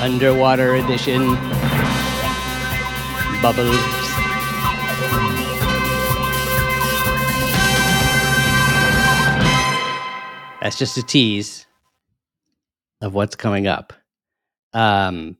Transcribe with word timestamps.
Underwater 0.00 0.74
edition. 0.76 1.34
Bubbles. 3.42 3.78
That's 10.60 10.76
just 10.76 10.98
a 10.98 11.02
tease 11.02 11.66
of 13.00 13.14
what's 13.14 13.36
coming 13.36 13.66
up. 13.68 13.92
Um, 14.74 15.36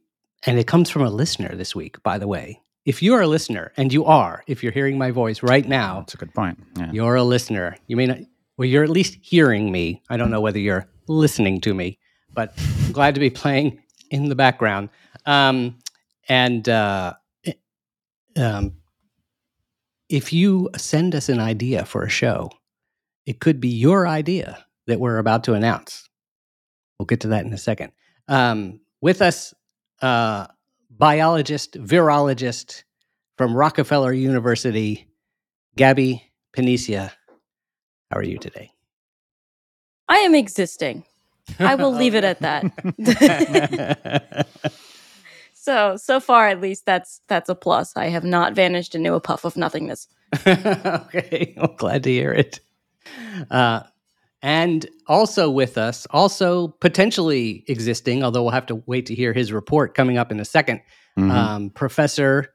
and 0.46 0.59
it 0.59 0.66
comes 0.68 0.88
from 0.90 1.02
a 1.02 1.10
listener 1.10 1.54
this 1.56 1.74
week, 1.74 2.00
by 2.04 2.18
the 2.18 2.28
way. 2.28 2.60
If 2.86 3.02
you're 3.02 3.20
a 3.20 3.26
listener, 3.26 3.72
and 3.76 3.92
you 3.92 4.04
are, 4.06 4.42
if 4.46 4.62
you're 4.62 4.72
hearing 4.72 4.96
my 4.96 5.10
voice 5.10 5.42
right 5.42 5.66
now, 5.68 5.98
That's 6.00 6.14
a 6.14 6.18
good 6.18 6.32
point. 6.32 6.59
Yeah. 6.76 6.90
you're 6.92 7.16
a 7.16 7.24
listener. 7.24 7.76
You 7.88 7.96
may 7.96 8.06
not, 8.06 8.18
well, 8.56 8.66
you're 8.66 8.84
at 8.84 8.90
least 8.90 9.18
hearing 9.20 9.70
me. 9.72 10.02
I 10.09 10.16
don't 10.16 10.30
know 10.30 10.40
whether 10.40 10.59
you're 10.60 10.86
listening 11.09 11.60
to 11.62 11.74
me, 11.74 11.98
but 12.32 12.54
I'm 12.86 12.92
glad 12.92 13.14
to 13.14 13.20
be 13.20 13.28
playing 13.28 13.82
in 14.10 14.28
the 14.28 14.34
background. 14.34 14.88
Um, 15.26 15.78
and 16.28 16.68
uh, 16.68 17.14
eh, 17.45 17.52
um, 18.37 18.74
if 20.09 20.32
you 20.32 20.70
send 20.76 21.15
us 21.15 21.28
an 21.28 21.40
idea 21.40 21.84
for 21.84 22.02
a 22.02 22.09
show, 22.09 22.50
it 23.26 23.40
could 23.40 23.60
be 23.60 23.68
your 23.68 24.06
idea 24.06 24.65
that 24.87 25.00
we're 25.00 25.18
about 25.18 25.45
to 25.45 25.54
announce. 25.54 26.09
We'll 26.98 27.06
get 27.06 27.20
to 27.20 27.28
that 27.28 27.45
in 27.45 27.52
a 27.52 27.59
second. 27.59 27.92
Um, 28.26 28.80
with 29.00 29.23
us, 29.23 29.54
uh, 30.02 30.46
biologist, 30.90 31.74
virologist 31.74 32.84
from 33.37 33.54
Rockefeller 33.54 34.12
University, 34.12 35.06
Gaby 35.76 36.24
Panicia. 36.56 37.12
How 38.10 38.18
are 38.18 38.24
you 38.24 38.38
today? 38.38 38.72
I 40.09 40.16
am 40.18 40.34
existing. 40.34 41.04
I 41.59 41.74
will 41.74 41.93
leave 41.93 42.15
it 42.15 42.24
at 42.24 42.41
that. 42.41 44.46
so 45.55 45.96
so 45.96 46.21
far 46.21 46.49
at 46.49 46.60
least 46.60 46.87
that's 46.87 47.21
that's 47.29 47.49
a 47.49 47.55
plus. 47.55 47.96
I 47.96 48.07
have 48.07 48.24
not 48.24 48.55
vanished 48.55 48.95
into 48.95 49.15
a 49.15 49.21
puff 49.21 49.45
of 49.45 49.57
nothingness. 49.57 50.09
okay, 50.46 51.55
well, 51.57 51.74
glad 51.77 52.02
to 52.05 52.10
hear 52.10 52.32
it. 52.32 52.60
Uh, 53.51 53.80
and 54.43 54.87
also 55.07 55.51
with 55.51 55.79
us, 55.79 56.07
also 56.10 56.68
potentially 56.68 57.65
existing, 57.66 58.23
although 58.23 58.43
we'll 58.43 58.52
have 58.52 58.66
to 58.66 58.83
wait 58.87 59.07
to 59.07 59.15
hear 59.15 59.33
his 59.33 59.52
report 59.52 59.95
coming 59.95 60.18
up 60.18 60.30
in 60.30 60.38
a 60.38 60.45
2nd 60.45 60.80
Mhm. 61.16 61.30
um, 61.33 61.71
professor, 61.71 62.52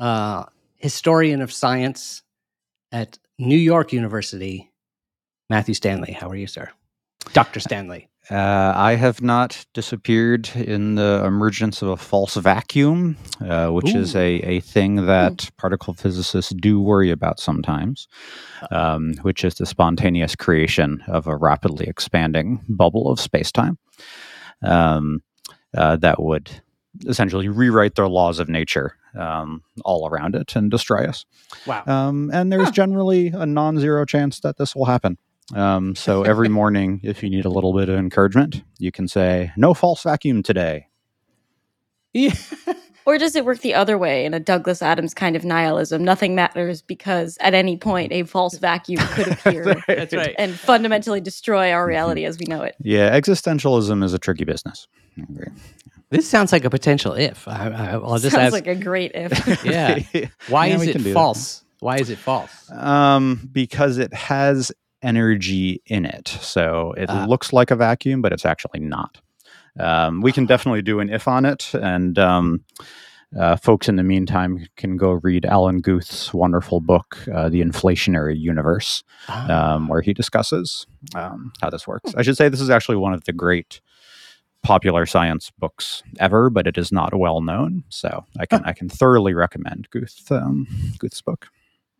uh, 0.00 0.44
historian 0.78 1.40
of 1.42 1.52
science 1.52 2.22
at 2.90 3.18
New 3.38 3.58
York 3.58 3.92
University, 3.92 4.72
Matthew 5.48 5.74
Stanley. 5.74 6.10
How 6.12 6.28
are 6.28 6.34
you, 6.34 6.48
sir? 6.48 6.68
Dr. 7.34 7.60
Stanley. 7.60 8.08
Uh, 8.30 8.72
I 8.76 8.94
have 8.94 9.20
not 9.22 9.66
disappeared 9.74 10.48
in 10.54 10.94
the 10.94 11.24
emergence 11.26 11.82
of 11.82 11.88
a 11.88 11.96
false 11.96 12.36
vacuum, 12.36 13.16
uh, 13.40 13.70
which 13.70 13.92
is 13.94 14.14
a, 14.14 14.34
a 14.42 14.60
thing 14.60 15.06
that 15.06 15.50
particle 15.56 15.94
physicists 15.94 16.52
do 16.54 16.80
worry 16.80 17.10
about 17.10 17.40
sometimes, 17.40 18.06
um, 18.70 19.14
which 19.22 19.44
is 19.44 19.54
the 19.56 19.66
spontaneous 19.66 20.36
creation 20.36 21.02
of 21.08 21.26
a 21.26 21.36
rapidly 21.36 21.86
expanding 21.88 22.60
bubble 22.68 23.10
of 23.10 23.18
spacetime 23.18 23.76
um, 24.62 25.22
uh, 25.76 25.96
that 25.96 26.22
would 26.22 26.50
essentially 27.06 27.48
rewrite 27.48 27.96
their 27.96 28.08
laws 28.08 28.38
of 28.38 28.48
nature 28.48 28.94
um, 29.18 29.62
all 29.84 30.08
around 30.08 30.36
it 30.36 30.54
and 30.54 30.70
destroy 30.70 31.04
us. 31.04 31.24
Wow. 31.66 31.82
Um, 31.86 32.30
and 32.32 32.52
there's 32.52 32.66
Huh. 32.66 32.72
generally 32.72 33.28
a 33.28 33.44
non 33.46 33.78
zero 33.80 34.04
chance 34.04 34.38
that 34.40 34.56
this 34.56 34.76
will 34.76 34.84
happen. 34.84 35.18
Um, 35.54 35.94
so 35.94 36.22
every 36.22 36.48
morning, 36.60 37.00
if 37.02 37.22
you 37.22 37.30
need 37.30 37.44
a 37.44 37.50
little 37.50 37.72
bit 37.74 37.88
of 37.88 37.96
encouragement, 37.98 38.62
you 38.78 38.92
can 38.92 39.08
say, 39.08 39.52
no 39.56 39.74
false 39.74 40.02
vacuum 40.02 40.42
today. 40.42 40.86
Yeah. 42.12 42.34
Or 43.06 43.16
does 43.16 43.34
it 43.34 43.46
work 43.46 43.60
the 43.60 43.74
other 43.74 43.96
way 43.96 44.26
in 44.26 44.34
a 44.34 44.38
Douglas 44.38 44.82
Adams 44.82 45.14
kind 45.14 45.34
of 45.34 45.42
nihilism? 45.42 46.04
Nothing 46.04 46.34
matters 46.34 46.82
because 46.82 47.38
at 47.40 47.54
any 47.54 47.76
point 47.78 48.12
a 48.12 48.22
false 48.24 48.58
vacuum 48.58 49.00
could 49.14 49.28
appear 49.32 49.74
That's 49.88 50.12
right. 50.12 50.34
and 50.38 50.52
fundamentally 50.54 51.20
destroy 51.20 51.72
our 51.72 51.84
reality 51.86 52.26
as 52.26 52.38
we 52.38 52.44
know 52.46 52.62
it. 52.62 52.76
Yeah, 52.78 53.18
existentialism 53.18 54.04
is 54.04 54.12
a 54.12 54.18
tricky 54.18 54.44
business. 54.44 54.86
I 55.18 55.22
agree. 55.22 55.46
This 56.10 56.28
sounds 56.28 56.52
like 56.52 56.64
a 56.66 56.70
potential 56.70 57.14
if. 57.14 57.48
I, 57.48 57.70
I, 57.70 57.86
I'll 57.94 58.18
just 58.18 58.34
Sounds 58.36 58.44
ask. 58.44 58.52
like 58.52 58.66
a 58.66 58.76
great 58.76 59.12
if. 59.14 59.64
yeah. 59.64 59.98
Why 60.48 60.66
Yeah, 60.66 60.74
is 60.74 60.80
we 60.82 60.92
can 60.92 61.00
it 61.00 61.04
that. 61.04 61.14
false? 61.14 61.64
Why 61.80 61.96
is 61.96 62.10
it 62.10 62.18
false? 62.18 62.70
Um, 62.70 63.48
because 63.50 63.96
it 63.96 64.12
has 64.12 64.70
energy 65.02 65.80
in 65.86 66.04
it. 66.04 66.28
So 66.28 66.92
it 66.96 67.06
Ah. 67.08 67.26
looks 67.28 67.52
like 67.52 67.70
a 67.70 67.76
vacuum, 67.76 68.22
but 68.22 68.32
it's 68.32 68.46
actually 68.46 68.80
not. 68.80 69.20
Um, 69.78 70.20
we 70.20 70.32
can 70.32 70.46
definitely 70.46 70.82
do 70.82 71.00
an 71.00 71.08
if 71.10 71.26
on 71.28 71.44
it. 71.44 71.72
And 71.74 72.18
um, 72.18 72.64
uh, 73.38 73.56
folks 73.56 73.88
in 73.88 73.96
the 73.96 74.02
meantime 74.02 74.66
can 74.76 74.96
go 74.96 75.12
read 75.12 75.46
Alan 75.46 75.80
Guth's 75.80 76.34
wonderful 76.34 76.80
book, 76.80 77.18
uh, 77.32 77.48
The 77.48 77.62
Inflationary 77.62 78.38
Universe, 78.38 79.04
Ah. 79.28 79.74
um, 79.74 79.88
where 79.88 80.02
he 80.02 80.12
discusses 80.12 80.86
um, 81.14 81.52
how 81.62 81.70
this 81.70 81.86
works. 81.86 82.14
I 82.16 82.22
should 82.22 82.36
say 82.36 82.48
this 82.48 82.60
is 82.60 82.70
actually 82.70 82.96
one 82.96 83.14
of 83.14 83.24
the 83.24 83.32
great 83.32 83.80
popular 84.62 85.06
science 85.06 85.50
books 85.58 86.02
ever, 86.18 86.50
but 86.50 86.66
it 86.66 86.76
is 86.76 86.92
not 86.92 87.14
well 87.16 87.40
known. 87.40 87.82
So 87.88 88.26
I 88.38 88.44
can 88.46 88.62
I 88.64 88.72
can 88.74 88.88
thoroughly 88.90 89.32
recommend 89.32 89.88
Guth 89.90 90.30
um, 90.30 90.66
Guth's 90.98 91.22
book. 91.22 91.46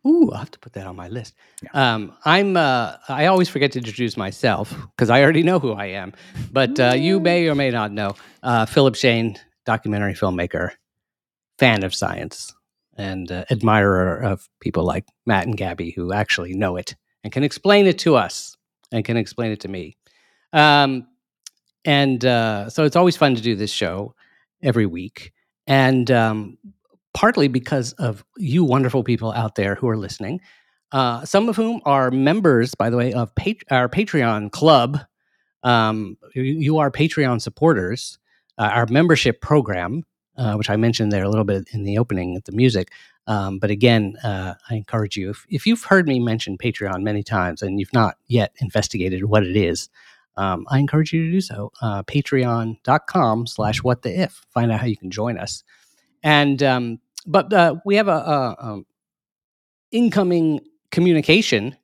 Ooh, 0.05 0.31
I'll 0.31 0.39
have 0.39 0.51
to 0.51 0.59
put 0.59 0.73
that 0.73 0.87
on 0.87 0.95
my 0.95 1.07
list. 1.09 1.35
Um, 1.73 2.13
I'm. 2.25 2.57
Uh, 2.57 2.95
I 3.07 3.27
always 3.27 3.49
forget 3.49 3.71
to 3.73 3.79
introduce 3.79 4.17
myself 4.17 4.73
because 4.95 5.11
I 5.11 5.21
already 5.21 5.43
know 5.43 5.59
who 5.59 5.73
I 5.73 5.87
am. 5.87 6.13
But 6.51 6.79
uh, 6.79 6.93
you 6.95 7.19
may 7.19 7.47
or 7.47 7.55
may 7.55 7.69
not 7.69 7.91
know 7.91 8.15
uh, 8.41 8.65
Philip 8.65 8.95
Shane, 8.95 9.37
documentary 9.65 10.13
filmmaker, 10.13 10.71
fan 11.59 11.83
of 11.83 11.93
science, 11.93 12.55
and 12.97 13.31
uh, 13.31 13.45
admirer 13.51 14.17
of 14.17 14.49
people 14.59 14.83
like 14.83 15.05
Matt 15.27 15.45
and 15.45 15.55
Gaby 15.55 15.91
who 15.91 16.13
actually 16.13 16.53
know 16.53 16.77
it 16.77 16.95
and 17.23 17.31
can 17.31 17.43
explain 17.43 17.85
it 17.85 17.99
to 17.99 18.15
us 18.15 18.57
and 18.91 19.05
can 19.05 19.17
explain 19.17 19.51
it 19.51 19.59
to 19.61 19.67
me. 19.67 19.97
Um, 20.51 21.07
and 21.85 22.23
uh, 22.25 22.69
so 22.69 22.83
it's 22.85 22.95
always 22.95 23.17
fun 23.17 23.35
to 23.35 23.41
do 23.41 23.55
this 23.55 23.71
show 23.71 24.15
every 24.61 24.85
week. 24.85 25.31
And 25.67 26.09
um, 26.11 26.57
partly 27.13 27.47
because 27.47 27.93
of 27.93 28.23
you 28.37 28.63
wonderful 28.63 29.03
people 29.03 29.31
out 29.33 29.55
there 29.55 29.75
who 29.75 29.87
are 29.89 29.97
listening, 29.97 30.41
uh, 30.91 31.23
some 31.25 31.49
of 31.49 31.55
whom 31.55 31.81
are 31.85 32.11
members, 32.11 32.75
by 32.75 32.89
the 32.89 32.97
way, 32.97 33.13
of 33.13 33.31
our 33.69 33.89
Patreon 33.89 34.51
club. 34.51 34.99
Um, 35.63 36.17
you, 36.33 36.43
you 36.43 36.77
are 36.79 36.91
Patreon 36.91 37.41
supporters. 37.41 38.17
Uh, 38.57 38.69
our 38.73 38.85
membership 38.87 39.41
program, 39.41 40.03
uh, 40.37 40.55
which 40.55 40.69
I 40.69 40.75
mentioned 40.75 41.11
there 41.11 41.23
a 41.23 41.29
little 41.29 41.45
bit 41.45 41.69
in 41.71 41.83
the 41.83 41.97
opening 41.97 42.35
at 42.35 42.45
the 42.45 42.51
music. 42.51 42.91
Um, 43.27 43.59
but 43.59 43.69
again, 43.69 44.17
uh, 44.23 44.55
I 44.69 44.75
encourage 44.75 45.15
you 45.15 45.29
if, 45.29 45.45
if 45.49 45.65
you've 45.65 45.83
heard 45.83 46.07
me 46.07 46.19
mention 46.19 46.57
Patreon 46.57 47.01
many 47.01 47.23
times 47.23 47.61
and 47.61 47.79
you've 47.79 47.93
not 47.93 48.15
yet 48.27 48.53
investigated 48.59 49.23
what 49.25 49.45
it 49.45 49.55
is, 49.55 49.89
um, 50.37 50.65
I 50.69 50.79
encourage 50.79 51.13
you 51.13 51.25
to 51.25 51.31
do 51.31 51.41
so. 51.41 51.71
Uh, 51.81 52.03
Patreon.com 52.03 53.47
slash 53.47 53.83
what 53.83 54.01
the 54.01 54.21
if. 54.21 54.45
Find 54.49 54.71
out 54.71 54.79
how 54.79 54.87
you 54.87 54.97
can 54.97 55.11
join 55.11 55.37
us. 55.37 55.63
And 56.23 56.61
um, 56.63 56.99
but 57.25 57.51
uh, 57.53 57.75
we 57.85 57.95
have 57.95 58.07
a, 58.07 58.11
a 58.11 58.55
um, 58.59 58.85
incoming 59.91 60.61
communication 60.91 61.75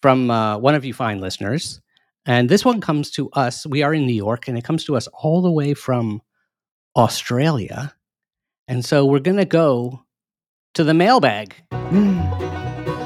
from 0.00 0.30
uh, 0.30 0.58
one 0.58 0.74
of 0.74 0.84
you 0.84 0.94
fine 0.94 1.20
listeners, 1.20 1.80
and 2.26 2.48
this 2.48 2.64
one 2.64 2.80
comes 2.80 3.10
to 3.12 3.30
us. 3.30 3.66
We 3.66 3.82
are 3.82 3.94
in 3.94 4.06
New 4.06 4.14
York, 4.14 4.48
and 4.48 4.56
it 4.56 4.64
comes 4.64 4.84
to 4.84 4.96
us 4.96 5.08
all 5.08 5.42
the 5.42 5.50
way 5.50 5.74
from 5.74 6.22
Australia, 6.96 7.94
and 8.66 8.84
so 8.84 9.04
we're 9.04 9.18
gonna 9.18 9.44
go 9.44 10.04
to 10.74 10.84
the 10.84 10.94
mailbag. 10.94 11.54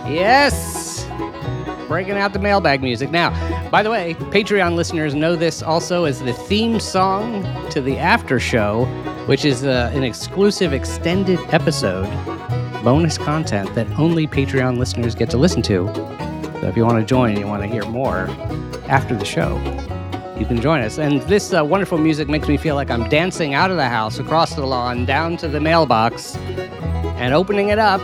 yes, 0.07 1.07
breaking 1.89 2.17
out 2.17 2.33
the 2.33 2.39
mailbag 2.39 2.83
music 2.83 3.11
now. 3.11 3.31
By 3.71 3.83
the 3.83 3.91
way, 3.91 4.15
Patreon 4.15 4.75
listeners 4.77 5.15
know 5.15 5.37
this 5.37 5.63
also 5.63 6.05
as 6.05 6.21
the 6.21 6.33
theme 6.33 6.81
song 6.81 7.43
to 7.71 7.81
the 7.81 7.99
after 7.99 8.39
show, 8.39 8.85
which 9.27 9.45
is 9.45 9.65
uh, 9.65 9.91
an 9.95 10.03
exclusive 10.03 10.73
extended 10.73 11.39
episode, 11.51 12.07
bonus 12.83 13.17
content 13.17 13.73
that 13.75 13.89
only 13.99 14.27
Patreon 14.27 14.79
listeners 14.79 15.15
get 15.15 15.31
to 15.31 15.37
listen 15.37 15.63
to. 15.63 15.87
So 16.61 16.69
if 16.69 16.77
you 16.77 16.85
want 16.85 16.99
to 16.99 17.05
join 17.05 17.31
and 17.31 17.39
you 17.39 17.47
want 17.47 17.63
to 17.63 17.69
hear 17.69 17.85
more 17.85 18.29
after 18.89 19.15
the 19.17 19.25
show, 19.25 19.57
you 20.39 20.47
can 20.47 20.61
join 20.61 20.81
us. 20.81 20.99
And 20.99 21.23
this 21.23 21.53
uh, 21.53 21.65
wonderful 21.65 21.99
music 21.99 22.29
makes 22.29 22.49
me 22.49 22.57
feel 22.57 22.75
like 22.75 22.91
I'm 22.91 23.09
dancing 23.09 23.55
out 23.55 23.71
of 23.71 23.77
the 23.77 23.89
house, 23.89 24.19
across 24.19 24.55
the 24.55 24.67
lawn, 24.67 25.05
down 25.07 25.37
to 25.37 25.49
the 25.49 25.61
mailbox, 25.61 26.37
and 26.37 27.33
opening 27.33 27.69
it 27.69 27.79
up 27.79 28.01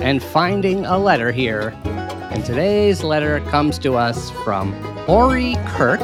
and 0.00 0.22
finding 0.22 0.86
a 0.86 0.98
letter 0.98 1.32
here. 1.32 1.74
And 1.84 2.44
today's 2.44 3.02
letter 3.02 3.40
comes 3.50 3.78
to 3.80 3.96
us 3.96 4.30
from 4.42 4.74
Ori 5.08 5.56
Kirk. 5.66 6.00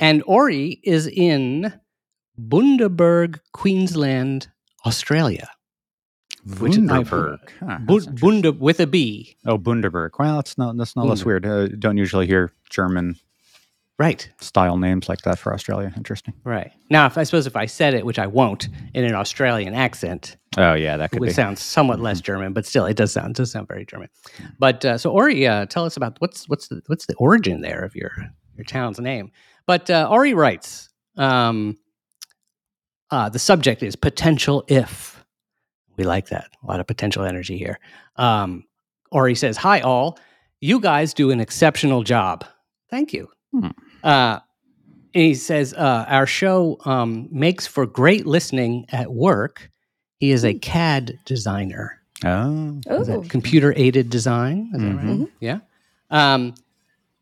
And 0.00 0.22
Ori 0.26 0.80
is 0.82 1.06
in 1.06 1.72
Bundaberg, 2.40 3.40
Queensland, 3.52 4.48
Australia. 4.84 5.48
Bundaberg. 6.46 7.38
Huh, 7.60 7.78
Bu-. 7.80 8.06
Bunda 8.12 8.52
with 8.52 8.78
a 8.80 8.86
B. 8.86 9.36
oh, 9.46 9.58
Bundaberg. 9.58 10.10
Well, 10.18 10.36
that's 10.36 10.56
not 10.56 10.76
that's 10.76 10.94
not 10.96 11.06
less 11.06 11.24
weird. 11.24 11.44
Uh, 11.44 11.66
don't 11.68 11.96
usually 11.96 12.26
hear 12.26 12.52
German 12.70 13.16
Right. 13.98 14.30
style 14.40 14.76
names 14.76 15.08
like 15.08 15.22
that 15.22 15.38
for 15.38 15.54
Australia. 15.54 15.90
Interesting. 15.96 16.34
Right. 16.44 16.70
Now, 16.90 17.06
if 17.06 17.16
I 17.18 17.22
suppose 17.24 17.46
if 17.46 17.56
I 17.56 17.64
said 17.66 17.94
it, 17.94 18.04
which 18.04 18.18
I 18.18 18.26
won't, 18.26 18.68
in 18.94 19.04
an 19.04 19.14
Australian 19.14 19.74
accent, 19.74 20.36
Oh 20.58 20.74
yeah, 20.74 20.98
that 20.98 21.10
could 21.10 21.20
would 21.20 21.28
be. 21.28 21.32
sound 21.32 21.58
somewhat 21.58 21.98
less 22.00 22.20
German, 22.20 22.52
but 22.52 22.64
still, 22.66 22.84
it 22.86 22.96
does 22.96 23.12
sound 23.12 23.34
does 23.34 23.50
sound 23.50 23.66
very 23.68 23.84
German. 23.86 24.08
But 24.58 24.84
uh, 24.84 24.98
so 24.98 25.10
Ori, 25.10 25.46
uh, 25.46 25.66
tell 25.66 25.84
us 25.84 25.96
about 25.96 26.16
what's 26.20 26.48
what's 26.48 26.68
the 26.68 26.82
what's 26.86 27.06
the 27.06 27.14
origin 27.14 27.62
there 27.62 27.82
of 27.82 27.96
your 27.96 28.12
your 28.56 28.64
town's 28.64 29.00
name. 29.00 29.32
But 29.66 29.90
uh, 29.90 30.06
Ori 30.10 30.32
writes, 30.34 30.90
um, 31.16 31.76
uh, 33.10 33.28
the 33.28 33.38
subject 33.38 33.82
is 33.82 33.96
potential 33.96 34.64
if. 34.68 35.24
We 35.96 36.04
like 36.04 36.28
that. 36.28 36.50
A 36.62 36.66
lot 36.66 36.80
of 36.80 36.86
potential 36.86 37.24
energy 37.24 37.56
here. 37.56 37.78
Um, 38.16 38.64
Ori 39.10 39.34
says, 39.34 39.56
"Hi 39.58 39.80
all, 39.80 40.18
you 40.60 40.80
guys 40.80 41.14
do 41.14 41.30
an 41.30 41.40
exceptional 41.40 42.02
job. 42.02 42.44
Thank 42.90 43.12
you." 43.12 43.28
Hmm. 43.52 43.68
Uh, 44.02 44.40
and 45.14 45.24
he 45.24 45.34
says, 45.34 45.72
uh, 45.72 46.04
"Our 46.08 46.26
show 46.26 46.76
um, 46.84 47.28
makes 47.30 47.66
for 47.66 47.86
great 47.86 48.26
listening 48.26 48.86
at 48.90 49.10
work." 49.12 49.70
He 50.18 50.30
is 50.30 50.44
a 50.44 50.54
CAD 50.54 51.18
designer. 51.24 52.00
Oh, 52.24 52.80
Is 52.88 53.08
that 53.08 53.28
computer 53.28 53.74
aided 53.76 54.08
design? 54.10 54.70
Is 54.74 54.80
that 54.80 54.94
right? 54.94 55.28
Yeah. 55.40 55.58
Um, 56.10 56.54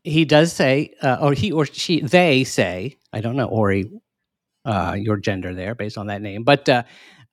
he 0.03 0.23
does 0.23 0.53
say, 0.53 0.93
uh, 1.01 1.17
or 1.19 1.33
he 1.33 1.51
or 1.51 1.65
she, 1.65 1.99
they 2.01 2.43
say, 2.43 2.95
I 3.11 3.19
don't 3.21 3.35
know, 3.35 3.47
Ori, 3.47 3.89
uh, 4.65 4.95
your 4.99 5.17
gender 5.17 5.53
there 5.53 5.75
based 5.75 5.97
on 5.97 6.07
that 6.07 6.21
name, 6.21 6.43
but 6.43 6.67
uh, 6.67 6.83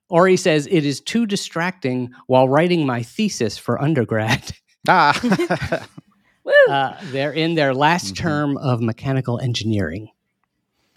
Ori 0.09 0.37
says 0.37 0.67
it 0.69 0.85
is 0.85 1.01
too 1.01 1.25
distracting 1.25 2.11
while 2.27 2.47
writing 2.47 2.85
my 2.85 3.01
thesis 3.03 3.57
for 3.57 3.81
undergrad. 3.81 4.51
ah. 4.87 5.19
Woo! 6.45 6.51
Uh, 6.69 6.97
they're 7.11 7.31
in 7.31 7.55
their 7.55 7.73
last 7.73 8.13
Mhm. 8.13 8.17
term 8.17 8.57
of 8.57 8.81
mechanical 8.81 9.39
engineering. 9.39 10.09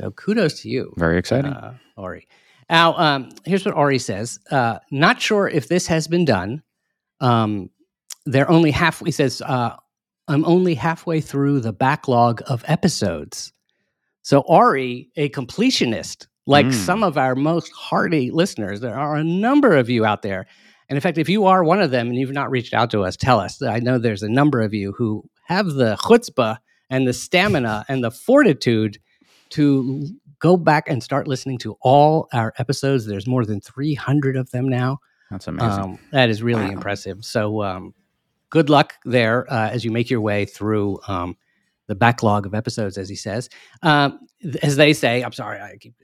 So 0.01 0.11
kudos 0.11 0.61
to 0.63 0.69
you. 0.69 0.93
very 0.97 1.19
exciting. 1.19 1.53
Uh, 1.53 1.75
Ori. 1.97 2.27
Now, 2.69 2.95
um, 2.99 3.29
here's 3.45 3.65
what 3.65 3.77
Ori 3.77 3.99
says. 4.01 4.41
Uh, 4.51 4.81
not 4.91 5.23
sure 5.23 5.49
if 5.49 5.69
this 5.69 5.87
has 5.87 6.09
been 6.09 6.25
done. 6.25 6.63
Um, 7.21 7.71
they're 8.27 8.51
only 8.51 8.73
half. 8.73 9.01
He 9.05 9.13
says, 9.13 9.41
uh, 9.41 9.77
"I'm 10.27 10.45
only 10.45 10.75
halfway 10.75 11.21
through 11.21 11.61
the 11.61 11.73
backlog 11.73 12.43
of 12.49 12.65
episodes." 12.67 13.53
So 14.27 14.41
Ori, 14.41 15.09
a 15.15 15.29
completionist, 15.29 16.27
like 16.49 16.67
Mm. 16.67 16.73
some 16.75 17.05
of 17.05 17.17
our 17.17 17.37
most 17.37 17.71
hardy 17.71 18.33
listeners, 18.33 18.81
there 18.81 18.99
are 18.99 19.15
a 19.15 19.23
number 19.23 19.77
of 19.77 19.89
you 19.89 20.05
out 20.05 20.23
there. 20.23 20.49
And 20.89 20.97
in 20.97 21.01
fact, 21.01 21.17
if 21.17 21.29
you 21.29 21.47
are 21.47 21.63
one 21.63 21.81
of 21.81 21.93
them 21.93 22.09
and 22.09 22.17
you've 22.17 22.33
not 22.33 22.51
reached 22.51 22.75
out 22.75 22.91
to 22.91 23.05
us, 23.05 23.17
tell 23.17 23.39
us. 23.39 23.63
I 23.63 23.79
know 23.79 23.99
there's 23.99 24.25
a 24.25 24.29
number 24.29 24.63
of 24.63 24.75
you 24.75 24.91
who 24.99 25.23
have 25.45 25.67
the 25.75 25.95
chutzpah 25.95 26.57
and 26.91 27.07
the 27.07 27.13
stamina 27.13 27.85
and 27.89 28.03
the 28.03 28.11
fortitude 28.11 28.99
to 29.51 30.09
go 30.41 30.57
back 30.57 30.89
and 30.89 31.05
start 31.05 31.29
listening 31.29 31.59
to 31.59 31.77
all 31.81 32.29
our 32.33 32.53
episodes. 32.59 33.07
There's 33.07 33.29
more 33.29 33.45
than 33.47 33.61
300 33.61 34.37
of 34.37 34.51
them 34.51 34.69
now. 34.69 34.99
That's 35.31 35.47
amazing. 35.47 35.71
Um, 35.85 35.99
that 36.11 36.31
is 36.31 36.43
really 36.43 36.65
Wow. 36.67 36.73
impressive. 36.73 37.25
So, 37.25 37.63
um, 37.63 37.95
good 38.51 38.71
luck 38.71 38.95
there 39.05 39.47
uh, 39.53 39.71
as 39.71 39.85
you 39.85 39.93
make 39.93 40.11
your 40.11 40.21
way 40.21 40.47
through 40.47 40.99
um, 41.07 41.37
the 41.89 41.95
backlog 41.95 42.47
of 42.47 42.55
episodes, 42.55 42.99
as 42.99 43.09
he 43.09 43.17
says. 43.17 43.49
Um, 43.83 44.21
as 44.63 44.77
they 44.77 44.93
say, 44.93 45.23
I'm 45.23 45.33
sorry, 45.33 45.61
I 45.61 45.77
keep. 45.81 45.95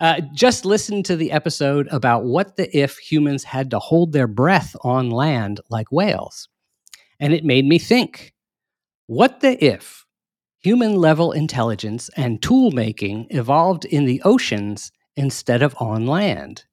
Uh, 0.00 0.20
just 0.34 0.64
listen 0.64 1.02
to 1.02 1.16
the 1.16 1.32
episode 1.32 1.88
about 1.90 2.24
what 2.24 2.56
the 2.56 2.76
if 2.76 2.98
humans 2.98 3.42
had 3.44 3.70
to 3.70 3.78
hold 3.78 4.12
their 4.12 4.26
breath 4.26 4.76
on 4.82 5.10
land 5.10 5.60
like 5.70 5.90
whales. 5.90 6.48
And 7.20 7.32
it 7.32 7.44
made 7.44 7.64
me 7.64 7.78
think 7.78 8.34
what 9.06 9.40
the 9.40 9.62
if 9.64 10.04
human 10.60 10.96
level 10.96 11.32
intelligence 11.32 12.10
and 12.16 12.42
tool 12.42 12.70
making 12.70 13.26
evolved 13.30 13.86
in 13.86 14.04
the 14.04 14.20
oceans 14.22 14.92
instead 15.16 15.62
of 15.62 15.74
on 15.80 16.06
land? 16.06 16.64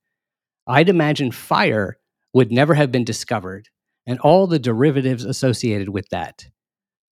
I'd 0.68 0.90
imagine 0.90 1.32
fire 1.32 1.98
would 2.34 2.52
never 2.52 2.74
have 2.74 2.92
been 2.92 3.06
discovered 3.06 3.70
and 4.06 4.20
all 4.20 4.48
the 4.48 4.60
derivatives 4.60 5.24
associated 5.24 5.90
with 5.90 6.10
that. 6.10 6.48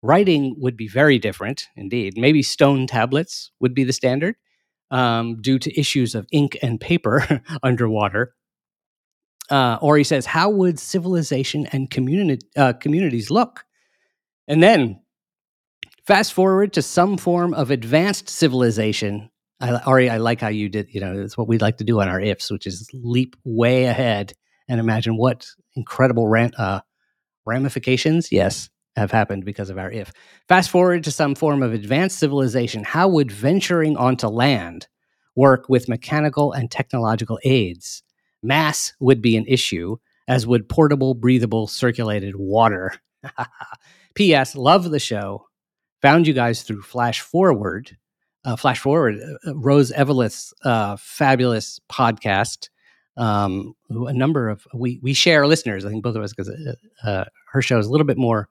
Writing 0.02 0.56
would 0.58 0.76
be 0.76 0.88
very 0.88 1.18
different, 1.18 1.68
indeed. 1.76 2.14
Maybe 2.16 2.42
stone 2.42 2.86
tablets 2.86 3.52
would 3.60 3.74
be 3.74 3.84
the 3.84 3.92
standard 3.92 4.34
um, 4.90 5.40
due 5.40 5.58
to 5.60 5.78
issues 5.78 6.14
of 6.14 6.26
ink 6.32 6.58
and 6.62 6.80
paper 6.80 7.42
underwater. 7.62 8.34
Uh, 9.50 9.78
or 9.80 9.96
he 9.96 10.04
says, 10.04 10.26
How 10.26 10.50
would 10.50 10.78
civilization 10.78 11.66
and 11.66 11.90
communi- 11.90 12.42
uh, 12.56 12.72
communities 12.74 13.30
look? 13.30 13.64
And 14.48 14.62
then 14.62 15.00
fast 16.06 16.32
forward 16.32 16.72
to 16.74 16.82
some 16.82 17.16
form 17.16 17.54
of 17.54 17.70
advanced 17.70 18.28
civilization. 18.28 19.30
I, 19.60 19.80
Ori, 19.86 20.10
I 20.10 20.18
like 20.18 20.40
how 20.40 20.48
you 20.48 20.68
did, 20.68 20.88
you 20.92 21.00
know, 21.00 21.20
it's 21.20 21.38
what 21.38 21.46
we'd 21.46 21.62
like 21.62 21.76
to 21.78 21.84
do 21.84 22.00
on 22.00 22.08
our 22.08 22.20
ifs, 22.20 22.50
which 22.50 22.66
is 22.66 22.90
leap 22.92 23.36
way 23.44 23.84
ahead 23.84 24.32
and 24.68 24.80
imagine 24.80 25.16
what 25.16 25.46
incredible 25.76 26.28
ram, 26.28 26.50
uh, 26.58 26.80
ramifications, 27.46 28.32
yes, 28.32 28.68
have 28.96 29.10
happened 29.10 29.44
because 29.44 29.70
of 29.70 29.78
our 29.78 29.90
if. 29.90 30.12
Fast 30.48 30.70
forward 30.70 31.04
to 31.04 31.10
some 31.10 31.34
form 31.34 31.62
of 31.62 31.72
advanced 31.72 32.18
civilization. 32.18 32.84
How 32.84 33.08
would 33.08 33.30
venturing 33.30 33.96
onto 33.96 34.28
land 34.28 34.86
work 35.34 35.68
with 35.68 35.88
mechanical 35.88 36.52
and 36.52 36.70
technological 36.70 37.38
aids? 37.44 38.02
Mass 38.42 38.92
would 39.00 39.22
be 39.22 39.36
an 39.36 39.46
issue, 39.46 39.96
as 40.28 40.46
would 40.46 40.68
portable, 40.68 41.14
breathable, 41.14 41.66
circulated 41.66 42.36
water. 42.36 42.92
P.S. 44.14 44.54
Love 44.54 44.90
the 44.90 44.98
show. 44.98 45.46
Found 46.02 46.26
you 46.26 46.34
guys 46.34 46.62
through 46.62 46.82
Flash 46.82 47.20
Forward. 47.20 47.96
Uh, 48.44 48.56
Flash 48.56 48.80
Forward, 48.80 49.20
uh, 49.46 49.54
Rose 49.54 49.92
Eveleth's 49.92 50.52
uh, 50.64 50.96
fabulous 50.98 51.78
podcast. 51.88 52.68
Um, 53.16 53.74
a 53.88 54.12
number 54.12 54.48
of 54.48 54.66
we 54.74 54.98
we 55.00 55.12
share 55.12 55.46
listeners. 55.46 55.84
I 55.84 55.90
think 55.90 56.02
both 56.02 56.16
of 56.16 56.22
us 56.24 56.32
because 56.32 56.48
uh, 56.48 57.08
uh, 57.08 57.24
her 57.52 57.62
show 57.62 57.78
is 57.78 57.86
a 57.86 57.90
little 57.90 58.06
bit 58.06 58.16
more, 58.18 58.48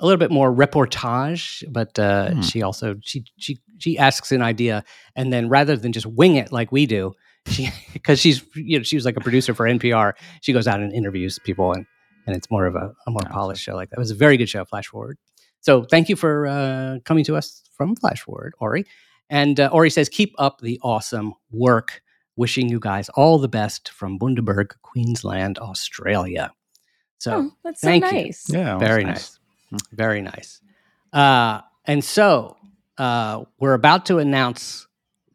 a 0.00 0.04
little 0.06 0.18
bit 0.18 0.30
more 0.30 0.52
reportage, 0.54 1.64
but 1.72 1.98
uh, 1.98 2.30
Hmm. 2.32 2.40
she 2.42 2.62
also 2.62 2.96
she 3.02 3.24
she 3.38 3.58
she 3.78 3.98
asks 3.98 4.32
an 4.32 4.42
idea 4.42 4.84
and 5.14 5.32
then 5.32 5.48
rather 5.48 5.76
than 5.76 5.92
just 5.92 6.06
wing 6.06 6.36
it 6.36 6.52
like 6.52 6.70
we 6.72 6.86
do, 6.86 7.12
she 7.46 7.70
because 7.92 8.18
she's 8.20 8.44
you 8.54 8.78
know 8.78 8.82
she 8.82 8.96
was 8.96 9.04
like 9.04 9.16
a 9.16 9.20
producer 9.20 9.54
for 9.54 9.66
NPR. 9.66 10.12
She 10.42 10.52
goes 10.52 10.66
out 10.66 10.80
and 10.80 10.92
interviews 10.92 11.38
people 11.44 11.72
and 11.72 11.86
and 12.26 12.36
it's 12.36 12.50
more 12.50 12.66
of 12.66 12.74
a, 12.74 12.92
a 13.06 13.10
more 13.10 13.20
Awesome. 13.22 13.32
polished 13.32 13.62
show 13.62 13.74
like 13.76 13.90
that. 13.90 13.96
It 13.96 14.00
was 14.00 14.10
a 14.10 14.14
very 14.16 14.36
good 14.36 14.48
show, 14.48 14.64
Flash 14.64 14.88
Forward. 14.88 15.16
So 15.60 15.84
thank 15.84 16.08
you 16.08 16.16
for 16.16 16.46
uh, 16.46 16.98
coming 17.04 17.24
to 17.24 17.36
us 17.36 17.62
from 17.76 17.94
Flash 17.96 18.22
Forward, 18.22 18.54
Ori. 18.60 18.84
And 19.30 19.58
uh, 19.58 19.70
Ori 19.72 19.90
says, 19.90 20.08
keep 20.08 20.34
up 20.38 20.60
the 20.60 20.78
awesome 20.82 21.34
work. 21.50 22.02
Wishing 22.38 22.68
you 22.68 22.78
guys 22.78 23.08
all 23.10 23.38
the 23.38 23.48
best 23.48 23.88
from 23.90 24.18
Bundaberg, 24.18 24.72
Queensland, 24.82 25.58
Australia. 25.58 26.52
So 27.18 27.32
oh, 27.34 27.50
that's 27.64 27.80
so 27.80 27.86
thank 27.88 28.04
you. 28.04 28.12
nice. 28.12 28.44
yeah, 28.48 28.64
that 28.64 28.74
was 28.80 28.88
very 28.88 29.04
nice. 29.04 29.38
Very 29.92 30.22
nice. 30.22 30.60
Uh, 31.12 31.60
and 31.84 32.04
so 32.04 32.56
uh, 32.98 33.44
we're 33.58 33.74
about 33.74 34.06
to 34.06 34.18
announce 34.18 34.86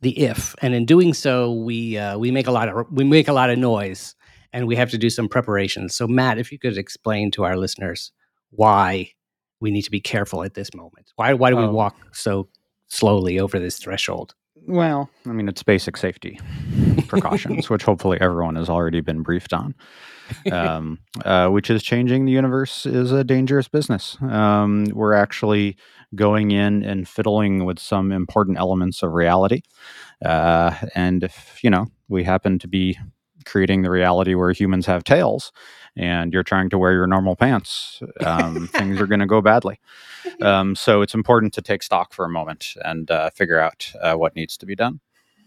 the 0.01 0.17
if, 0.19 0.55
and 0.61 0.73
in 0.73 0.85
doing 0.85 1.13
so, 1.13 1.53
we 1.53 1.97
uh, 1.97 2.17
we 2.17 2.31
make 2.31 2.47
a 2.47 2.51
lot 2.51 2.67
of 2.69 2.87
we 2.91 3.03
make 3.03 3.27
a 3.27 3.33
lot 3.33 3.49
of 3.51 3.59
noise, 3.59 4.15
and 4.51 4.67
we 4.67 4.75
have 4.75 4.89
to 4.91 4.97
do 4.97 5.09
some 5.09 5.27
preparations. 5.29 5.95
So, 5.95 6.07
Matt, 6.07 6.39
if 6.39 6.51
you 6.51 6.57
could 6.57 6.77
explain 6.77 7.29
to 7.31 7.43
our 7.43 7.55
listeners 7.55 8.11
why 8.49 9.11
we 9.59 9.69
need 9.69 9.83
to 9.83 9.91
be 9.91 9.99
careful 10.01 10.43
at 10.43 10.55
this 10.55 10.73
moment. 10.73 11.11
Why 11.17 11.33
why 11.33 11.51
do 11.51 11.57
we 11.57 11.63
Oh. 11.65 11.71
walk 11.71 11.95
so 12.15 12.47
slowly 12.87 13.39
over 13.39 13.59
this 13.59 13.77
threshold? 13.77 14.33
Well, 14.67 15.09
I 15.25 15.29
mean, 15.29 15.47
it's 15.47 15.63
basic 15.63 15.97
safety 15.97 16.39
precautions, 17.07 17.69
which 17.69 17.83
hopefully 17.83 18.19
everyone 18.21 18.55
has 18.55 18.69
already 18.69 19.01
been 19.01 19.23
briefed 19.23 19.53
on. 19.53 19.75
Um, 20.49 20.99
uh, 21.25 21.49
which 21.49 21.69
is 21.69 21.83
changing 21.83 22.23
the 22.25 22.31
universe 22.31 22.85
is 22.85 23.11
a 23.11 23.23
dangerous 23.23 23.67
business. 23.67 24.17
Um, 24.21 24.85
we're 24.93 25.13
actually 25.13 25.75
going 26.15 26.51
in 26.51 26.83
and 26.83 27.07
fiddling 27.07 27.65
with 27.65 27.79
some 27.79 28.13
important 28.13 28.57
elements 28.57 29.03
of 29.03 29.11
reality. 29.11 29.61
Uh, 30.23 30.73
and 30.95 31.23
if, 31.23 31.59
you 31.63 31.69
know, 31.69 31.87
we 32.07 32.23
happen 32.23 32.59
to 32.59 32.67
be 32.67 32.97
creating 33.45 33.81
the 33.81 33.89
reality 33.91 34.33
where 34.35 34.51
humans 34.51 34.85
have 34.85 35.03
tails 35.03 35.51
and 35.95 36.33
you're 36.33 36.43
trying 36.43 36.69
to 36.69 36.77
wear 36.77 36.93
your 36.93 37.07
normal 37.07 37.35
pants, 37.35 38.01
um, 38.25 38.67
things 38.71 38.99
are 38.99 39.07
going 39.07 39.19
to 39.19 39.25
go 39.25 39.41
badly. 39.41 39.79
Um, 40.41 40.75
so 40.75 41.01
it's 41.01 41.13
important 41.13 41.53
to 41.53 41.61
take 41.61 41.83
stock 41.83 42.13
for 42.13 42.25
a 42.25 42.29
moment 42.29 42.73
and 42.83 43.09
uh, 43.11 43.29
figure 43.29 43.59
out 43.59 43.91
uh, 44.01 44.15
what 44.15 44.35
needs 44.35 44.57
to 44.57 44.65
be 44.65 44.75
done. 44.75 44.99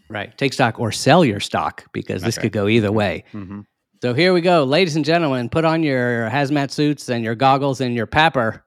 Right. 0.09 0.37
Take 0.39 0.53
stock 0.53 0.79
or 0.79 0.93
sell 0.93 1.25
your 1.25 1.41
stock 1.41 1.87
because 1.93 2.23
this 2.23 2.37
Okay. 2.39 2.43
could 2.47 2.53
go 2.53 2.69
either 2.69 2.93
way. 2.93 3.25
Mm-hmm. 3.35 3.61
So 4.03 4.15
here 4.15 4.33
we 4.33 4.41
go, 4.41 4.63
ladies 4.65 4.95
and 4.97 5.05
gentlemen. 5.05 5.49
Put 5.49 5.65
on 5.65 5.83
your 5.83 6.29
hazmat 6.31 6.71
suits 6.71 7.09
and 7.09 7.25
your 7.25 7.35
goggles 7.35 7.81
and 7.81 7.95
your 7.97 8.07
PAPR, 8.07 8.63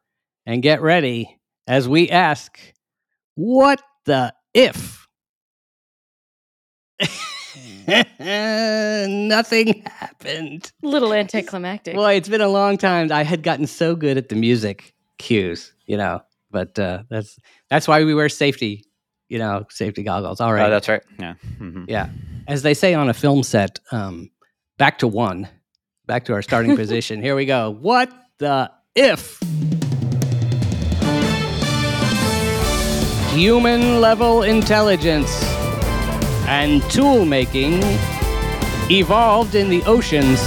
and 0.45 0.61
get 0.61 0.81
ready 0.81 1.39
as 1.67 1.87
we 1.87 2.09
ask, 2.09 2.59
"What 3.35 3.81
the 4.05 4.33
if?" 4.53 5.07
Nothing 9.07 9.81
happened. 9.85 10.71
Little 10.81 11.13
anticlimactic. 11.13 11.95
Boy, 11.95 12.13
it's 12.15 12.29
been 12.29 12.41
a 12.41 12.47
long 12.49 12.77
time. 12.77 13.11
I 13.11 13.23
had 13.23 13.43
gotten 13.43 13.65
so 13.67 13.95
good 13.95 14.17
at 14.17 14.29
the 14.29 14.35
music 14.35 14.93
cues, 15.17 15.73
you 15.85 15.95
know, 15.97 16.21
but 16.51 16.77
uh, 16.77 17.03
that's 17.09 17.37
that's 17.69 17.87
why 17.87 18.03
we 18.03 18.13
wear 18.13 18.27
safety, 18.29 18.83
you 19.29 19.39
know, 19.39 19.65
safety 19.69 20.03
goggles. 20.03 20.41
All 20.41 20.51
right. 20.53 20.67
Oh, 20.67 20.69
that's 20.69 20.89
right. 20.89 21.01
Yeah. 21.19 21.35
hmm 21.57 21.85
Yeah. 21.87 22.09
As 22.47 22.61
they 22.61 22.73
say 22.73 22.93
on 22.93 23.09
a 23.09 23.13
film 23.13 23.43
set, 23.43 23.79
um, 23.91 24.29
back 24.77 24.99
to 24.99 25.07
one, 25.07 25.47
back 26.05 26.25
to 26.25 26.33
our 26.33 26.41
starting 26.41 26.75
position. 26.83 27.21
Here 27.21 27.35
we 27.35 27.45
go. 27.45 27.71
What 27.71 28.11
the 28.39 28.69
if? 28.95 29.39
Human 33.33 34.01
level 34.01 34.41
intelligence 34.43 35.29
and 36.47 36.81
tool 36.89 37.25
making 37.25 37.81
evolved 38.89 39.53
in 39.55 39.69
the 39.69 39.83
oceans 39.83 40.39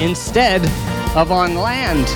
instead 0.00 0.62
of 1.16 1.32
on 1.32 1.54
land. 1.54 2.06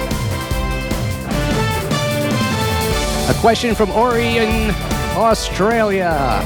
A 3.31 3.35
question 3.41 3.75
from 3.75 3.91
Orion, 3.91 4.71
Australia. 5.17 6.41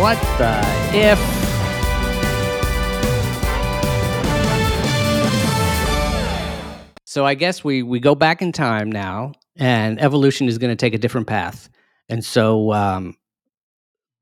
What 0.00 0.18
the 0.38 0.60
if? 0.96 1.18
So 7.04 7.24
I 7.24 7.34
guess 7.34 7.64
we 7.64 7.82
we 7.82 8.00
go 8.00 8.14
back 8.14 8.42
in 8.42 8.52
time 8.52 8.90
now, 8.90 9.32
and 9.56 10.00
evolution 10.00 10.46
is 10.46 10.58
going 10.58 10.70
to 10.70 10.76
take 10.76 10.94
a 10.94 10.98
different 10.98 11.26
path. 11.26 11.68
And 12.08 12.24
so, 12.24 12.72
um, 12.72 13.16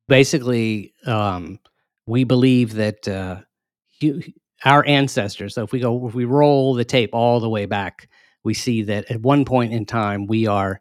basically, 0.08 0.94
um, 1.06 1.58
we 2.06 2.24
believe 2.24 2.74
that 2.74 3.08
uh, 3.08 3.40
our 4.64 4.84
ancestors. 4.86 5.54
So 5.54 5.64
if 5.64 5.72
we 5.72 5.80
go, 5.80 6.06
if 6.08 6.14
we 6.14 6.24
roll 6.24 6.74
the 6.74 6.84
tape 6.84 7.10
all 7.12 7.40
the 7.40 7.48
way 7.48 7.66
back, 7.66 8.08
we 8.44 8.54
see 8.54 8.82
that 8.82 9.10
at 9.10 9.20
one 9.22 9.44
point 9.44 9.72
in 9.72 9.86
time 9.86 10.26
we 10.26 10.46
are 10.46 10.80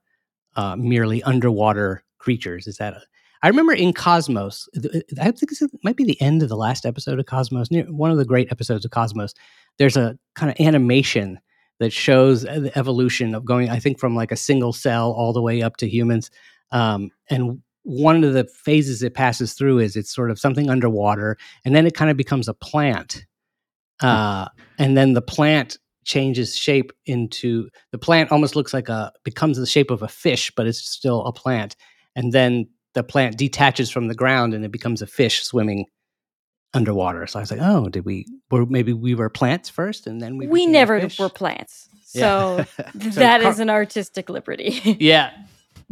uh, 0.55 0.75
merely 0.75 1.23
underwater 1.23 2.03
creatures. 2.19 2.67
Is 2.67 2.77
that? 2.77 2.93
A, 2.93 3.01
I 3.43 3.47
remember 3.47 3.73
in 3.73 3.93
Cosmos. 3.93 4.67
I 5.21 5.31
think 5.31 5.49
this 5.49 5.61
might 5.83 5.97
be 5.97 6.03
the 6.03 6.19
end 6.21 6.41
of 6.41 6.49
the 6.49 6.55
last 6.55 6.85
episode 6.85 7.19
of 7.19 7.25
Cosmos. 7.25 7.67
One 7.71 8.11
of 8.11 8.17
the 8.17 8.25
great 8.25 8.51
episodes 8.51 8.85
of 8.85 8.91
Cosmos. 8.91 9.33
There's 9.77 9.97
a 9.97 10.17
kind 10.35 10.51
of 10.51 10.65
animation 10.65 11.39
that 11.79 11.91
shows 11.91 12.43
the 12.43 12.71
evolution 12.75 13.35
of 13.35 13.45
going. 13.45 13.69
I 13.69 13.79
think 13.79 13.99
from 13.99 14.15
like 14.15 14.31
a 14.31 14.37
single 14.37 14.73
cell 14.73 15.11
all 15.11 15.33
the 15.33 15.41
way 15.41 15.61
up 15.61 15.77
to 15.77 15.89
humans. 15.89 16.31
Um, 16.71 17.11
and 17.29 17.61
one 17.85 18.23
of 18.23 18.33
the 18.33 18.45
phases 18.45 19.03
it 19.03 19.13
passes 19.13 19.53
through 19.53 19.77
is 19.77 19.95
it's 19.95 20.13
sort 20.13 20.31
of 20.31 20.39
something 20.39 20.69
underwater, 20.71 21.37
and 21.63 21.75
then 21.75 21.85
it 21.85 21.93
kind 21.93 22.09
of 22.09 22.17
becomes 22.17 22.47
a 22.47 22.53
plant. 22.53 23.25
Uh, 24.01 24.47
and 24.79 24.97
then 24.97 25.13
the 25.13 25.21
plant 25.21 25.77
changes 26.03 26.57
shape 26.57 26.91
into 27.05 27.69
the 27.91 27.97
plant 27.97 28.31
almost 28.31 28.55
looks 28.55 28.73
like 28.73 28.89
a 28.89 29.11
becomes 29.23 29.57
the 29.57 29.67
shape 29.67 29.91
of 29.91 30.01
a 30.01 30.07
fish, 30.07 30.51
but 30.55 30.65
it's 30.65 30.79
still 30.79 31.23
a 31.25 31.31
plant. 31.31 31.75
And 32.15 32.33
then 32.33 32.67
the 32.95 33.03
plant 33.03 33.37
detaches 33.37 33.91
from 33.91 34.07
the 34.07 34.15
ground 34.15 34.55
and 34.55 34.65
it 34.65 34.71
becomes 34.71 35.03
a 35.03 35.07
fish 35.07 35.43
swimming 35.43 35.85
underwater. 36.73 37.27
So 37.27 37.39
I 37.39 37.43
was 37.43 37.51
like, 37.51 37.61
oh, 37.61 37.87
did 37.89 38.03
we? 38.03 38.25
Or 38.49 38.65
maybe 38.65 38.93
we 38.93 39.13
were 39.13 39.29
plants 39.29 39.69
first, 39.69 40.07
and 40.07 40.19
then 40.21 40.37
we 40.37 40.47
we 40.47 40.65
never 40.65 41.07
were 41.19 41.29
plants. 41.29 41.87
Yeah. 42.15 42.65
So 42.75 42.83
that 42.95 43.43
is 43.43 43.59
an 43.59 43.69
artistic 43.69 44.27
liberty. 44.27 44.81
yeah 44.99 45.31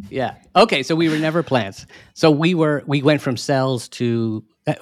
yeah. 0.09 0.35
Okay 0.55 0.83
so 0.83 0.95
we 0.95 1.09
were 1.09 1.17
never 1.17 1.43
plants. 1.43 1.85
So 2.13 2.31
we 2.31 2.53
were 2.53 2.83
we 2.85 3.01
went 3.01 3.21
from 3.21 3.37
cells 3.37 3.87
to 3.89 4.43
uh, 4.67 4.73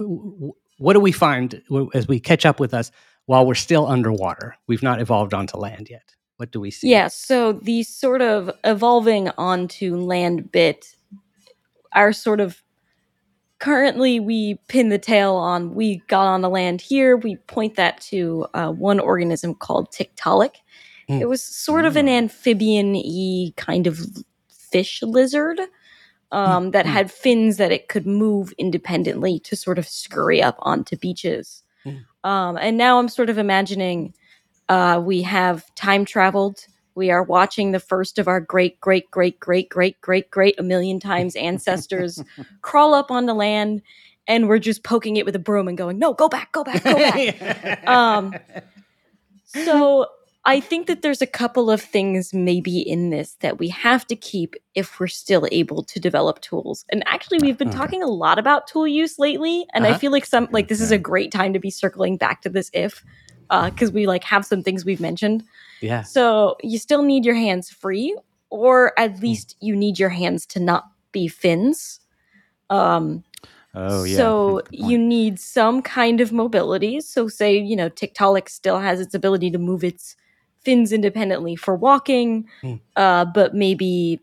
what 0.78 0.94
do 0.94 1.00
we 1.00 1.12
find 1.12 1.62
as 1.94 2.08
we 2.08 2.20
catch 2.20 2.46
up 2.46 2.60
with 2.60 2.74
us 2.74 2.92
while 3.26 3.46
we're 3.46 3.56
still 3.56 3.88
underwater? 3.88 4.56
We've 4.68 4.84
not 4.84 5.00
evolved 5.00 5.34
onto 5.34 5.58
land 5.58 5.90
yet. 5.90 6.16
What 6.38 6.52
do 6.52 6.60
we 6.60 6.72
see? 6.72 6.90
Yeah, 6.90 7.08
so 7.08 7.54
the 7.54 7.84
sort 7.84 8.22
of 8.22 8.50
evolving 8.64 9.30
onto 9.38 9.96
land 9.98 10.52
bit 10.52 10.96
are 11.94 12.12
sort 12.12 12.40
of 12.40 12.64
currently 13.60 14.20
we 14.20 14.56
pin 14.68 14.90
the 14.90 14.98
tail 14.98 15.36
on 15.36 15.76
we 15.76 16.02
got 16.08 16.26
on 16.26 16.42
the 16.42 16.50
land 16.50 16.82
here 16.82 17.16
we 17.16 17.36
point 17.36 17.76
that 17.76 18.02
to 18.02 18.48
uh, 18.56 18.72
one 18.72 19.00
organism 19.00 19.54
called 19.54 19.92
tiktaalik. 19.92 20.56
Mm. 21.08 21.22
it 21.22 21.30
was 21.30 21.44
sort 21.44 21.86
of 21.86 21.96
an 21.96 22.08
amphibian-y 22.08 23.54
kind 23.58 23.86
of 23.86 24.00
fish 24.72 25.02
lizard 25.04 25.60
um, 26.32 26.72
that 26.72 26.86
Mm. 26.86 26.90
had 26.90 27.12
fins 27.12 27.58
that 27.58 27.72
it 27.74 27.90
could 27.90 28.08
move 28.08 28.54
independently 28.58 29.38
to 29.40 29.56
sort 29.56 29.78
of 29.78 29.88
scurry 29.88 30.42
up 30.42 30.58
onto 30.60 30.96
beaches 30.98 31.64
Mm. 31.86 32.06
um, 32.24 32.58
and 32.58 32.78
now 32.78 33.00
i'm 33.00 33.10
sort 33.10 33.30
of 33.30 33.38
imagining 33.38 34.14
uh, 34.70 35.02
we 35.04 35.22
have 35.24 35.64
time 35.76 36.06
traveled 36.06 36.66
we 36.96 37.10
are 37.10 37.24
watching 37.24 37.72
the 37.72 37.80
first 37.80 38.20
of 38.20 38.28
our 38.28 38.40
great 38.40 38.80
great 38.80 39.10
great 39.12 39.40
great 39.40 39.70
great 39.70 40.00
great 40.02 40.30
great 40.32 40.60
a 40.60 40.64
million 40.64 41.00
times 41.00 41.36
ancestors 41.36 42.24
crawl 42.62 42.94
up 42.94 43.10
onto 43.12 43.34
land 43.34 43.82
and 44.28 44.48
we're 44.48 44.60
just 44.60 44.84
poking 44.84 45.18
it 45.18 45.26
with 45.26 45.36
a 45.36 45.40
broom 45.40 45.68
and 45.68 45.78
going 45.78 45.98
no 45.98 46.14
go 46.14 46.30
back 46.30 46.52
go 46.52 46.64
back 46.64 46.84
go 46.84 46.96
back 46.96 47.88
um, 47.88 48.34
so 49.46 50.06
I 50.46 50.60
think 50.60 50.88
that 50.88 51.04
there's 51.04 51.22
a 51.22 51.28
couple 51.28 51.70
of 51.70 51.82
things 51.82 52.34
maybe 52.34 52.80
in 52.80 53.12
this 53.12 53.36
that 53.42 53.60
we 53.60 53.70
have 53.70 54.08
to 54.08 54.16
keep 54.16 54.56
if 54.74 55.00
we're 55.00 55.08
still 55.08 55.48
able 55.52 55.84
to 55.84 56.00
develop 56.00 56.42
tools. 56.42 56.84
And 56.90 57.04
actually, 57.08 57.40
we've 57.40 57.58
been 57.60 57.70
talking 57.70 58.02
a 58.02 58.08
lot 58.08 58.40
about 58.40 58.66
tool 58.68 58.88
use 58.88 59.20
lately, 59.20 59.68
and 59.74 59.86
I 59.86 59.92
Uh-huh. 59.92 60.00
feel 60.00 60.12
like 60.12 60.26
some 60.26 60.48
like 60.52 60.68
this 60.68 60.82
is 60.82 60.92
a 60.92 60.98
great 60.98 61.32
time 61.32 61.54
to 61.54 61.60
be 61.60 61.70
circling 61.70 62.18
back 62.18 62.42
to 62.42 62.50
this 62.50 62.72
if 62.74 63.04
because 63.50 63.92
we 63.92 64.08
like 64.08 64.24
have 64.24 64.46
some 64.46 64.64
things 64.64 64.84
we've 64.86 65.00
mentioned. 65.02 65.44
yeah 65.82 66.02
So 66.04 66.56
you 66.64 66.80
still 66.80 67.04
need 67.04 67.26
your 67.26 67.36
hands 67.36 67.70
free, 67.70 68.18
or 68.50 68.98
at 69.00 69.20
least 69.22 69.56
you 69.60 69.76
need 69.76 70.00
your 70.00 70.10
hands 70.10 70.46
to 70.48 70.60
not 70.60 70.86
be 71.12 71.28
fins. 71.28 72.00
Um, 72.70 73.24
Oh, 73.76 74.04
yeah. 74.04 74.16
so 74.18 74.62
you 74.72 74.98
need 74.98 75.40
some 75.40 75.82
kind 75.82 76.20
of 76.20 76.32
mobility. 76.32 77.00
So 77.02 77.28
say, 77.28 77.58
you 77.58 77.76
know, 77.76 77.90
Tiktaalik 77.90 78.50
still 78.50 78.80
has 78.80 79.00
its 79.00 79.14
ability 79.14 79.52
to 79.52 79.58
move 79.58 79.84
its 79.84 80.16
fins 80.64 80.92
independently 80.92 81.56
for 81.56 81.76
walking, 81.76 82.48
Hmm. 82.62 82.76
uh, 82.96 83.26
but 83.26 83.54
maybe, 83.56 84.20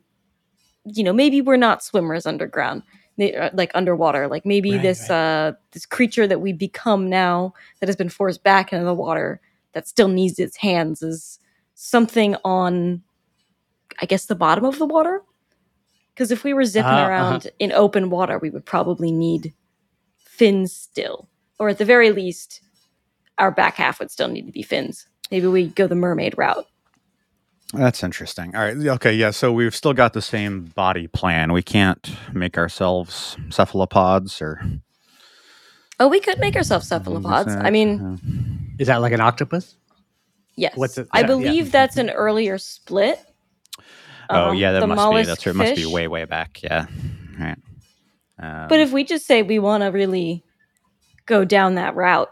you 0.84 1.02
know, 1.04 1.12
maybe 1.12 1.40
we're 1.40 1.56
not 1.56 1.82
swimmers 1.82 2.26
underground, 2.26 2.82
uh, 3.20 3.50
like 3.52 3.72
underwater. 3.74 4.28
Like 4.28 4.46
maybe 4.46 4.72
Right, 4.72 4.82
this 4.82 5.10
uh, 5.10 5.52
this 5.72 5.86
creature 5.86 6.26
that 6.26 6.40
we 6.40 6.52
become 6.52 7.08
now 7.08 7.54
that 7.80 7.88
has 7.88 7.96
been 7.96 8.08
forced 8.08 8.42
back 8.42 8.72
into 8.72 8.84
the 8.84 8.94
water 8.94 9.40
that 9.72 9.88
still 9.88 10.08
needs 10.08 10.38
its 10.38 10.56
hands 10.56 11.02
is 11.02 11.38
something 11.74 12.36
on, 12.44 13.02
I 14.00 14.06
guess, 14.06 14.26
the 14.26 14.34
bottom 14.34 14.64
of 14.64 14.78
the 14.78 14.86
water. 14.86 15.22
Because 16.14 16.30
if 16.32 16.42
we 16.42 16.52
were 16.52 16.64
zipping 16.64 16.90
Uh-huh, 16.92 17.08
around 17.08 17.50
in 17.58 17.70
open 17.72 18.10
water, 18.10 18.38
we 18.38 18.50
would 18.50 18.64
probably 18.64 19.12
need 19.12 19.52
fins 20.18 20.72
still, 20.72 21.28
or 21.58 21.68
at 21.68 21.78
the 21.78 21.84
very 21.84 22.10
least, 22.10 22.60
our 23.38 23.50
back 23.52 23.74
half 23.76 24.00
would 24.00 24.10
still 24.10 24.28
need 24.28 24.46
to 24.46 24.52
be 24.52 24.62
fins. 24.62 25.06
Maybe 25.30 25.46
we 25.46 25.68
go 25.68 25.86
the 25.86 25.94
mermaid 25.94 26.34
route. 26.38 26.66
That's 27.74 28.02
interesting. 28.02 28.56
All 28.56 28.62
right. 28.62 28.76
Okay. 28.76 29.12
Yeah. 29.14 29.30
So 29.30 29.52
we've 29.52 29.74
still 29.74 29.92
got 29.92 30.14
the 30.14 30.22
same 30.22 30.66
body 30.74 31.06
plan. 31.06 31.52
We 31.52 31.62
can't 31.62 32.10
make 32.32 32.56
ourselves 32.58 33.36
cephalopods 33.50 34.40
or 34.42 34.60
Oh, 36.00 36.08
we 36.08 36.20
could 36.20 36.38
make 36.38 36.56
ourselves 36.56 36.88
cephalopods. 36.88 37.54
I 37.54 37.70
mean, 37.70 38.74
is 38.78 38.86
that 38.86 38.98
like 39.02 39.12
an 39.12 39.20
octopus 39.20 39.76
yes. 40.56 40.76
What's 40.76 40.98
it- 40.98 41.08
I 41.12 41.20
yeah, 41.20 41.22
yeah. 41.22 41.26
believe 41.28 41.72
that's 41.72 41.96
an 41.96 42.10
earlier 42.10 42.58
split. 42.58 43.18
oh 44.30 44.50
Um, 44.50 44.56
yeah, 44.56 44.72
that 44.72 44.80
the 44.80 44.86
must 44.86 44.98
be. 44.98 45.22
That's 45.26 45.46
right. 45.46 45.54
It 45.54 45.58
must 45.58 45.76
be 45.76 45.86
way 45.86 46.08
way 46.08 46.24
back. 46.24 46.62
Yeah. 46.62 46.86
All 47.40 47.46
right. 47.46 47.58
Um, 48.40 48.68
But 48.68 48.80
if 48.80 48.92
we 48.92 49.04
just 49.04 49.26
say 49.26 49.42
we 49.42 49.58
want 49.58 49.82
to 49.82 49.88
really 49.88 50.44
go 51.26 51.44
down 51.44 51.74
that 51.76 51.96
route, 51.96 52.30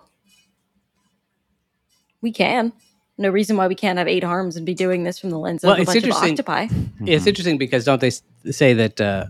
we 2.22 2.32
can. 2.32 2.72
No 3.18 3.30
reason 3.30 3.56
why 3.56 3.66
we 3.66 3.75
can't 3.75 3.99
have 3.99 4.08
eight 4.08 4.25
arms 4.25 4.56
and 4.56 4.66
be 4.66 4.75
doing 4.75 5.04
this 5.04 5.18
from 5.18 5.30
the 5.30 5.38
lens 5.38 5.64
of 5.64 5.68
Well, 5.68 5.78
a 5.78 5.80
it's 5.82 5.92
bunch 5.92 6.04
of 6.04 6.11
octopi. 6.12 6.68
it's 7.00 7.26
interesting 7.26 7.56
because 7.58 7.85
don't 7.85 8.00
they 8.00 8.11
say 8.50 8.75
that 8.75 9.00
uh, 9.00 9.26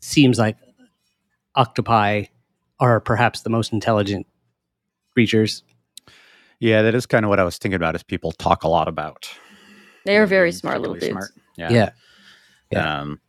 seems 0.00 0.38
like 0.38 0.56
octopi 1.54 2.24
are 2.80 3.00
perhaps 3.00 3.42
the 3.42 3.50
most 3.50 3.72
intelligent 3.72 4.26
creatures. 5.12 5.62
Yeah, 6.60 6.82
that 6.82 6.94
is 6.94 7.06
kind 7.06 7.24
of 7.24 7.28
what 7.28 7.38
I 7.40 7.44
was 7.44 7.58
thinking 7.58 7.76
about. 7.76 7.94
Is 7.94 8.02
people 8.02 8.32
talk 8.32 8.64
a 8.64 8.68
lot 8.68 8.88
about. 8.88 9.28
They 10.04 10.16
are 10.16 10.26
very 10.26 10.50
being 10.50 10.58
smart 10.58 10.80
little 10.80 10.94
dudes. 10.94 11.06
particularly 11.08 11.30
smart. 11.56 11.72
Yeah. 11.72 11.90
Yeah. 12.72 13.00
Um, 13.00 13.20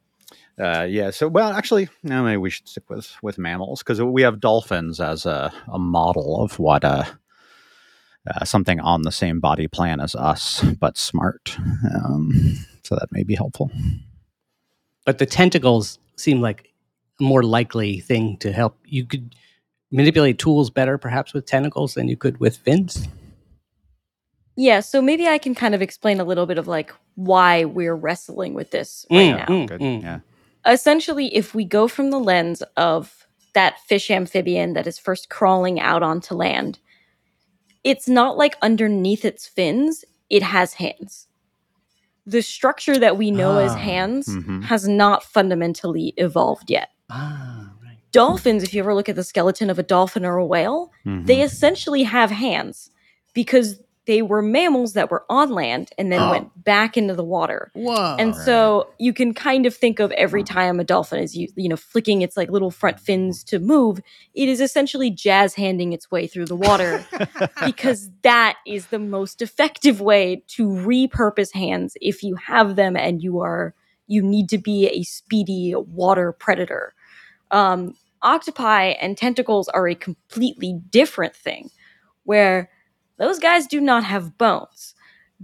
uh, 0.60 0.84
yeah. 0.84 1.10
So, 1.10 1.28
well, 1.28 1.52
actually, 1.52 1.90
no, 2.04 2.24
maybe 2.24 2.38
we 2.38 2.50
should 2.50 2.68
stick 2.68 2.90
with 2.90 3.14
with 3.22 3.38
mammals 3.38 3.80
because 3.80 4.02
we 4.02 4.22
have 4.24 4.40
dolphins 4.40 5.00
as 5.00 5.26
a, 5.26 5.54
a 5.72 5.80
model 5.80 6.42
of 6.44 6.58
what 6.60 6.84
uh, 6.84 7.04
uh, 8.30 8.46
something 8.46 8.80
on 8.80 9.02
the 9.04 9.12
same 9.12 9.40
body 9.40 9.68
plan 9.68 10.00
as 10.00 10.16
us, 10.16 10.64
but 10.80 10.98
smart. 10.98 11.58
Um, 11.96 12.56
so 12.84 12.96
that 12.96 13.12
may 13.12 13.24
be 13.24 13.36
helpful. 13.36 13.72
But 15.06 15.18
the 15.18 15.26
tentacles 15.26 16.00
seem 16.18 16.42
like 16.42 16.70
a 17.20 17.24
more 17.24 17.44
likely 17.44 18.00
thing 18.00 18.38
to 18.38 18.52
help. 18.52 18.78
You 18.86 19.06
could 19.06 19.36
manipulate 19.92 20.38
tools 20.40 20.70
better, 20.70 20.98
perhaps, 20.98 21.34
with 21.34 21.46
tentacles 21.46 21.94
than 21.96 22.08
you 22.08 22.18
could 22.18 22.40
with 22.40 22.58
fins. 22.58 23.08
Yeah, 24.56 24.82
so 24.82 25.02
maybe 25.02 25.28
I 25.28 25.38
can 25.38 25.56
kind 25.56 25.74
of 25.74 25.82
explain 25.82 26.20
a 26.20 26.26
little 26.26 26.46
bit 26.46 26.58
of 26.58 26.68
like 26.68 26.94
why 27.16 27.64
we're 27.66 27.96
wrestling 27.96 28.54
with 28.54 28.72
this 28.72 29.06
right 29.10 29.34
Mm, 29.34 29.38
now. 29.38 29.46
mm, 29.46 29.68
Good. 29.68 29.82
mm. 29.82 30.02
Yeah. 30.04 30.20
Essentially, 30.66 31.34
if 31.34 31.56
we 31.56 31.64
go 31.64 31.88
from 31.88 32.12
the 32.12 32.20
lens 32.20 32.62
of 32.76 33.26
that 33.54 33.80
fish 33.88 34.12
amphibian 34.12 34.74
that 34.74 34.86
is 34.86 35.00
first 35.00 35.30
crawling 35.30 35.80
out 35.80 36.04
onto 36.04 36.36
land, 36.36 36.78
it's 37.84 38.08
not 38.08 38.38
like 38.38 38.58
underneath 38.62 39.26
its 39.26 39.48
fins, 39.48 40.04
it 40.30 40.44
has 40.44 40.74
hands. 40.76 41.28
The 42.26 42.42
structure 42.42 42.98
that 43.00 43.18
we 43.18 43.32
know 43.32 43.58
as 43.58 43.74
Ah, 43.74 43.78
hands 43.78 44.28
mhm. 44.28 44.64
has 44.66 44.88
not 44.88 45.24
fundamentally 45.24 46.14
evolved 46.18 46.70
yet. 46.70 46.90
Ah, 47.10 47.74
right. 47.84 47.98
Dolphins, 48.12 48.64
if 48.64 48.74
you 48.74 48.82
ever 48.82 48.94
look 48.94 49.10
at 49.10 49.16
the 49.16 49.24
skeleton 49.24 49.70
of 49.70 49.80
a 49.80 49.84
dolphin 49.84 50.26
or 50.26 50.38
a 50.38 50.46
whale, 50.46 50.92
they 51.24 51.40
Mhm. 51.40 51.44
essentially 51.46 52.04
have 52.04 52.32
hands 52.32 52.92
because 53.34 53.80
they 54.08 54.22
were 54.24 54.42
mammals 54.42 54.94
that 54.94 55.12
were 55.12 55.24
on 55.30 55.50
land 55.50 55.92
and 55.98 56.12
then 56.12 56.20
Oh. 56.20 56.32
went 56.32 56.64
back 56.64 56.98
into 56.98 57.14
the 57.14 57.24
water. 57.24 57.70
Whoa. 57.76 58.16
and 58.18 58.36
so 58.36 58.90
you 58.98 59.14
can 59.14 59.34
kind 59.36 59.66
of 59.68 59.76
think 59.76 60.00
of 60.00 60.12
every 60.14 60.44
time 60.44 60.80
a 60.80 60.84
dolphin 60.84 61.22
is 61.22 61.36
you, 61.38 61.48
you 61.56 61.70
know 61.70 61.76
flicking 61.76 62.22
its 62.24 62.36
like 62.36 62.50
little 62.50 62.72
front 62.72 63.00
fins 63.00 63.44
to 63.46 63.60
move, 63.60 64.00
it 64.34 64.50
is 64.50 64.62
essentially 64.62 65.12
jazz 65.12 65.54
handing 65.54 65.94
its 65.94 66.10
way 66.10 66.26
through 66.26 66.46
the 66.46 66.56
water 66.56 67.06
because 67.66 68.10
that 68.24 68.58
is 68.66 68.88
the 68.88 68.98
most 69.00 69.42
effective 69.44 70.02
way 70.02 70.44
to 70.48 70.68
repurpose 70.68 71.54
hands 71.54 71.96
if 72.02 72.24
you 72.24 72.36
have 72.36 72.76
them 72.76 72.96
and 72.98 73.22
you 73.22 73.40
are 73.42 73.76
you 74.08 74.24
need 74.24 74.50
to 74.50 74.58
be 74.58 74.88
a 74.88 75.04
speedy 75.04 75.76
water 75.76 76.32
predator. 76.32 76.96
Um, 77.52 77.94
octopi 78.24 78.86
and 79.00 79.16
tentacles 79.16 79.68
are 79.70 79.88
a 79.88 79.94
completely 79.96 80.74
different 80.90 81.36
thing, 81.36 81.70
where 82.24 82.70
those 83.20 83.38
guys 83.38 83.68
do 83.68 83.80
not 83.80 84.04
have 84.04 84.38
bones, 84.38 84.96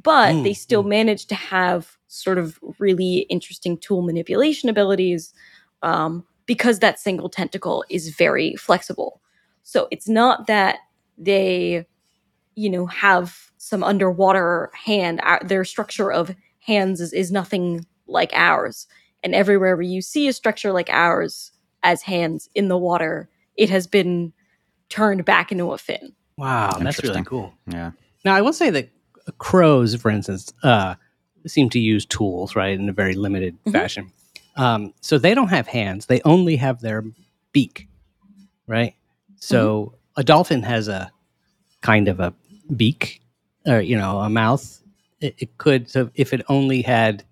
but 0.02 0.34
Mm, 0.34 0.44
they 0.44 0.54
still 0.54 0.84
mm. 0.84 0.90
manage 0.90 1.26
to 1.28 1.36
have 1.36 1.98
sort 2.08 2.38
of 2.38 2.60
really 2.80 3.20
interesting 3.30 3.78
tool 3.78 4.02
manipulation 4.02 4.70
abilities 4.70 5.34
um, 5.84 6.26
because 6.46 6.80
that 6.80 7.00
single 7.00 7.30
tentacle 7.30 7.84
is 7.90 8.10
very 8.10 8.56
flexible. 8.56 9.22
So 9.64 9.88
it's 9.92 10.08
not 10.08 10.48
that 10.48 10.80
they, 11.18 11.86
you 12.56 12.70
know, 12.70 12.86
have 12.86 13.52
some 13.58 13.84
underwater 13.84 14.72
hand. 14.74 15.22
Their 15.44 15.66
structure 15.66 16.12
of 16.12 16.36
hands 16.60 17.02
is, 17.02 17.14
is 17.14 17.32
nothing 17.32 17.86
like 18.08 18.32
ours. 18.34 18.88
And 19.24 19.34
everywhere 19.36 19.76
where 19.76 19.82
you 19.82 20.02
see 20.02 20.28
a 20.28 20.34
structure 20.34 20.72
like 20.72 20.90
ours 20.90 21.52
as 21.84 22.04
hands 22.04 22.50
in 22.56 22.68
the 22.68 22.78
water, 22.78 23.30
it 23.58 23.70
has 23.70 23.88
been 23.88 24.34
turned 24.90 25.26
back 25.26 25.52
into 25.52 25.72
a 25.72 25.78
fin. 25.78 26.14
Wow, 26.38 26.78
that's 26.80 27.02
really 27.04 27.24
cool. 27.24 27.54
Yeah. 27.68 27.92
Now, 28.24 28.36
I 28.36 28.42
will 28.42 28.54
say 28.54 28.70
that 28.72 28.90
crows, 29.38 29.96
for 29.96 30.10
instance, 30.10 30.52
uh, 30.64 30.96
seem 31.48 31.70
to 31.72 31.80
use 31.80 32.06
tools, 32.06 32.56
right, 32.56 32.78
in 32.80 32.90
a 32.90 32.94
very 32.94 33.14
limited 33.14 33.58
Mhm. 33.66 33.72
fashion. 33.72 34.12
Um, 34.56 34.94
so 35.02 35.18
they 35.18 35.34
don't 35.36 35.50
have 35.50 35.68
hands; 35.68 36.06
they 36.08 36.22
only 36.22 36.56
have 36.56 36.82
their 36.82 37.04
beak, 37.52 37.88
right? 38.68 38.96
So 39.38 39.96
a 40.16 40.24
dolphin 40.24 40.64
has 40.64 40.88
a 40.88 41.12
kind 41.82 42.08
of 42.08 42.20
a 42.20 42.34
beak, 42.76 43.22
or 43.68 43.80
you 43.82 43.98
know, 43.98 44.20
a 44.20 44.30
mouth. 44.30 44.82
It, 45.22 45.36
it 45.40 45.58
could, 45.58 45.90
so 45.90 46.10
if 46.16 46.34
it 46.34 46.42
only 46.50 46.82
had, 46.82 47.24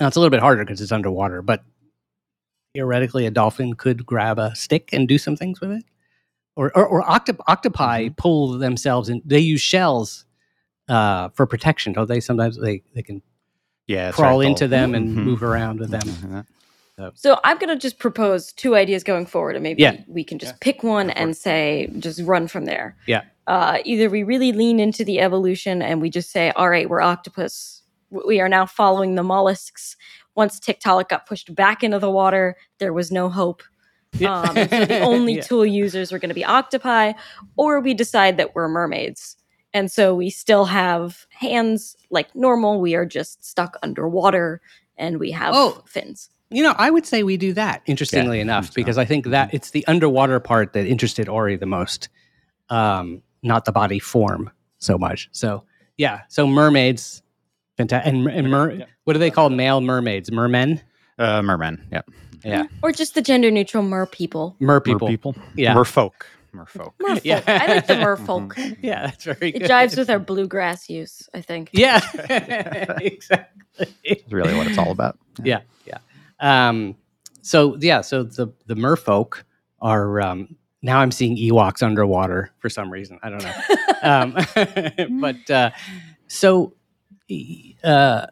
now 0.00 0.06
it's 0.06 0.16
a 0.16 0.20
little 0.20 0.30
bit 0.30 0.40
harder 0.40 0.64
because 0.64 0.80
it's 0.80 0.92
underwater, 0.92 1.42
but 1.42 1.62
theoretically, 2.74 3.26
a 3.26 3.30
dolphin 3.30 3.74
could 3.74 4.04
grab 4.06 4.38
a 4.38 4.54
stick 4.54 4.90
and 4.92 5.08
do 5.08 5.18
some 5.18 5.36
things 5.36 5.60
with 5.60 5.72
it 5.72 5.84
or 6.58 6.70
or, 6.76 6.86
or 6.86 7.02
octop- 7.04 7.40
octopi 7.46 8.08
pull 8.16 8.58
themselves 8.58 9.08
and 9.08 9.22
They 9.24 9.38
use 9.38 9.60
shells 9.60 10.24
uh, 10.88 11.28
for 11.30 11.46
protection, 11.46 11.92
don't 11.92 12.08
they? 12.08 12.20
Sometimes 12.20 12.58
they 12.60 12.82
they 12.94 13.02
can 13.02 13.22
Yeah. 13.86 14.10
crawl 14.12 14.40
right, 14.40 14.48
into 14.48 14.66
they'll- 14.68 14.80
them 14.80 14.94
and 14.94 15.08
Mhm. 15.16 15.22
move 15.24 15.42
around 15.42 15.80
with 15.80 15.90
them. 15.90 16.02
Mhm. 16.02 16.44
So 17.14 17.38
I'm 17.44 17.58
going 17.58 17.68
to 17.68 17.76
just 17.76 18.00
propose 18.00 18.52
two 18.52 18.74
ideas 18.74 19.04
going 19.04 19.24
forward, 19.26 19.54
and 19.54 19.62
maybe 19.62 19.82
Yeah. 19.82 19.98
we 20.08 20.24
can 20.24 20.38
just 20.40 20.54
Yeah. 20.54 20.58
pick 20.60 20.82
one 20.82 21.10
and 21.10 21.36
say, 21.36 21.88
just 22.00 22.20
run 22.22 22.48
from 22.48 22.64
there. 22.64 22.96
Yeah. 23.06 23.22
Uh, 23.46 23.78
either 23.84 24.10
we 24.10 24.24
really 24.24 24.50
lean 24.50 24.80
into 24.80 25.04
the 25.04 25.20
evolution 25.20 25.80
and 25.80 26.02
we 26.02 26.10
just 26.10 26.32
say, 26.32 26.50
all 26.56 26.68
right, 26.68 26.90
we're 26.90 27.00
octopus. 27.00 27.82
We 28.10 28.40
are 28.40 28.48
now 28.48 28.66
following 28.66 29.14
the 29.14 29.22
mollusks. 29.22 29.96
Once 30.34 30.58
Tiktaalik 30.58 31.08
got 31.08 31.24
pushed 31.26 31.54
back 31.54 31.84
into 31.84 32.00
the 32.00 32.10
water, 32.10 32.56
there 32.80 32.92
was 32.92 33.12
no 33.12 33.28
hope. 33.28 33.62
Yeah. 34.12 34.40
Um, 34.40 34.54
so 34.56 34.64
the 34.84 35.00
only 35.04 35.34
Yeah. 35.36 35.42
tool 35.42 35.66
users 35.66 36.12
are 36.12 36.18
going 36.18 36.28
to 36.30 36.34
be 36.34 36.44
octopi, 36.44 37.12
or 37.56 37.80
we 37.80 37.94
decide 37.94 38.36
that 38.38 38.54
we're 38.54 38.68
mermaids. 38.68 39.36
And 39.74 39.90
so 39.92 40.14
we 40.14 40.30
still 40.30 40.64
have 40.64 41.26
hands 41.30 41.94
like 42.10 42.34
normal. 42.34 42.80
We 42.80 42.94
are 42.94 43.04
just 43.04 43.44
stuck 43.44 43.76
underwater 43.82 44.60
and 44.96 45.18
we 45.18 45.30
have 45.32 45.52
Oh. 45.54 45.82
fins. 45.86 46.30
You 46.50 46.62
know, 46.62 46.74
I 46.78 46.88
would 46.90 47.04
say 47.04 47.22
we 47.22 47.36
do 47.36 47.52
that. 47.52 47.82
Interestingly 47.84 48.40
enough, 48.40 48.72
because 48.72 48.96
I 48.96 49.04
think 49.04 49.26
that 49.26 49.52
it's 49.52 49.70
the 49.72 49.86
underwater 49.86 50.40
part 50.40 50.72
that 50.72 50.86
interested 50.86 51.28
Ori 51.28 51.56
the 51.56 51.66
most, 51.66 52.08
um, 52.70 53.22
not 53.42 53.66
the 53.66 53.72
body 53.72 53.98
form 53.98 54.50
so 54.78 54.96
much. 54.96 55.28
So 55.32 55.64
yeah, 55.98 56.22
so 56.28 56.46
mermaids, 56.46 57.22
fanta- 57.78 58.00
and, 58.04 58.26
and 58.28 58.50
mer- 58.50 58.70
Yeah. 58.72 58.84
what 59.04 59.12
do 59.12 59.18
they 59.18 59.30
call 59.30 59.50
male 59.50 59.82
mermaids? 59.82 60.32
Mermen. 60.32 60.80
Uh, 61.18 61.42
mermen. 61.42 61.86
Yeah. 61.92 62.02
Yeah, 62.44 62.64
Or 62.82 62.92
just 62.92 63.14
the 63.14 63.22
gender 63.22 63.50
neutral 63.50 63.82
mer 63.82 64.06
people. 64.06 64.56
mer 64.60 64.80
people. 64.80 65.08
Mer 65.08 65.12
people. 65.12 65.36
Yeah. 65.54 65.74
Merfolk. 65.74 66.12
Merfolk. 66.54 66.92
Merfolk. 67.00 67.20
Yeah. 67.24 67.42
I 67.46 67.66
like 67.66 67.86
the 67.86 67.94
merfolk. 67.94 68.76
Yeah, 68.82 69.06
that's 69.06 69.24
very 69.24 69.52
good. 69.52 69.62
It 69.62 69.70
jives 69.70 69.96
with 69.96 70.08
our 70.10 70.18
bluegrass 70.18 70.88
use, 70.88 71.28
I 71.34 71.40
think. 71.42 71.70
Yeah, 71.72 72.00
exactly. 73.00 73.86
Is 74.04 74.22
really 74.32 74.56
what 74.56 74.66
it's 74.66 74.78
all 74.78 74.90
about. 74.90 75.18
Yeah, 75.42 75.60
yeah. 75.86 75.98
Um, 76.40 76.96
so 77.42 77.76
yeah, 77.80 78.00
so 78.00 78.22
the 78.24 78.48
the 78.66 78.74
merfolk 78.74 79.42
are 79.80 80.20
um, 80.20 80.56
now 80.82 80.98
I'm 81.00 81.10
seeing 81.10 81.36
Ewoks 81.36 81.82
underwater 81.82 82.50
for 82.60 82.68
some 82.70 82.90
reason. 82.90 83.18
I 83.22 83.30
don't 83.30 83.42
know. 83.42 85.10
um, 85.10 85.20
but 85.20 85.50
uh, 85.50 85.70
so, 86.28 86.72
uh, 87.84 88.26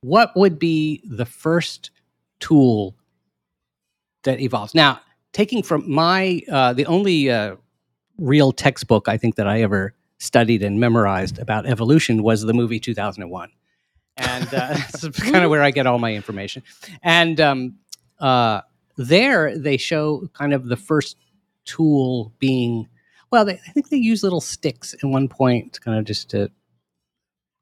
what 0.00 0.36
would 0.36 0.58
be 0.58 1.02
the 1.04 1.26
first 1.26 1.90
tool 2.40 2.96
that 4.24 4.40
evolves? 4.40 4.74
Now, 4.74 5.00
taking 5.32 5.62
from 5.62 5.90
my 5.90 6.42
uh, 6.50 6.72
the 6.72 6.86
only 6.86 7.30
uh, 7.30 7.56
real 8.18 8.52
textbook 8.52 9.08
I 9.08 9.16
think 9.16 9.36
that 9.36 9.46
I 9.46 9.62
ever 9.62 9.94
studied 10.18 10.62
and 10.62 10.80
memorized 10.80 11.38
about 11.38 11.66
evolution 11.66 12.22
was 12.22 12.42
the 12.42 12.52
movie 12.52 12.80
2001 12.80 13.50
and 14.18 14.46
uh, 14.46 14.48
that's 14.92 15.08
kind 15.20 15.44
of 15.44 15.50
where 15.50 15.62
I 15.62 15.70
get 15.70 15.86
all 15.86 15.98
my 15.98 16.14
information. 16.14 16.62
And 17.02 17.40
um, 17.40 17.78
uh, 18.18 18.62
there, 18.96 19.56
they 19.56 19.76
show 19.76 20.28
kind 20.34 20.52
of 20.52 20.66
the 20.66 20.76
first 20.76 21.16
tool 21.64 22.32
being 22.38 22.88
well. 23.30 23.44
They, 23.44 23.54
I 23.54 23.70
think 23.72 23.88
they 23.88 23.96
use 23.96 24.22
little 24.22 24.40
sticks 24.40 24.94
at 24.94 25.04
one 25.04 25.28
point, 25.28 25.80
kind 25.80 25.98
of 25.98 26.04
just 26.04 26.30
to 26.30 26.50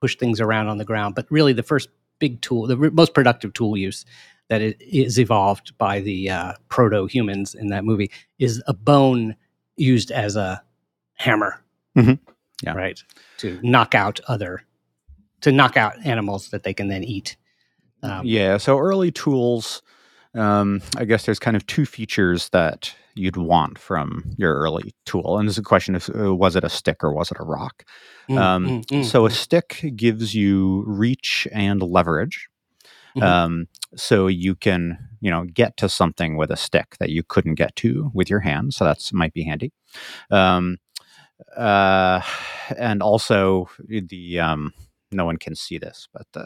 push 0.00 0.16
things 0.16 0.40
around 0.40 0.68
on 0.68 0.78
the 0.78 0.84
ground. 0.84 1.14
But 1.14 1.26
really, 1.30 1.52
the 1.52 1.62
first 1.62 1.88
big 2.18 2.40
tool, 2.40 2.66
the 2.66 2.76
most 2.76 3.14
productive 3.14 3.52
tool 3.52 3.76
use 3.76 4.04
that 4.48 4.62
it 4.62 4.80
is 4.80 5.18
evolved 5.18 5.76
by 5.78 6.00
the 6.00 6.30
uh, 6.30 6.52
proto 6.68 7.06
humans 7.06 7.54
in 7.54 7.68
that 7.68 7.84
movie 7.84 8.10
is 8.38 8.62
a 8.66 8.74
bone 8.74 9.34
used 9.76 10.10
as 10.10 10.36
a 10.36 10.62
hammer. 11.14 11.60
Mhm. 11.96 12.18
Yeah. 12.62 12.74
Right. 12.74 13.02
To 13.38 13.58
knock 13.62 13.94
out 13.94 14.20
other 14.28 14.62
to 15.42 15.52
knock 15.52 15.76
out 15.76 15.94
animals 16.04 16.48
that 16.50 16.62
they 16.62 16.72
can 16.74 16.88
then 16.88 17.04
eat. 17.04 17.36
Um, 18.02 18.24
yeah. 18.24 18.56
So 18.56 18.78
early 18.78 19.10
tools, 19.10 19.82
um, 20.34 20.80
I 20.96 21.04
guess 21.04 21.24
there's 21.26 21.38
kind 21.38 21.56
of 21.56 21.66
two 21.66 21.84
features 21.86 22.48
that 22.50 22.94
you'd 23.14 23.36
want 23.36 23.78
from 23.78 24.24
your 24.36 24.54
early 24.54 24.94
tool, 25.06 25.38
and 25.38 25.48
it's 25.48 25.58
a 25.58 25.62
question 25.62 25.94
of 25.94 26.08
uh, 26.18 26.34
was 26.34 26.56
it 26.56 26.64
a 26.64 26.68
stick 26.68 27.02
or 27.02 27.12
was 27.12 27.30
it 27.30 27.38
a 27.40 27.44
rock? 27.44 27.84
mm, 28.28 28.38
Um, 28.38 28.66
mm, 28.66 28.86
mm, 28.86 29.04
so 29.04 29.26
a 29.26 29.30
mm. 29.30 29.32
stick 29.32 29.92
gives 29.96 30.34
you 30.34 30.84
reach 30.86 31.46
and 31.52 31.82
leverage. 31.82 32.48
Mhm. 33.16 33.22
Um, 33.22 33.68
so 33.96 34.26
you 34.26 34.54
can, 34.54 34.98
you 35.20 35.30
know, 35.30 35.44
get 35.44 35.76
to 35.78 35.88
something 35.88 36.36
with 36.36 36.50
a 36.50 36.56
stick 36.56 36.96
that 36.98 37.10
you 37.10 37.22
couldn't 37.22 37.54
get 37.54 37.74
to 37.76 38.10
with 38.14 38.28
your 38.30 38.40
hand. 38.40 38.74
So 38.74 38.84
that's 38.84 39.12
might 39.12 39.32
be 39.32 39.42
handy. 39.44 39.72
Um, 40.30 40.78
uh, 41.56 42.20
and 42.76 43.02
also 43.02 43.68
the 43.88 44.40
um, 44.40 44.72
no 45.12 45.24
one 45.24 45.36
can 45.36 45.54
see 45.54 45.78
this, 45.78 46.08
but 46.12 46.26
the, 46.32 46.44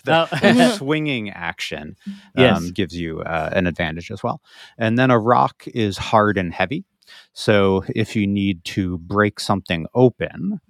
the, 0.04 0.28
Oh. 0.32 0.54
the 0.54 0.70
swinging 0.76 1.30
action 1.30 1.96
um, 2.06 2.14
Yes. 2.36 2.70
gives 2.70 2.96
you 2.96 3.20
uh, 3.20 3.50
an 3.52 3.66
advantage 3.66 4.10
as 4.10 4.22
well. 4.22 4.40
And 4.78 4.98
then 4.98 5.10
a 5.10 5.18
rock 5.18 5.64
is 5.68 5.98
hard 5.98 6.38
and 6.38 6.52
heavy. 6.52 6.84
So 7.32 7.84
if 7.94 8.16
you 8.16 8.26
need 8.26 8.64
to 8.66 8.98
break 8.98 9.40
something 9.40 9.86
open 9.94 10.60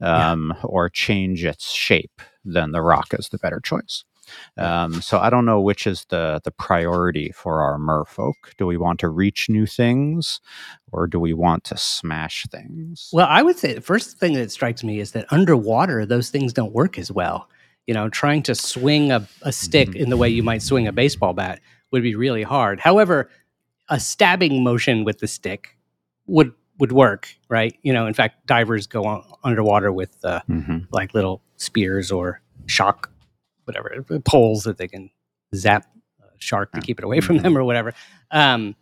Yeah. 0.00 0.32
um, 0.32 0.54
or 0.64 0.88
change 0.88 1.44
its 1.44 1.70
shape, 1.70 2.20
then 2.44 2.72
the 2.72 2.82
rock 2.82 3.08
is 3.12 3.28
the 3.28 3.38
better 3.38 3.60
choice. 3.60 4.04
Um, 4.56 5.00
so 5.02 5.18
I 5.18 5.30
don't 5.30 5.44
know 5.46 5.60
which 5.60 5.86
is 5.86 6.04
the 6.08 6.40
the 6.44 6.50
priority 6.50 7.32
for 7.32 7.60
our 7.62 7.78
merfolk. 7.78 8.34
Do 8.58 8.66
we 8.66 8.76
want 8.76 9.00
to 9.00 9.08
reach 9.08 9.48
new 9.48 9.66
things, 9.66 10.40
or 10.92 11.06
do 11.06 11.18
we 11.20 11.32
want 11.32 11.64
to 11.64 11.76
smash 11.76 12.46
things? 12.50 13.10
Well, 13.12 13.26
I 13.28 13.42
would 13.42 13.58
say 13.58 13.74
the 13.74 13.80
first 13.80 14.18
thing 14.18 14.34
that 14.34 14.50
strikes 14.50 14.82
me 14.84 15.00
is 15.00 15.12
that 15.12 15.26
underwater, 15.32 16.06
those 16.06 16.30
things 16.30 16.52
don't 16.52 16.72
work 16.72 16.98
as 16.98 17.10
well. 17.12 17.48
You 17.86 17.94
know, 17.94 18.08
trying 18.08 18.42
to 18.44 18.54
swing 18.54 19.12
a, 19.12 19.26
a 19.42 19.52
stick 19.52 19.90
Mhm. 19.90 19.96
in 19.96 20.10
the 20.10 20.16
way 20.16 20.28
you 20.28 20.42
might 20.42 20.62
swing 20.62 20.86
a 20.88 20.92
baseball 20.92 21.34
bat 21.34 21.60
would 21.92 22.02
be 22.02 22.16
really 22.16 22.42
hard. 22.42 22.80
However, 22.80 23.30
a 23.88 24.00
stabbing 24.00 24.64
motion 24.64 25.04
with 25.04 25.18
the 25.20 25.28
stick 25.28 25.76
would 26.26 26.52
would 26.78 26.92
work, 26.92 27.28
right? 27.48 27.74
You 27.82 27.92
know, 27.94 28.06
in 28.06 28.12
fact, 28.12 28.46
divers 28.46 28.86
go 28.86 29.04
on, 29.04 29.22
underwater 29.44 29.90
with 29.92 30.16
uh, 30.24 30.40
Mhm. 30.50 30.86
like 30.90 31.14
little 31.14 31.40
spears 31.56 32.10
or 32.12 32.42
shock, 32.66 33.10
whatever 33.66 34.02
poles 34.24 34.64
that 34.64 34.78
they 34.78 34.88
can 34.88 35.10
zap 35.54 35.86
a 36.20 36.26
shark 36.38 36.72
to 36.72 36.80
keep 36.80 36.98
it 36.98 37.04
away 37.04 37.20
from 37.20 37.38
them 37.38 37.56
or 37.58 37.64
whatever. 37.64 37.92
Um, 38.30 38.74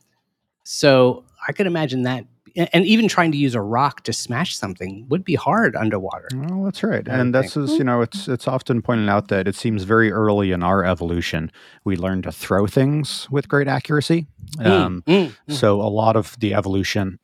so 0.65 1.25
I 1.47 1.53
could 1.53 1.67
imagine 1.67 2.03
that, 2.03 2.25
and 2.57 2.85
even 2.87 3.09
trying 3.09 3.33
to 3.33 3.39
use 3.39 3.55
a 3.55 3.61
rock 3.61 4.05
to 4.05 4.13
smash 4.13 4.57
something 4.57 5.07
would 5.09 5.25
be 5.25 5.35
hard 5.35 5.75
underwater. 5.77 6.29
Well, 6.35 6.65
that's 6.65 6.83
right, 6.83 7.07
and 7.09 7.35
this 7.35 7.57
is 7.57 7.73
you 7.79 7.85
know 7.85 8.01
it's 8.01 8.29
it's 8.29 8.47
often 8.47 8.81
pointed 8.81 9.09
out 9.09 9.29
that 9.29 9.49
it 9.49 9.57
seems 9.57 9.83
very 9.83 10.13
early 10.13 10.53
in 10.53 10.63
our 10.63 10.85
evolution 10.85 11.51
we 11.85 11.97
learned 11.97 12.23
to 12.23 12.33
throw 12.33 12.67
things 12.67 13.29
with 13.31 13.49
great 13.49 13.69
accuracy. 13.69 14.27
Um, 14.61 15.03
Mm, 15.07 15.27
mm, 15.27 15.37
mm. 15.49 15.53
So 15.53 15.81
a 15.81 15.91
lot 15.91 16.15
of 16.17 16.39
the 16.39 16.55
evolution, 16.55 17.19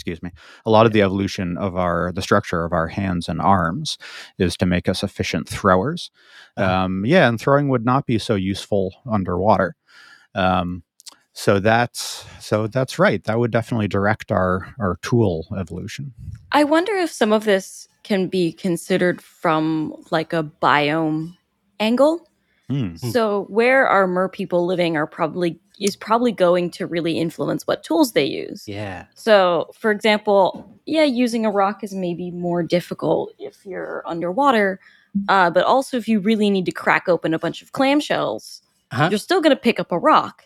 excuse 0.00 0.22
me, 0.22 0.30
a 0.64 0.70
lot 0.70 0.86
of 0.86 0.92
the 0.92 1.02
evolution 1.02 1.58
of 1.58 1.76
our 1.76 2.10
the 2.12 2.22
structure 2.22 2.64
of 2.64 2.72
our 2.72 2.88
hands 2.88 3.28
and 3.28 3.40
arms 3.40 3.98
is 4.38 4.56
to 4.56 4.64
make 4.64 4.88
us 4.88 5.02
efficient 5.02 5.46
throwers. 5.46 6.10
Uh-huh. 6.56 6.84
Um, 6.84 7.04
yeah, 7.04 7.28
and 7.28 7.38
throwing 7.38 7.68
would 7.68 7.84
not 7.84 8.06
be 8.06 8.18
so 8.18 8.34
useful 8.34 8.94
underwater. 9.10 9.76
Um, 10.34 10.84
so 11.34 11.60
that's 11.60 12.24
so 12.40 12.66
that's 12.66 12.98
right. 12.98 13.22
That 13.24 13.38
would 13.38 13.50
definitely 13.50 13.88
direct 13.88 14.32
our 14.32 14.74
our 14.78 14.98
tool 15.02 15.46
evolution. 15.58 16.14
I 16.52 16.64
wonder 16.64 16.92
if 16.94 17.10
some 17.10 17.32
of 17.32 17.44
this 17.44 17.86
can 18.02 18.28
be 18.28 18.52
considered 18.52 19.20
from 19.20 19.94
like 20.10 20.32
a 20.32 20.42
biome 20.42 21.36
angle. 21.78 22.26
Hmm. 22.68 22.96
So 22.96 23.44
where 23.48 23.86
our 23.86 24.06
mer 24.06 24.28
people 24.28 24.64
living 24.64 24.96
are 24.96 25.06
probably 25.06 25.60
is 25.80 25.96
probably 25.96 26.30
going 26.30 26.70
to 26.70 26.86
really 26.86 27.18
influence 27.18 27.66
what 27.66 27.82
tools 27.82 28.12
they 28.12 28.24
use. 28.24 28.68
yeah. 28.68 29.06
So, 29.14 29.70
for 29.74 29.90
example, 29.90 30.70
yeah, 30.86 31.04
using 31.04 31.46
a 31.46 31.50
rock 31.50 31.82
is 31.82 31.94
maybe 31.94 32.30
more 32.30 32.62
difficult 32.62 33.32
if 33.38 33.64
you're 33.64 34.02
underwater, 34.06 34.78
uh, 35.28 35.50
but 35.50 35.64
also 35.64 35.96
if 35.96 36.06
you 36.06 36.20
really 36.20 36.50
need 36.50 36.66
to 36.66 36.72
crack 36.72 37.08
open 37.08 37.32
a 37.34 37.38
bunch 37.38 37.62
of 37.62 37.72
clamshells, 37.72 38.60
Uh-huh. 38.92 39.08
you're 39.10 39.18
still 39.18 39.40
going 39.40 39.56
to 39.56 39.60
pick 39.60 39.80
up 39.80 39.90
a 39.90 39.98
rock. 39.98 40.44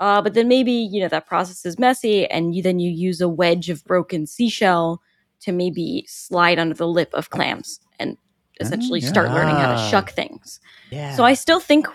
Uh, 0.00 0.22
but 0.22 0.32
then 0.32 0.48
maybe 0.48 0.72
you 0.72 0.98
know 1.00 1.08
that 1.08 1.26
process 1.26 1.66
is 1.66 1.78
messy, 1.78 2.26
and 2.30 2.54
you 2.54 2.62
then 2.62 2.78
you 2.78 2.90
use 2.90 3.20
a 3.20 3.28
wedge 3.28 3.68
of 3.68 3.84
broken 3.84 4.26
seashell 4.26 5.02
to 5.40 5.52
maybe 5.52 6.04
slide 6.08 6.58
under 6.58 6.74
the 6.74 6.86
lip 6.88 7.10
of 7.12 7.28
clams 7.28 7.80
and 7.98 8.16
essentially 8.60 9.00
yeah. 9.00 9.08
start 9.08 9.28
learning 9.30 9.56
how 9.56 9.72
to 9.74 9.90
shuck 9.90 10.10
things. 10.12 10.58
Yeah. 10.90 11.14
So 11.16 11.24
I 11.24 11.34
still 11.34 11.60
think 11.60 11.86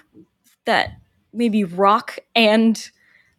that 0.65 0.89
maybe 1.35 1.63
rock 1.63 2.17
and 2.35 2.89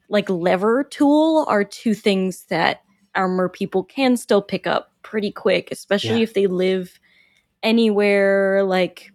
like 0.09 0.28
lever 0.30 0.85
tool 0.85 1.44
are 1.48 1.64
two 1.64 1.94
things 1.94 2.44
that 2.44 2.82
our 3.14 3.28
mer 3.28 3.48
people 3.48 3.82
can 3.82 4.16
still 4.16 4.42
pick 4.42 4.66
up 4.66 4.92
pretty 5.02 5.32
quick, 5.32 5.70
especially 5.72 6.18
Yeah. 6.18 6.22
if 6.22 6.35
they 6.35 6.46
live 6.46 7.00
anywhere 7.62 8.62
like 8.64 9.11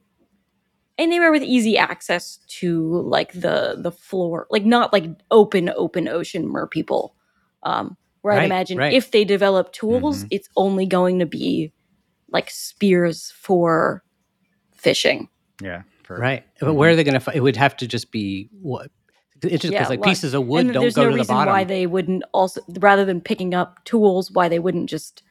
anywhere 0.98 1.32
with 1.32 1.44
easy 1.44 1.78
access 1.78 2.38
to 2.48 3.02
like 3.04 3.32
the 3.34 3.76
the 3.78 3.92
floor, 3.92 4.48
like 4.50 4.66
not 4.66 4.92
like 4.94 5.06
open 5.32 5.70
open 5.76 6.08
ocean 6.08 6.48
mer 6.48 6.68
people. 6.68 7.16
Um 7.64 7.98
where 8.22 8.36
Right, 8.36 8.46
imagine 8.46 8.78
right. 8.78 8.94
if 8.94 9.12
they 9.12 9.24
develop 9.24 9.72
tools, 9.74 10.24
Mhm. 10.26 10.28
it's 10.32 10.50
only 10.56 10.86
going 10.86 11.18
to 11.20 11.26
be 11.26 11.72
like 12.30 12.50
spears 12.52 13.32
for 13.36 14.04
fishing. 14.74 15.28
Yeah. 15.62 15.82
For, 16.16 16.22
right. 16.22 16.44
But 16.60 16.74
where 16.76 16.92
are 16.92 16.96
they 16.96 17.04
going 17.04 17.14
to? 17.16 17.20
Fi- 17.20 17.34
it 17.34 17.40
would 17.42 17.56
have 17.58 17.76
to 17.78 17.88
just 17.88 18.12
be 18.12 18.50
what? 18.62 18.90
It's 19.44 19.62
just 19.64 19.72
Yeah, 19.74 19.80
because 19.80 19.90
like 19.90 20.00
like- 20.02 20.10
pieces 20.10 20.34
of 20.36 20.46
wood 20.46 20.66
and 20.66 20.74
don't 20.74 20.82
there's 20.84 20.94
go 20.96 21.04
no 21.04 21.08
to 21.10 21.14
the 21.14 21.20
reason 21.20 21.36
bottom. 21.36 21.54
why 21.54 21.64
they 21.64 21.88
wouldn't 21.88 22.24
also 22.34 22.62
rather 22.80 23.06
than 23.06 23.22
picking 23.22 23.54
up 23.56 23.84
tools 23.86 24.30
why 24.32 24.48
they 24.48 24.60
wouldn't 24.60 24.88
just 24.90 25.24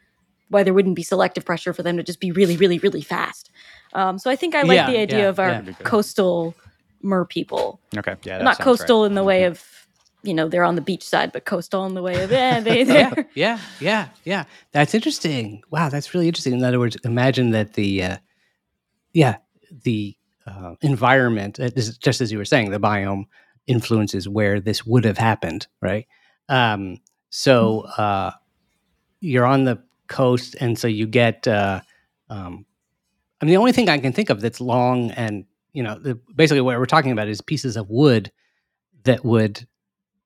why 0.49 0.65
there 0.65 0.75
wouldn't 0.75 0.97
be 0.97 1.05
selective 1.05 1.45
pressure 1.45 1.73
for 1.73 1.85
them 1.85 1.97
to 1.97 2.03
just 2.03 2.19
be 2.19 2.33
really 2.33 2.57
really 2.57 2.79
really 2.81 3.03
fast 3.03 3.51
um, 3.93 4.19
so 4.19 4.29
i 4.29 4.35
think 4.35 4.57
i 4.57 4.63
like 4.63 4.75
Yeah, 4.75 4.91
the 4.91 4.99
idea 4.99 5.19
yeah, 5.21 5.29
of 5.29 5.39
our 5.39 5.51
yeah. 5.51 5.73
coastal 5.85 6.57
mer 7.03 7.25
people 7.25 7.79
Okay. 7.97 8.17
Yeah. 8.25 8.39
that 8.39 8.45
not 8.45 8.59
coastal 8.59 9.03
right. 9.03 9.07
in 9.07 9.15
the 9.15 9.23
way 9.23 9.43
Mhm. 9.43 9.47
of 9.53 9.65
you 10.25 10.35
know 10.35 10.49
they're 10.49 10.65
on 10.65 10.75
the 10.75 10.81
beach 10.83 11.05
side 11.07 11.31
but 11.31 11.45
coastal 11.45 11.87
in 11.87 11.95
the 11.95 12.03
way 12.03 12.21
of 12.25 12.33
eh, 12.43 12.59
they 12.59 12.83
they're 12.83 13.29
yeah, 13.37 13.61
yeah, 13.79 14.09
yeah. 14.25 14.43
That's 14.73 14.93
interesting. 14.93 15.63
Wow, 15.71 15.89
that's 15.89 16.13
really 16.15 16.27
interesting. 16.27 16.55
In 16.55 16.65
other 16.65 16.81
words, 16.81 16.97
imagine 17.05 17.51
that 17.53 17.75
the, 17.75 18.03
uh, 18.03 18.17
yeah, 19.13 19.37
the 19.85 20.17
uh, 20.51 20.75
environment, 20.81 21.61
uh, 21.61 21.71
is- 21.77 21.99
just 21.99 22.21
as 22.21 22.33
you 22.33 22.39
were 22.39 22.45
saying, 22.45 22.71
the 22.71 22.81
biome 22.81 23.25
influences 23.67 24.29
where 24.29 24.61
this 24.61 24.85
would 24.87 25.05
have 25.05 25.19
happened, 25.19 25.67
right? 25.81 26.07
Um, 26.49 26.99
so 27.31 27.83
uh, 27.97 28.33
you're 29.21 29.47
on 29.47 29.65
the 29.65 29.83
coast, 30.09 30.57
and 30.61 30.79
so 30.79 30.89
you 30.89 31.07
get. 31.07 31.47
Uh, 31.47 31.81
um, 32.29 32.67
I 33.41 33.45
mean, 33.47 33.53
the 33.55 33.59
only 33.59 33.73
thing 33.73 33.89
I 33.89 33.99
can 33.99 34.13
think 34.13 34.31
of 34.31 34.41
that's 34.41 34.61
long 34.61 35.11
and 35.13 35.45
you 35.73 35.83
know, 35.85 35.99
the, 35.99 36.19
basically 36.35 36.61
what 36.63 36.77
we're 36.79 36.87
talking 36.87 37.13
about 37.13 37.29
is 37.29 37.41
pieces 37.41 37.77
of 37.77 37.89
wood 37.89 38.33
that 39.05 39.25
would 39.25 39.67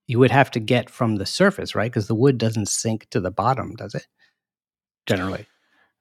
you 0.07 0.19
would 0.19 0.31
have 0.31 0.51
to 0.51 0.59
get 0.59 0.89
from 0.89 1.17
the 1.17 1.25
surface, 1.25 1.75
right? 1.75 1.91
Because 1.91 2.07
the 2.07 2.15
wood 2.15 2.37
doesn't 2.37 2.67
sink 2.67 3.07
to 3.11 3.19
the 3.19 3.31
bottom, 3.31 3.75
does 3.75 3.93
it? 3.95 4.07
Generally, 5.05 5.45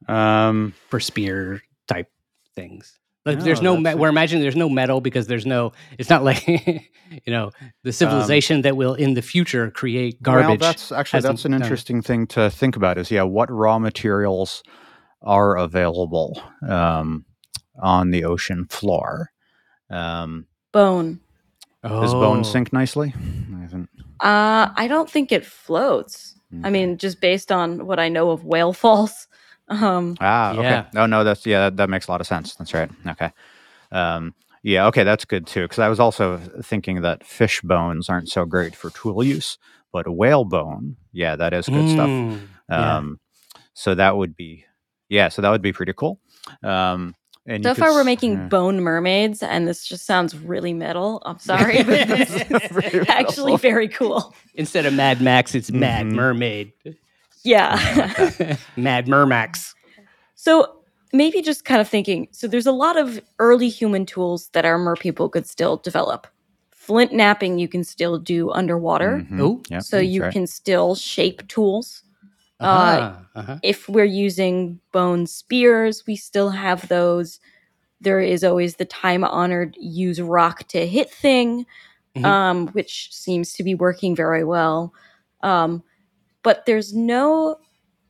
Um, 0.08 0.74
for 0.88 0.98
spear 1.00 1.62
type 1.88 2.10
things. 2.54 2.98
Like 3.26 3.38
No, 3.38 3.44
there's 3.44 3.62
no, 3.62 3.76
me- 3.76 3.94
we're 3.94 4.08
imagining 4.10 4.42
there's 4.42 4.56
no 4.56 4.68
metal 4.68 5.00
because 5.00 5.26
there's 5.26 5.46
no. 5.46 5.72
It's 5.98 6.10
not 6.10 6.24
like 6.24 6.46
you 7.26 7.32
know 7.32 7.50
the 7.82 7.92
civilization 7.92 8.62
that 8.62 8.76
will 8.76 8.94
in 8.94 9.14
the 9.14 9.22
future 9.22 9.70
create 9.70 10.22
garbage. 10.22 10.46
Well, 10.48 10.56
that's 10.58 10.92
actually 10.92 11.20
that's 11.22 11.44
an 11.44 11.52
done 11.52 11.62
interesting 11.62 12.02
thing 12.02 12.26
to 12.28 12.50
think 12.50 12.76
about. 12.76 12.98
Is 12.98 13.10
yeah, 13.10 13.22
what 13.22 13.50
raw 13.50 13.78
materials 13.78 14.62
are 15.22 15.56
available 15.56 16.42
um, 16.68 17.24
on 17.82 18.10
the 18.10 18.24
ocean 18.24 18.66
floor? 18.68 19.30
Um, 19.90 20.46
bone 20.72 21.20
Does 21.82 22.12
bone 22.14 22.40
Oh. 22.40 22.42
sink 22.42 22.72
nicely? 22.72 23.14
I 23.56 23.60
haven't. 23.60 23.88
uh 24.20 24.68
i 24.76 24.87
don't 24.88 25.08
think 25.10 25.30
it 25.32 25.44
floats 25.44 26.38
i 26.62 26.70
mean 26.70 26.98
just 26.98 27.20
based 27.20 27.50
on 27.52 27.87
what 27.87 27.98
i 27.98 28.08
know 28.08 28.30
of 28.30 28.44
whale 28.44 28.72
falls 28.82 29.26
um 29.68 30.16
Ah, 30.20 30.53
Yeah. 30.53 30.59
okay. 30.61 30.98
Oh 31.00 31.07
no, 31.07 31.24
that's 31.24 31.44
yeah, 31.46 31.61
that, 31.70 31.77
that 31.79 31.90
makes 31.90 32.09
a 32.09 32.11
lot 32.11 32.20
of 32.20 32.27
sense. 32.27 32.55
That's 32.57 32.74
right. 32.74 32.90
Okay. 33.07 33.31
Um, 33.92 34.35
yeah, 34.62 34.87
okay, 34.87 35.05
that's 35.05 35.24
good 35.24 35.46
too. 35.46 35.62
Because 35.62 35.79
I 35.79 35.88
was 35.88 36.00
also 36.00 36.38
thinking 36.62 37.03
that 37.03 37.24
fish 37.27 37.61
bones 37.62 38.09
aren't 38.09 38.29
so 38.31 38.44
great 38.46 38.74
for 38.74 38.90
tool 38.90 39.22
use, 39.22 39.59
but 39.92 40.09
whale 40.09 40.44
bone, 40.44 40.96
yeah, 41.12 41.37
that 41.37 41.53
is 41.53 41.68
good 41.68 41.88
stuff. 41.88 42.09
Mm, 42.09 42.40
yeah. 42.70 42.96
Um, 42.96 43.20
so 43.74 43.94
that 43.94 44.16
would 44.16 44.37
be, 44.37 44.64
yeah, 45.09 45.29
so 45.29 45.42
that 45.42 45.50
would 45.50 45.62
be 45.62 45.72
pretty 45.72 45.92
cool. 45.92 46.18
Um, 46.62 47.14
and 47.46 47.62
so 47.62 47.74
far, 47.74 47.88
if 47.88 47.90
could 47.90 47.94
i 47.94 47.98
were 47.98 48.05
making 48.05 48.33
yeah. 48.33 48.48
bone 48.48 48.81
mermaids 48.81 49.42
and 49.42 49.68
this 49.68 49.85
just 49.87 50.07
sounds 50.07 50.35
really 50.35 50.72
metal 50.72 51.22
i'm 51.27 51.38
sorry 51.38 51.83
but 51.83 52.09
this 52.09 52.31
is 52.35 53.07
actually 53.09 53.57
very 53.59 53.87
cool 53.88 54.35
Instead 54.55 54.87
of 54.87 54.94
Mad 54.94 55.20
Max, 55.20 55.55
it's 55.55 55.70
Mad 55.70 56.07
Mhm. 56.07 56.12
Mermaid. 56.12 56.72
Yeah 57.44 57.76
Mad 58.76 59.07
Mermax. 59.07 59.74
So 60.35 60.76
maybe 61.12 61.42
just 61.42 61.64
kind 61.64 61.80
of 61.80 61.88
thinking. 61.88 62.28
So 62.33 62.48
there's 62.48 62.66
a 62.66 62.72
lot 62.72 62.96
of 62.96 63.20
early 63.38 63.68
human 63.68 64.04
tools 64.07 64.48
that 64.52 64.64
our 64.64 64.78
mer 64.78 64.96
people 64.96 65.28
could 65.28 65.46
still 65.46 65.76
develop. 65.76 66.26
Flint 66.72 67.12
knapping 67.12 67.59
you 67.59 67.68
can 67.68 67.85
still 67.85 68.18
do 68.18 68.50
underwater, 68.50 69.24
Mhm. 69.30 69.40
Oh, 69.40 69.62
Yep, 69.70 69.83
so 69.83 69.98
you 69.98 70.22
right. 70.22 70.33
can 70.33 70.46
still 70.46 70.94
shape 70.94 71.46
tools. 71.48 72.02
Uh, 72.61 72.64
uh-huh, 72.64 73.14
uh-huh. 73.37 73.59
If 73.62 73.88
we're 73.88 74.04
using 74.04 74.80
bone 74.92 75.26
spears, 75.26 76.04
we 76.07 76.16
still 76.16 76.50
have 76.50 76.88
those. 76.88 77.40
there 78.00 78.20
is 78.20 78.44
always 78.44 78.76
the 78.76 78.85
time 78.85 79.24
honored 79.24 79.76
use 79.80 80.20
rock 80.20 80.64
to 80.68 80.87
hit 80.87 81.11
thing, 81.11 81.64
Mhm. 82.16 82.24
um, 82.26 82.66
which 82.68 83.09
seems 83.14 83.54
to 83.54 83.62
be 83.62 83.74
working 83.74 84.14
very 84.14 84.44
well. 84.44 84.92
Um, 85.42 85.83
but 86.44 86.66
there's 86.66 86.94
no 86.94 87.57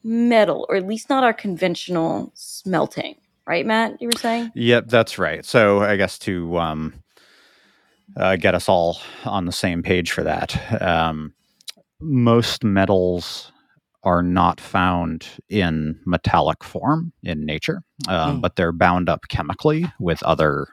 metal, 0.04 0.66
or 0.68 0.76
at 0.76 0.86
least 0.86 1.08
not 1.08 1.24
our 1.24 1.32
conventional 1.32 2.30
smelting, 2.34 3.16
right, 3.46 3.64
Matt? 3.66 4.02
You 4.02 4.08
were 4.08 4.18
saying? 4.18 4.52
Yep, 4.54 4.88
that's 4.88 5.18
right. 5.18 5.44
So 5.46 5.80
I 5.82 5.96
guess 5.96 6.18
to 6.20 6.58
um, 6.58 6.94
uh, 8.16 8.36
get 8.36 8.54
us 8.54 8.68
all 8.68 8.98
on 9.24 9.46
the 9.46 9.52
same 9.52 9.82
page 9.82 10.10
for 10.12 10.22
that, 10.24 10.82
um, 10.82 11.32
most 12.00 12.64
metals 12.64 13.50
are 14.02 14.22
not 14.22 14.60
found 14.60 15.26
in 15.48 15.98
metallic 16.04 16.62
form 16.62 17.12
in 17.22 17.46
nature, 17.46 17.82
um, 18.08 18.38
Mm. 18.38 18.40
but 18.42 18.56
they're 18.56 18.72
bound 18.72 19.08
up 19.08 19.22
chemically 19.28 19.86
with 19.98 20.22
other 20.24 20.68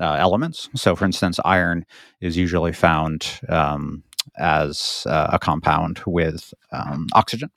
uh, 0.00 0.14
elements. 0.14 0.68
So, 0.76 0.96
for 0.96 1.04
instance, 1.04 1.38
iron 1.44 1.84
is 2.20 2.36
usually 2.36 2.72
found 2.72 3.40
um, 3.48 4.04
as 4.36 5.06
uh, 5.08 5.30
a 5.32 5.38
compound 5.38 6.00
with 6.06 6.52
um, 6.72 7.06
oxygen, 7.14 7.50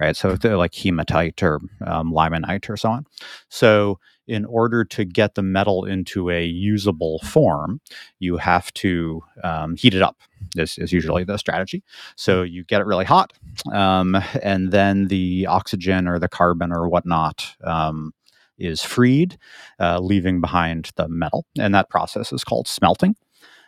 right? 0.00 0.16
So, 0.16 0.34
they're 0.36 0.56
like 0.56 0.74
hematite 0.74 1.42
or 1.42 1.60
um, 1.86 2.12
limonite 2.12 2.68
or 2.68 2.76
so 2.76 2.90
on. 2.90 3.06
So, 3.48 3.98
in 4.26 4.44
order 4.44 4.84
to 4.84 5.04
get 5.04 5.34
the 5.34 5.42
metal 5.42 5.84
into 5.84 6.30
a 6.30 6.44
usable 6.44 7.20
form, 7.20 7.80
you 8.18 8.36
have 8.36 8.72
to 8.74 9.22
um, 9.44 9.76
heat 9.76 9.94
it 9.94 10.02
up. 10.02 10.16
This 10.54 10.78
is 10.78 10.92
usually 10.92 11.24
the 11.24 11.36
strategy. 11.36 11.82
So 12.16 12.42
you 12.42 12.64
get 12.64 12.80
it 12.80 12.86
really 12.86 13.04
hot, 13.04 13.32
um, 13.72 14.16
and 14.42 14.72
then 14.72 15.08
the 15.08 15.46
oxygen 15.46 16.08
or 16.08 16.18
the 16.18 16.28
carbon 16.28 16.72
or 16.72 16.88
whatnot 16.88 17.54
um, 17.64 18.12
is 18.58 18.82
freed, 18.82 19.38
uh, 19.78 20.00
leaving 20.00 20.40
behind 20.40 20.90
the 20.96 21.08
metal. 21.08 21.46
And 21.58 21.74
that 21.74 21.90
process 21.90 22.32
is 22.32 22.42
called 22.44 22.68
smelting. 22.68 23.14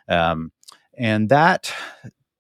Um, 0.09 0.51
and 0.97 1.29
that 1.29 1.73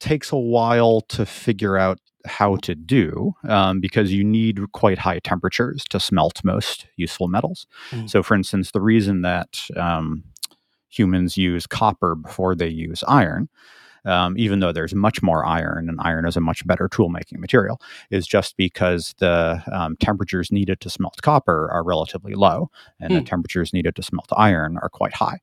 takes 0.01 0.33
a 0.33 0.37
while 0.37 1.01
to 1.03 1.27
figure 1.27 1.77
out 1.77 1.99
how 2.27 2.57
to 2.57 2.75
do 2.75 3.33
um, 3.49 3.81
because 3.81 4.13
you 4.13 4.25
need 4.25 4.61
quite 4.73 4.99
high 4.99 5.19
temperatures 5.21 5.85
to 5.91 5.99
smelt 6.01 6.45
most 6.45 6.87
useful 6.97 7.29
metals. 7.29 7.67
Mm. 7.91 8.11
So, 8.11 8.23
for 8.23 8.35
instance, 8.35 8.73
the 8.73 8.81
reason 8.81 9.23
that 9.23 9.61
um, 9.77 10.25
humans 10.89 11.37
use 11.37 11.67
copper 11.67 12.15
before 12.15 12.55
they 12.55 12.69
use 12.69 13.03
iron, 13.07 13.49
um, 14.05 14.37
even 14.39 14.61
though 14.61 14.73
there's 14.73 14.95
much 14.95 15.23
more 15.23 15.45
iron 15.45 15.89
and 15.89 15.99
iron 16.01 16.27
is 16.27 16.37
a 16.37 16.41
much 16.41 16.67
better 16.67 16.89
tool 16.89 17.09
making 17.09 17.41
material, 17.41 17.81
is 18.11 18.27
just 18.27 18.57
because 18.57 19.15
the 19.19 19.63
um, 19.73 19.97
temperatures 19.97 20.51
needed 20.51 20.81
to 20.81 20.91
smelt 20.91 21.21
copper 21.23 21.71
are 21.71 21.85
relatively 21.85 22.35
low 22.35 22.71
and 23.01 23.15
the 23.15 23.21
Hmm. 23.21 23.25
temperatures 23.25 23.73
needed 23.73 23.95
to 23.97 24.03
smelt 24.03 24.29
iron 24.37 24.79
are 24.83 24.89
quite 24.89 25.15
high. 25.15 25.39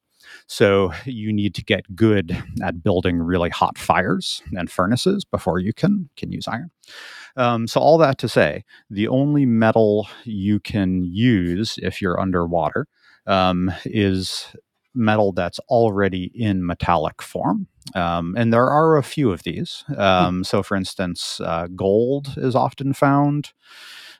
So 0.47 0.93
you 1.05 1.33
need 1.33 1.55
to 1.55 1.63
get 1.63 1.95
good 1.95 2.37
at 2.63 2.83
building 2.83 3.19
really 3.19 3.49
hot 3.49 3.77
fires 3.77 4.41
and 4.53 4.69
furnaces 4.69 5.25
before 5.25 5.59
you 5.59 5.73
can 5.73 6.09
can 6.15 6.31
use 6.31 6.47
iron. 6.47 6.71
Um, 7.37 7.67
so 7.67 7.81
all 7.81 7.97
that 7.97 8.17
to 8.19 8.29
say, 8.29 8.63
the 8.89 9.07
only 9.07 9.45
metal 9.45 10.07
you 10.23 10.59
can 10.59 11.03
use 11.03 11.77
if 11.81 12.01
you're 12.01 12.19
underwater 12.19 12.87
um, 13.27 13.71
is 13.85 14.55
metal 14.93 15.33
that's 15.33 15.59
already 15.67 16.31
in 16.33 16.65
metallic 16.65 17.21
form. 17.21 17.67
Um, 17.93 18.33
and 18.37 18.51
there 18.51 18.67
are 18.67 18.97
a 18.97 19.03
few 19.03 19.31
of 19.31 19.43
these. 19.43 19.83
Um, 19.97 20.43
so, 20.43 20.63
for 20.63 20.75
instance, 20.75 21.39
uh, 21.41 21.67
gold 21.75 22.33
is 22.37 22.55
often 22.55 22.93
found 22.93 23.51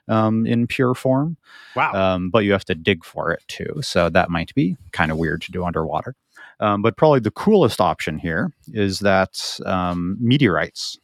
um, 0.08 0.46
in 0.46 0.66
pure 0.66 0.94
form 0.94 1.36
Wow. 1.74 1.92
um, 1.92 2.30
but 2.30 2.44
you 2.44 2.52
have 2.52 2.64
to 2.66 2.74
dig 2.74 3.04
for 3.04 3.32
it 3.32 3.42
too. 3.48 3.80
So 3.82 4.08
that 4.10 4.30
might 4.30 4.54
be 4.54 4.76
kind 4.92 5.10
of 5.10 5.18
weird 5.18 5.42
to 5.42 5.52
do 5.52 5.64
underwater. 5.64 6.14
Um, 6.60 6.80
but 6.82 6.96
probably 6.96 7.20
the 7.20 7.30
coolest 7.30 7.80
option 7.80 8.18
here 8.18 8.52
is 8.68 9.00
that 9.00 9.58
um, 9.66 10.16
meteorites 10.20 10.98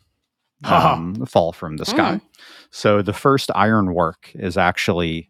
um, 0.64 1.26
fall 1.26 1.52
from 1.52 1.76
the 1.76 1.84
sky. 1.84 2.20
So 2.70 3.02
the 3.02 3.12
first 3.12 3.50
ironwork 3.54 4.30
is 4.34 4.56
actually 4.56 5.28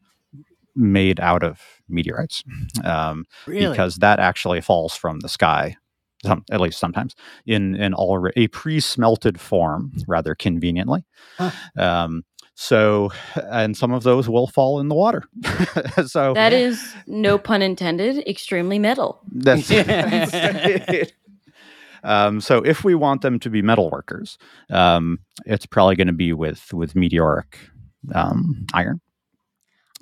made 0.77 1.21
out 1.21 1.43
of 1.43 1.61
meteorites 1.89 2.43
um, 2.85 3.25
really? 3.47 3.69
because 3.69 3.97
that 3.97 4.19
actually 4.21 4.61
falls 4.61 4.95
from 4.95 5.21
the 5.21 5.29
sky. 5.29 5.77
Some, 6.25 6.45
at 6.53 6.61
least 6.61 6.79
sometimes 6.79 7.17
in 7.47 7.75
in 7.75 7.95
already 7.95 8.45
a 8.45 8.47
pre-smelted 8.47 9.41
form, 9.41 9.91
rather 10.07 10.37
conveniently. 10.37 11.05
Huh. 11.37 11.51
Um, 11.77 12.23
so, 12.62 13.11
and 13.51 13.77
some 13.77 13.90
of 13.92 14.05
those 14.05 14.29
will 14.29 14.46
fall 14.46 14.79
in 14.79 14.87
the 14.87 14.94
water. 14.94 15.25
so 16.07 16.33
That 16.35 16.53
is, 16.53 16.81
no 17.09 17.37
pun 17.37 17.61
intended, 17.61 18.25
extremely 18.29 18.79
metal. 18.79 19.20
that's, 19.33 19.68
um, 22.05 22.40
so 22.40 22.59
if 22.59 22.85
we 22.85 22.94
want 22.94 23.22
them 23.22 23.40
to 23.40 23.51
be 23.51 23.62
metal 23.62 23.90
workers, 23.90 24.38
um, 24.70 25.18
it's 25.44 25.66
probably 25.66 25.96
going 25.96 26.07
to 26.07 26.12
be 26.12 26.33
with 26.33 26.72
with 26.72 26.94
meteoric 26.94 27.59
um, 28.14 28.64
iron. 28.72 29.01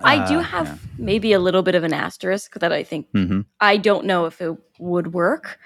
I 0.01 0.29
do 0.29 0.41
Uh, 0.41 0.43
have 0.43 0.81
maybe 0.99 1.33
a 1.33 1.39
little 1.39 1.63
bit 1.63 1.75
of 1.75 1.83
an 1.83 1.95
asterisk 1.95 2.59
that 2.61 2.73
I 2.73 2.85
think 2.85 3.07
yeah. 3.15 3.23
Mhm. 3.23 3.45
I 3.61 3.79
don't 3.79 4.05
know 4.05 4.27
if 4.27 4.43
it 4.43 4.55
would 4.79 5.15
work. 5.15 5.59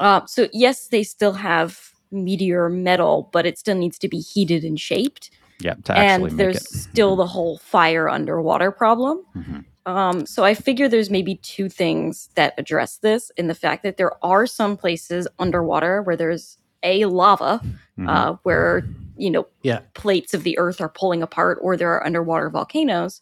Uh, 0.00 0.26
so 0.26 0.48
yes, 0.52 0.88
they 0.88 1.04
still 1.04 1.34
have 1.34 1.92
meteor 2.10 2.68
metal, 2.68 3.30
but 3.32 3.46
it 3.46 3.58
still 3.58 3.76
needs 3.76 3.98
to 3.98 4.08
be 4.08 4.18
heated 4.18 4.64
and 4.64 4.80
shaped. 4.80 5.30
Yeah, 5.62 5.74
to 5.84 5.96
And 5.96 6.22
make 6.24 6.36
there's 6.36 6.56
it. 6.56 6.62
still 6.66 7.16
the 7.16 7.26
whole 7.26 7.58
fire 7.58 8.08
underwater 8.08 8.70
problem. 8.70 9.22
Mhm. 9.36 9.64
Um, 9.84 10.26
so 10.26 10.44
I 10.44 10.54
figure 10.54 10.88
there's 10.88 11.10
maybe 11.10 11.36
two 11.36 11.68
things 11.68 12.28
that 12.36 12.54
address 12.56 12.98
this 12.98 13.30
in 13.36 13.48
the 13.48 13.54
fact 13.54 13.82
that 13.82 13.96
there 13.96 14.12
are 14.24 14.46
some 14.46 14.76
places 14.76 15.26
underwater 15.38 16.02
where 16.02 16.16
there's 16.16 16.58
a 16.84 17.04
lava, 17.06 17.60
Mhm. 17.98 18.08
uh, 18.08 18.36
where 18.44 18.82
you 19.16 19.30
know 19.30 19.46
Yeah. 19.62 19.80
plates 19.94 20.34
of 20.34 20.42
the 20.44 20.56
earth 20.58 20.80
are 20.80 20.88
pulling 20.88 21.22
apart, 21.22 21.58
or 21.62 21.76
there 21.76 21.90
are 21.92 22.04
underwater 22.06 22.48
volcanoes. 22.50 23.20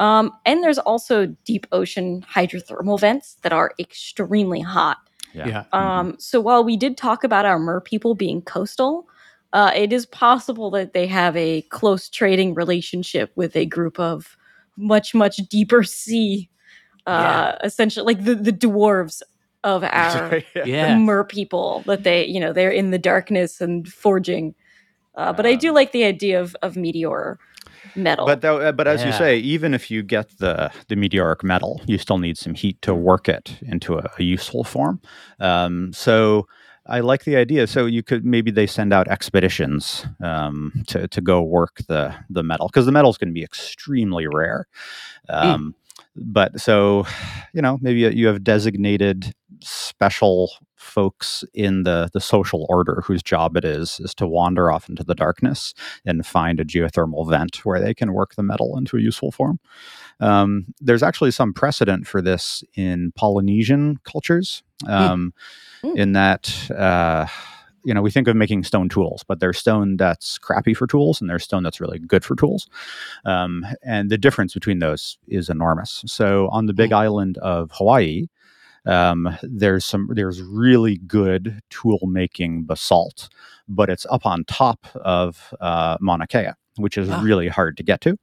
Um, 0.00 0.32
and 0.44 0.62
there's 0.62 0.78
also 0.80 1.26
deep 1.44 1.66
ocean 1.72 2.24
hydrothermal 2.34 2.98
vents 2.98 3.36
that 3.42 3.52
are 3.52 3.72
extremely 3.78 4.60
hot. 4.60 4.98
yeah. 5.32 5.46
yeah. 5.48 5.64
Um, 5.72 6.16
so 6.18 6.40
while 6.40 6.62
we 6.64 6.76
did 6.76 6.96
talk 6.96 7.24
about 7.24 7.44
our 7.44 7.58
mer 7.58 7.80
people 7.80 8.14
being 8.14 8.42
coastal, 8.42 9.08
uh, 9.54 9.70
it 9.74 9.92
is 9.92 10.04
possible 10.06 10.70
that 10.72 10.92
they 10.92 11.06
have 11.06 11.36
a 11.36 11.62
close 11.70 12.10
trading 12.10 12.54
relationship 12.54 13.32
with 13.36 13.56
a 13.56 13.66
group 13.66 13.98
of 14.00 14.36
much 14.76 15.14
much 15.14 15.36
deeper 15.48 15.84
sea, 15.84 16.50
uh, 17.06 17.52
essentially 17.64 18.04
like 18.14 18.24
the 18.24 18.34
the 18.34 18.52
dwarves 18.52 19.22
of 19.62 19.84
our 19.92 20.42
Yeah. 20.64 20.98
mer 20.98 21.24
people 21.24 21.84
that 21.86 22.02
they 22.02 22.26
you 22.26 22.40
know 22.40 22.52
they're 22.52 22.70
in 22.70 22.90
the 22.90 22.98
darkness 22.98 23.60
and 23.60 23.88
forging. 23.88 24.54
Uh, 25.14 25.32
but 25.32 25.46
I 25.46 25.54
do 25.54 25.72
like 25.72 25.92
the 25.92 26.04
idea 26.04 26.40
of 26.40 26.56
of 26.62 26.76
meteor 26.76 27.38
metal. 27.94 28.26
But 28.26 28.40
though, 28.40 28.58
uh, 28.58 28.72
but 28.72 28.88
as 28.88 29.04
you 29.04 29.12
say, 29.12 29.38
even 29.38 29.74
if 29.74 29.90
you 29.90 30.02
get 30.02 30.36
the 30.38 30.72
the 30.88 30.96
meteoric 30.96 31.44
metal, 31.44 31.80
you 31.86 31.98
still 31.98 32.18
need 32.18 32.36
some 32.36 32.54
heat 32.54 32.82
to 32.82 32.94
work 32.94 33.28
it 33.28 33.56
into 33.62 33.98
a, 33.98 34.10
a 34.18 34.22
useful 34.24 34.64
form. 34.64 35.00
Um, 35.38 35.92
so 35.92 36.48
I 36.86 37.00
like 37.00 37.24
the 37.24 37.36
idea. 37.36 37.66
So 37.66 37.86
you 37.86 38.02
could 38.02 38.24
maybe 38.24 38.50
they 38.50 38.66
send 38.66 38.92
out 38.92 39.08
expeditions 39.08 40.06
um, 40.22 40.84
to 40.88 41.08
to 41.08 41.20
go 41.20 41.42
work 41.42 41.78
the 41.88 42.14
the 42.28 42.42
metal 42.42 42.68
because 42.68 42.86
the 42.86 42.92
metal 42.92 43.10
is 43.10 43.18
going 43.18 43.30
to 43.30 43.34
be 43.34 43.44
extremely 43.44 44.26
rare. 44.26 44.66
Um, 45.28 45.74
But 46.16 46.60
so 46.60 47.06
you 47.54 47.62
know 47.62 47.78
maybe 47.82 48.00
you 48.00 48.26
have 48.28 48.44
designated 48.44 49.34
special 49.62 50.50
folks 50.76 51.44
in 51.54 51.84
the 51.84 52.10
the 52.12 52.20
social 52.20 52.66
order 52.68 53.02
whose 53.06 53.22
job 53.22 53.56
it 53.56 53.64
is 53.64 54.00
is 54.00 54.14
to 54.16 54.26
wander 54.26 54.70
off 54.70 54.88
into 54.88 55.04
the 55.04 55.14
darkness 55.14 55.74
and 56.04 56.26
find 56.26 56.60
a 56.60 56.64
geothermal 56.64 57.28
vent 57.28 57.64
where 57.64 57.80
they 57.80 57.94
can 57.94 58.12
work 58.12 58.34
the 58.34 58.42
metal 58.42 58.76
into 58.78 58.96
a 58.96 59.00
useful 59.00 59.32
form. 59.32 59.58
Um, 60.20 60.66
there's 60.80 61.02
actually 61.02 61.30
some 61.32 61.52
precedent 61.52 62.06
for 62.06 62.22
this 62.22 62.62
in 62.74 63.12
Polynesian 63.16 63.98
cultures, 64.04 64.62
um, 64.86 65.32
Mm. 65.82 65.96
in 65.96 66.12
that. 66.12 66.70
Uh, 66.70 67.26
you 67.86 67.92
know, 67.92 68.00
we 68.00 68.10
think 68.10 68.26
of 68.28 68.34
making 68.34 68.64
stone 68.64 68.88
tools, 68.88 69.22
but 69.28 69.40
there's 69.40 69.58
stone 69.58 69.98
that's 69.98 70.38
crappy 70.38 70.72
for 70.72 70.86
tools, 70.86 71.20
and 71.20 71.28
there's 71.28 71.44
stone 71.44 71.62
that's 71.62 71.80
really 71.82 71.98
good 71.98 72.24
for 72.24 72.34
tools. 72.34 72.66
Um, 73.26 73.66
and 73.82 74.08
the 74.08 74.16
difference 74.16 74.54
between 74.54 74.78
those 74.78 75.18
is 75.28 75.50
enormous. 75.50 76.02
So, 76.06 76.48
on 76.48 76.64
the 76.64 76.72
Big 76.72 76.92
Island 76.92 77.36
of 77.38 77.70
Hawaii, 77.74 78.28
um, 78.86 79.36
there's 79.42 79.84
some 79.84 80.08
there's 80.14 80.40
really 80.40 80.96
good 81.06 81.60
tool 81.68 81.98
making 82.06 82.62
basalt, 82.64 83.28
but 83.68 83.90
it's 83.90 84.06
up 84.10 84.24
on 84.24 84.44
top 84.44 84.86
of 84.94 85.52
uh, 85.60 85.98
Mauna 86.00 86.26
Kea, 86.26 86.52
which 86.76 86.96
is 86.96 87.10
Ah. 87.10 87.20
really 87.22 87.48
hard 87.48 87.76
to 87.76 87.82
get 87.82 88.00
to. 88.00 88.16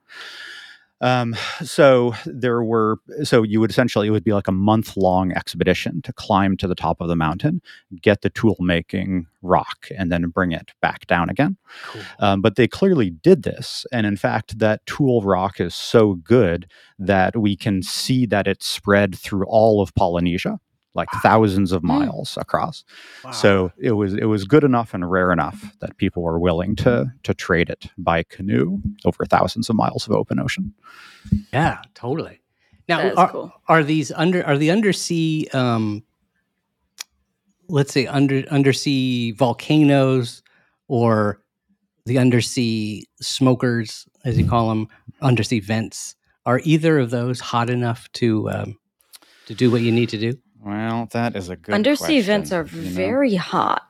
Um, 1.01 1.35
so 1.63 2.13
there 2.25 2.63
were, 2.63 2.97
so 3.23 3.43
you 3.43 3.59
would 3.59 3.71
essentially, 3.71 4.07
it 4.07 4.11
would 4.11 4.23
be 4.23 4.33
like 4.33 4.47
a 4.47 4.51
month 4.51 4.95
long 4.95 5.31
expedition 5.31 6.01
to 6.03 6.13
climb 6.13 6.57
to 6.57 6.67
the 6.67 6.75
top 6.75 7.01
of 7.01 7.07
the 7.07 7.15
mountain, 7.15 7.61
get 8.01 8.21
the 8.21 8.29
tool 8.29 8.55
making 8.59 9.27
rock, 9.41 9.87
and 9.97 10.11
then 10.11 10.29
bring 10.29 10.51
it 10.51 10.71
back 10.81 11.07
down 11.07 11.29
again. 11.29 11.57
Cool. 11.87 12.01
Um, 12.19 12.41
but 12.41 12.55
they 12.55 12.67
clearly 12.67 13.09
did 13.09 13.43
this. 13.43 13.85
And 13.91 14.05
in 14.05 14.15
fact, 14.15 14.59
that 14.59 14.85
tool 14.85 15.21
rock 15.21 15.59
is 15.59 15.73
so 15.73 16.13
good 16.13 16.69
that 16.99 17.35
we 17.35 17.55
can 17.55 17.81
see 17.81 18.27
that 18.27 18.47
it 18.47 18.61
spread 18.61 19.15
through 19.15 19.45
all 19.47 19.81
of 19.81 19.93
Polynesia, 19.95 20.59
like 20.93 21.09
thousands 21.23 21.71
of 21.71 21.81
Mm. 21.83 21.87
miles 21.87 22.37
across. 22.37 22.83
Wow. 23.23 23.31
So 23.31 23.71
it 23.77 23.91
was 23.93 24.13
it 24.13 24.25
was 24.25 24.43
good 24.45 24.63
enough 24.63 24.93
and 24.93 25.09
rare 25.09 25.31
enough 25.31 25.73
that 25.79 25.95
people 25.97 26.21
were 26.23 26.39
willing 26.39 26.75
to 26.77 27.11
to 27.23 27.33
trade 27.33 27.69
it 27.69 27.85
by 27.97 28.23
canoe 28.23 28.79
over 29.05 29.25
thousands 29.25 29.69
of 29.69 29.75
miles 29.75 30.05
of 30.07 30.13
open 30.13 30.39
ocean. 30.39 30.73
yeah, 31.53 31.81
totally. 31.93 32.41
Now, 32.89 33.13
are, 33.15 33.29
cool. 33.31 33.53
are 33.69 33.83
these 33.83 34.11
under 34.11 34.45
are 34.45 34.57
the 34.57 34.71
undersea 34.71 35.47
um 35.53 36.03
let's 37.69 37.93
say 37.93 38.05
under 38.07 38.43
undersea 38.49 39.31
volcanoes 39.31 40.43
or 40.87 41.39
the 42.05 42.17
undersea 42.17 43.05
smokers 43.21 44.07
as 44.25 44.37
you 44.37 44.45
call 44.45 44.67
them 44.69 44.87
undersea 45.21 45.59
vents 45.61 46.15
are 46.45 46.59
either 46.65 46.99
of 46.99 47.11
those 47.11 47.39
hot 47.39 47.69
enough 47.69 48.11
to 48.13 48.49
um 48.49 48.77
to 49.45 49.53
do 49.55 49.71
what 49.71 49.81
you 49.81 49.91
need 49.91 50.09
to 50.09 50.17
do 50.17 50.37
Well, 50.63 51.07
that 51.11 51.35
is 51.35 51.49
a 51.49 51.55
good 51.55 51.73
Undersea 51.73 52.21
vents 52.21 52.51
are 52.51 52.63
question, 52.63 52.83
you 52.85 52.91
know. 52.91 52.95
very 52.95 53.35
hot. 53.35 53.83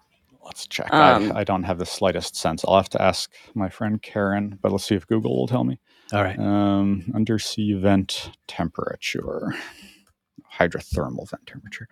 Let's 0.44 0.68
check. 0.68 0.92
um, 0.94 1.32
I, 1.34 1.42
I 1.42 1.44
don't 1.44 1.64
have 1.64 1.78
the 1.78 1.86
slightest 1.86 2.36
sense. 2.36 2.66
I'll 2.68 2.76
have 2.78 2.90
to 2.90 3.02
ask 3.02 3.32
my 3.54 3.70
friend 3.70 4.02
Karen, 4.02 4.58
but 4.62 4.72
let's 4.72 4.86
see 4.86 4.96
if 4.96 5.06
Google 5.08 5.38
will 5.38 5.48
tell 5.48 5.64
me. 5.64 5.80
all 6.14 6.24
right 6.24 6.38
Um, 6.40 7.04
undersea 7.16 7.74
vent 7.74 8.32
temperature, 8.48 9.54
hydrothermal 10.58 11.30
vent 11.30 11.46
temperature, 11.46 11.88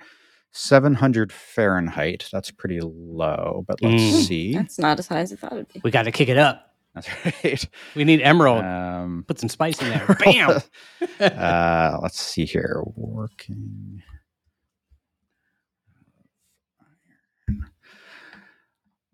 seven 0.52 0.94
hundred 0.96 1.32
Fahrenheit. 1.32 2.28
That's 2.32 2.52
pretty 2.52 2.80
low, 2.82 3.64
but 3.68 3.82
let's 3.82 4.02
Mm. 4.04 4.24
see. 4.28 4.54
That's 4.56 4.80
not 4.80 5.00
as 5.00 5.08
high 5.08 5.20
as 5.20 5.32
I 5.32 5.36
thought 5.36 5.54
it'd 5.54 5.74
be. 5.74 5.82
we 5.84 5.92
got 5.92 6.04
to 6.04 6.12
kick 6.12 6.28
it 6.30 6.38
up 6.38 6.74
That's 6.96 7.08
right. 7.44 7.68
we 7.96 8.04
need 8.04 8.20
Emeril 8.22 8.64
Um, 8.64 9.26
put 9.28 9.40
some 9.40 9.50
spice 9.50 9.80
in 9.82 9.90
there 9.90 10.06
bam 10.20 10.60
uh, 11.20 12.00
let's 12.02 12.20
see 12.20 12.46
here. 12.46 12.82
Working. 12.96 14.02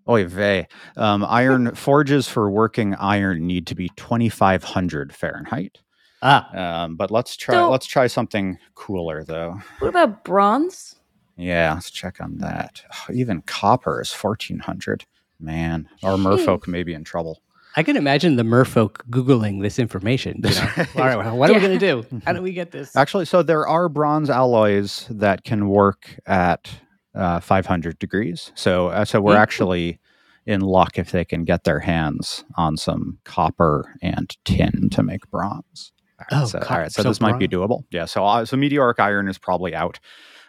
Oy 0.07 0.25
vey. 0.25 0.67
Um, 0.97 1.25
iron 1.25 1.73
forges 1.75 2.27
for 2.27 2.49
working 2.49 2.93
iron 2.95 3.47
need 3.47 3.65
to 3.67 3.75
be 3.75 3.89
2500 3.95 5.13
Fahrenheit. 5.13 5.79
ah 6.21 6.83
Um, 6.83 6.95
but 6.95 7.11
let's 7.11 7.35
try 7.35 7.55
So- 7.55 7.71
let's 7.71 7.85
try 7.85 8.07
something 8.07 8.57
cooler 8.75 9.23
though. 9.23 9.59
What 9.79 9.87
about 9.89 10.23
bronze? 10.23 10.95
Yeah, 11.37 11.73
let's 11.73 11.91
check 11.91 12.21
on 12.21 12.37
that. 12.37 12.81
Oh, 12.93 13.13
even 13.13 13.41
copper 13.41 13.99
is 14.01 14.11
1400. 14.13 15.05
Man, 15.39 15.89
our 16.01 16.13
Jeez. 16.15 16.23
merfolk 16.45 16.67
may 16.67 16.83
be 16.83 16.93
in 16.93 17.03
trouble. 17.03 17.41
I 17.75 17.83
can 17.83 17.97
imagine 17.97 18.37
the 18.37 18.43
merfolk 18.43 19.01
googling 19.09 19.61
this 19.61 19.77
information. 19.79 20.39
You 20.41 20.49
know? 20.51 20.69
All 20.95 21.01
right, 21.01 21.17
well, 21.17 21.35
what 21.37 21.49
are 21.49 21.55
we 21.55 21.59
going 21.59 21.77
to 21.77 22.03
do? 22.09 22.21
How 22.25 22.31
do 22.31 22.41
we 22.41 22.53
get 22.53 22.71
this? 22.77 22.95
Actually, 22.95 23.25
so 23.25 23.43
there 23.43 23.67
are 23.67 23.89
bronze 23.89 24.29
alloys 24.29 25.07
that 25.09 25.43
can 25.43 25.67
work 25.67 26.17
at 26.25 26.71
uh, 27.15 27.39
500 27.39 27.97
degrees. 27.99 28.51
So, 28.55 28.87
uh, 28.87 29.05
so 29.05 29.21
we're 29.21 29.35
Mm. 29.35 29.39
actually 29.39 29.99
in 30.45 30.61
luck 30.61 30.99
if 30.99 31.11
they 31.11 31.25
can 31.25 31.43
get 31.43 31.63
their 31.63 31.79
hands 31.79 32.43
on 32.55 32.77
some 32.77 33.17
copper 33.23 33.95
and 34.01 34.35
tin 34.45 34.89
to 34.91 35.01
make 35.01 35.29
bronze. 35.31 35.91
All 36.19 36.25
right, 36.39 36.43
Oh, 36.43 36.45
so, 36.45 36.59
all 36.69 36.77
right, 36.77 36.91
so, 36.91 37.01
so 37.03 37.09
this 37.09 37.19
might 37.21 37.39
be 37.39 37.47
doable. 37.47 37.83
Yeah. 37.89 38.05
So, 38.05 38.23
uh, 38.25 38.45
so 38.45 38.55
meteoric 38.55 38.99
iron 38.99 39.27
is 39.27 39.37
probably 39.37 39.73
out. 39.73 39.99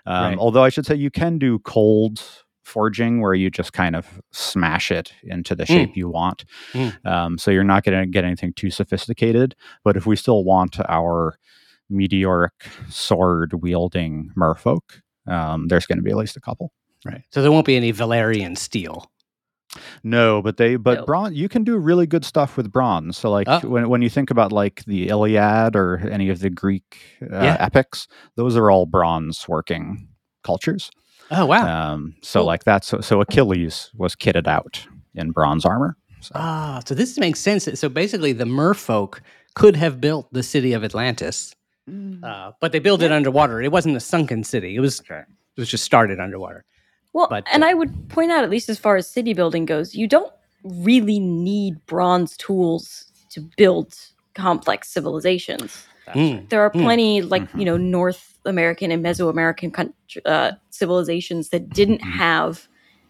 Um, 0.05 0.25
Right. 0.31 0.39
Although 0.39 0.63
I 0.65 0.69
should 0.69 0.87
say 0.87 0.95
you 0.97 1.11
can 1.11 1.39
do 1.39 1.59
cold 1.61 2.23
forging 2.63 3.21
where 3.21 3.33
you 3.35 3.49
just 3.51 3.73
kind 3.73 3.95
of 3.97 4.21
smash 4.33 4.91
it 4.91 5.13
into 5.23 5.55
the 5.55 5.65
shape 5.67 5.97
you 5.97 6.09
want. 6.09 6.45
Mm. 6.73 7.07
Um, 7.07 7.39
so 7.39 7.51
you're 7.53 7.65
not 7.65 7.85
going 7.85 7.99
to 8.01 8.07
get 8.07 8.25
anything 8.25 8.53
too 8.53 8.71
sophisticated. 8.71 9.55
But 9.85 9.97
if 9.97 10.05
we 10.05 10.15
still 10.17 10.45
want 10.45 10.79
our 10.89 11.39
meteoric 11.89 12.53
sword 12.89 13.53
wielding 13.63 14.31
merfolk, 14.37 15.01
um, 15.27 15.69
there's 15.69 15.87
going 15.87 15.99
to 15.99 16.03
be 16.03 16.11
at 16.11 16.17
least 16.17 16.37
a 16.37 16.41
couple. 16.41 16.73
Right. 17.05 17.23
So 17.31 17.43
there 17.43 17.53
won't 17.53 17.67
be 17.67 17.77
any 17.77 17.93
Valyrian 17.93 18.57
steel. 18.57 19.11
No, 20.03 20.41
but 20.43 20.57
they 20.57 20.77
but 20.77 21.01
No. 21.01 21.05
bronze 21.05 21.37
you 21.37 21.49
can 21.49 21.63
do 21.65 21.77
really 21.77 22.07
good 22.07 22.25
stuff 22.25 22.57
with 22.57 22.73
bronze. 22.73 23.19
So 23.19 23.31
like 23.31 23.47
Oh. 23.49 23.61
when 23.69 23.89
when 23.89 24.01
you 24.03 24.09
think 24.09 24.31
about 24.31 24.51
like 24.53 24.83
the 24.87 25.09
Iliad 25.09 25.77
or 25.77 25.99
any 26.11 26.31
of 26.31 26.41
the 26.41 26.49
Greek 26.51 26.97
uh, 27.23 27.27
Yeah. 27.43 27.57
epics, 27.61 28.07
those 28.37 28.57
are 28.57 28.71
all 28.71 28.87
bronze 28.87 29.47
working 29.49 30.09
cultures. 30.45 30.91
Oh 31.31 31.45
wow. 31.45 31.93
Um, 31.93 32.15
so 32.23 32.41
Cool. 32.41 32.47
like 32.47 32.65
that's 32.65 32.87
so, 32.89 33.01
so 33.01 33.21
Achilles 33.21 33.91
was 33.95 34.15
kitted 34.17 34.47
out 34.47 34.87
in 35.15 35.33
bronze 35.33 35.65
armor. 35.67 35.97
So, 36.21 36.33
ah, 36.35 36.81
so 36.87 36.95
this 36.95 37.19
makes 37.19 37.41
sense. 37.41 37.69
So 37.79 37.89
basically, 37.89 38.33
the 38.33 38.45
merfolk 38.47 39.21
could 39.55 39.77
have 39.77 40.01
built 40.01 40.33
the 40.33 40.43
city 40.43 40.73
of 40.73 40.85
Atlantis, 40.85 41.55
uh, 42.23 42.53
but 42.61 42.73
they 42.73 42.79
built 42.79 43.03
it 43.03 43.13
underwater. 43.13 43.63
It 43.63 43.73
wasn't 43.73 43.97
a 43.97 44.01
sunken 44.01 44.45
city. 44.45 44.77
It 44.77 44.81
was 44.81 45.01
Okay. 45.01 45.21
it 45.21 45.61
was 45.61 45.69
just 45.69 45.85
started 45.85 46.21
underwater. 46.21 46.65
Well, 47.13 47.29
But, 47.31 47.45
and 47.53 47.65
uh, 47.65 47.69
I 47.69 47.75
would 47.75 48.09
point 48.11 48.31
out, 48.31 48.45
at 48.45 48.51
least 48.51 48.69
as 48.69 48.79
far 48.79 48.97
as 48.97 49.09
city 49.09 49.33
building 49.33 49.65
goes, 49.65 49.95
you 49.95 50.07
don't 50.07 50.33
really 50.65 51.19
need 51.19 51.75
bronze 51.87 52.37
tools 52.37 53.11
to 53.31 53.41
build 53.57 53.95
complex 54.35 54.89
civilizations. 54.89 55.87
Mm. 56.09 56.49
There 56.51 56.61
are 56.61 56.71
Hmm. 56.71 56.83
plenty, 56.83 57.23
like 57.23 57.51
Mhm. 57.53 57.59
you 57.59 57.65
know, 57.65 57.77
North 57.77 58.39
American 58.45 58.91
and 58.91 59.03
Mesoamerican 59.05 59.73
country, 59.73 60.23
uh, 60.27 60.53
civilizations 60.71 61.49
that 61.51 61.71
didn't 61.71 62.03
Mhm. 62.03 62.13
have 62.13 62.69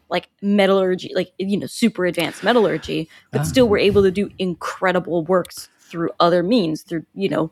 like 0.08 0.28
metallurgy, 0.40 1.10
like 1.16 1.32
you 1.38 1.58
know, 1.58 1.66
super 1.66 2.06
advanced 2.06 2.44
metallurgy, 2.44 3.08
but 3.32 3.40
Ah. 3.40 3.44
still 3.44 3.68
were 3.68 3.78
able 3.78 4.02
to 4.04 4.10
do 4.12 4.30
incredible 4.38 5.24
works 5.24 5.68
through 5.90 6.10
other 6.20 6.42
means, 6.44 6.82
through 6.82 7.04
you 7.14 7.28
know, 7.28 7.50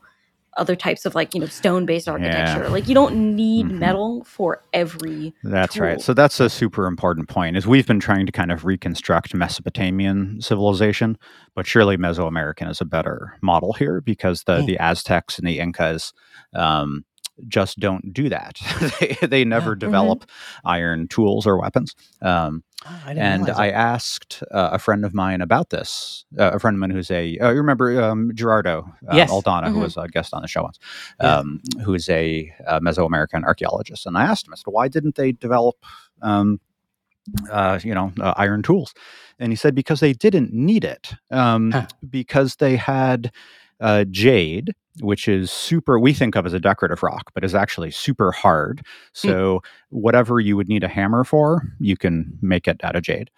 other 0.57 0.75
types 0.75 1.05
of 1.05 1.15
like 1.15 1.33
you 1.33 1.39
know, 1.39 1.47
stone-based 1.47 2.07
architecture. 2.07 2.69
Like 2.69 2.87
you 2.87 2.95
don't 2.95 3.35
need 3.35 3.67
Mhm. 3.67 3.79
metal 3.79 4.23
for 4.25 4.61
every 4.73 5.33
That's 5.43 5.77
right. 5.77 5.99
So 6.01 6.13
that's 6.13 6.39
a 6.39 6.49
super 6.49 6.87
important 6.87 7.27
point. 7.29 7.57
Is 7.57 7.67
we've 7.67 7.87
been 7.87 7.99
trying 7.99 8.25
to 8.25 8.31
kind 8.31 8.51
of 8.51 8.65
reconstruct 8.65 9.33
Mesopotamian 9.33 10.41
civilization, 10.41 11.17
but 11.55 11.65
surely 11.67 11.97
Mesoamerican 11.97 12.69
is 12.69 12.81
a 12.81 12.85
better 12.85 13.37
model 13.41 13.73
here 13.73 14.01
because 14.01 14.43
the 14.43 14.61
Hmm. 14.61 14.65
the 14.65 14.77
Aztecs 14.79 15.37
and 15.39 15.47
the 15.47 15.59
Incas 15.59 16.13
um, 16.53 17.03
just 17.47 17.79
don't 17.79 18.13
do 18.13 18.29
that. 18.29 18.59
they 18.99 19.27
they 19.27 19.45
never 19.45 19.71
Oh. 19.71 19.75
develop 19.75 20.25
iron 20.63 21.07
tools 21.07 21.45
or 21.47 21.59
weapons. 21.59 21.95
Um, 22.21 22.63
Ah, 22.87 23.03
I 23.07 23.13
and 23.13 23.49
I 23.49 23.69
asked 23.71 24.43
uh, 24.51 24.69
a 24.73 24.77
friend 24.79 25.05
of 25.05 25.13
mine 25.13 25.41
about 25.41 25.69
this. 25.71 26.23
Uh, 26.37 26.51
a 26.53 26.59
friend 26.59 26.75
of 26.75 26.79
mine 26.79 26.91
who's 26.91 27.09
a 27.09 27.37
uh, 27.39 27.49
you 27.49 27.57
remember 27.57 27.99
um, 28.01 28.31
Gerardo 28.35 28.81
uh, 29.09 29.15
Yes. 29.15 29.31
Aldana, 29.31 29.69
who 29.71 29.77
Mhm. 29.77 29.81
was 29.81 29.97
a 29.97 30.07
guest 30.07 30.33
on 30.33 30.41
the 30.43 30.47
show 30.47 30.63
once, 30.63 30.77
Yeah. 31.21 31.39
um, 31.39 31.61
who 31.83 31.93
is 31.95 32.07
a, 32.09 32.53
uh 32.67 32.79
Mesoamerican 32.79 33.43
archaeologist. 33.43 34.05
And 34.05 34.17
I 34.17 34.23
asked 34.23 34.47
him, 34.47 34.53
I 34.53 34.57
said, 34.57 34.67
why 34.71 34.87
didn't 34.87 35.15
they 35.15 35.31
develop, 35.31 35.77
um, 36.21 36.59
uh, 37.49 37.79
you 37.83 37.93
know, 37.95 38.11
uh, 38.21 38.33
iron 38.37 38.61
tools? 38.61 38.93
And 39.39 39.51
he 39.51 39.55
said 39.55 39.73
because 39.75 39.99
they 39.99 40.13
didn't 40.13 40.53
need 40.53 40.83
it, 40.85 41.13
um, 41.31 41.71
Huh. 41.71 41.87
because 42.07 42.57
they 42.57 42.75
had 42.75 43.31
uh, 43.79 44.05
jade, 44.09 44.73
which 45.01 45.27
is 45.27 45.51
super. 45.51 45.99
We 45.99 46.13
think 46.13 46.35
of 46.35 46.45
as 46.45 46.53
a 46.53 46.59
decorative 46.59 47.03
rock, 47.03 47.31
but 47.33 47.43
is 47.43 47.53
actually 47.55 47.91
super 47.91 48.31
hard. 48.31 48.81
So 49.13 49.61
whatever 49.89 50.39
you 50.39 50.55
would 50.55 50.69
need 50.69 50.83
a 50.83 50.87
hammer 50.87 51.23
for, 51.23 51.63
you 51.79 51.97
can 51.97 52.37
make 52.41 52.67
it 52.67 52.81
out 52.83 52.95
of 52.95 53.03
jade. 53.03 53.29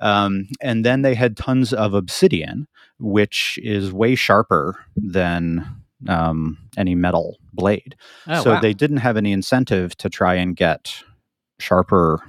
Um, 0.00 0.48
and 0.60 0.84
then 0.84 1.02
they 1.02 1.14
had 1.14 1.36
tons 1.36 1.72
of 1.72 1.94
obsidian, 1.94 2.66
which 2.98 3.58
is 3.62 3.92
way 3.92 4.14
sharper 4.14 4.82
than 4.96 5.66
um, 6.08 6.58
any 6.76 6.94
metal 6.94 7.36
blade. 7.52 7.94
Oh, 8.26 8.42
so 8.42 8.50
wow. 8.54 8.60
they 8.60 8.72
didn't 8.72 8.96
have 8.98 9.16
any 9.16 9.32
incentive 9.32 9.96
to 9.98 10.08
try 10.08 10.34
and 10.34 10.56
get 10.56 10.94
sharper 11.58 12.20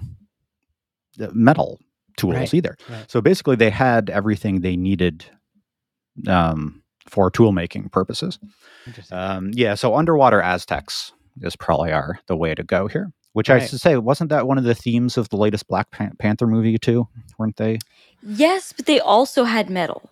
uh, 1.19 1.27
metal 1.33 1.79
tools 2.17 2.35
Right, 2.35 2.53
either. 2.53 2.77
right. 2.89 3.09
So 3.09 3.21
basically, 3.21 3.55
they 3.55 3.71
had 3.71 4.09
everything 4.09 4.61
they 4.61 4.75
needed 4.75 5.25
um, 6.27 6.82
for 7.09 7.29
tool 7.31 7.51
making 7.51 7.89
purposes. 7.89 8.39
Um, 9.11 9.51
yeah, 9.53 9.75
so 9.75 9.95
underwater 9.95 10.41
Aztecs 10.41 11.11
is 11.41 11.55
probably 11.55 11.91
our 11.91 12.19
the 12.27 12.35
way 12.35 12.53
to 12.55 12.63
go 12.63 12.87
here. 12.87 13.11
Which 13.33 13.49
I 13.49 13.65
should 13.65 13.81
say, 13.81 13.97
wasn't 13.97 14.29
that 14.29 14.47
one 14.47 14.59
of 14.59 14.63
the 14.63 14.75
themes 14.75 15.17
of 15.17 15.29
the 15.29 15.37
latest 15.37 15.67
Black 15.67 15.89
Pan- 15.89 16.15
Panther 16.19 16.45
movie 16.45 16.77
too? 16.77 17.07
Weren't 17.39 17.57
they? 17.57 17.79
Yes, 18.21 18.71
but 18.73 18.85
they 18.85 18.99
also 18.99 19.43
had 19.43 19.71
metal. 19.71 20.07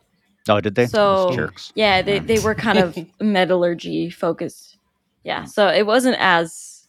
Oh, 0.50 0.60
did 0.60 0.74
they? 0.74 0.88
So, 0.88 1.32
jerks. 1.36 1.72
Yeah, 1.76 2.02
they, 2.02 2.16
Yeah. 2.16 2.22
they 2.22 2.40
were 2.40 2.56
kind 2.56 2.80
of 2.80 2.98
metallurgy 3.22 4.10
focused. 4.10 4.78
Yeah, 5.24 5.44
so 5.44 5.68
it 5.68 5.86
wasn't 5.86 6.18
as. 6.20 6.88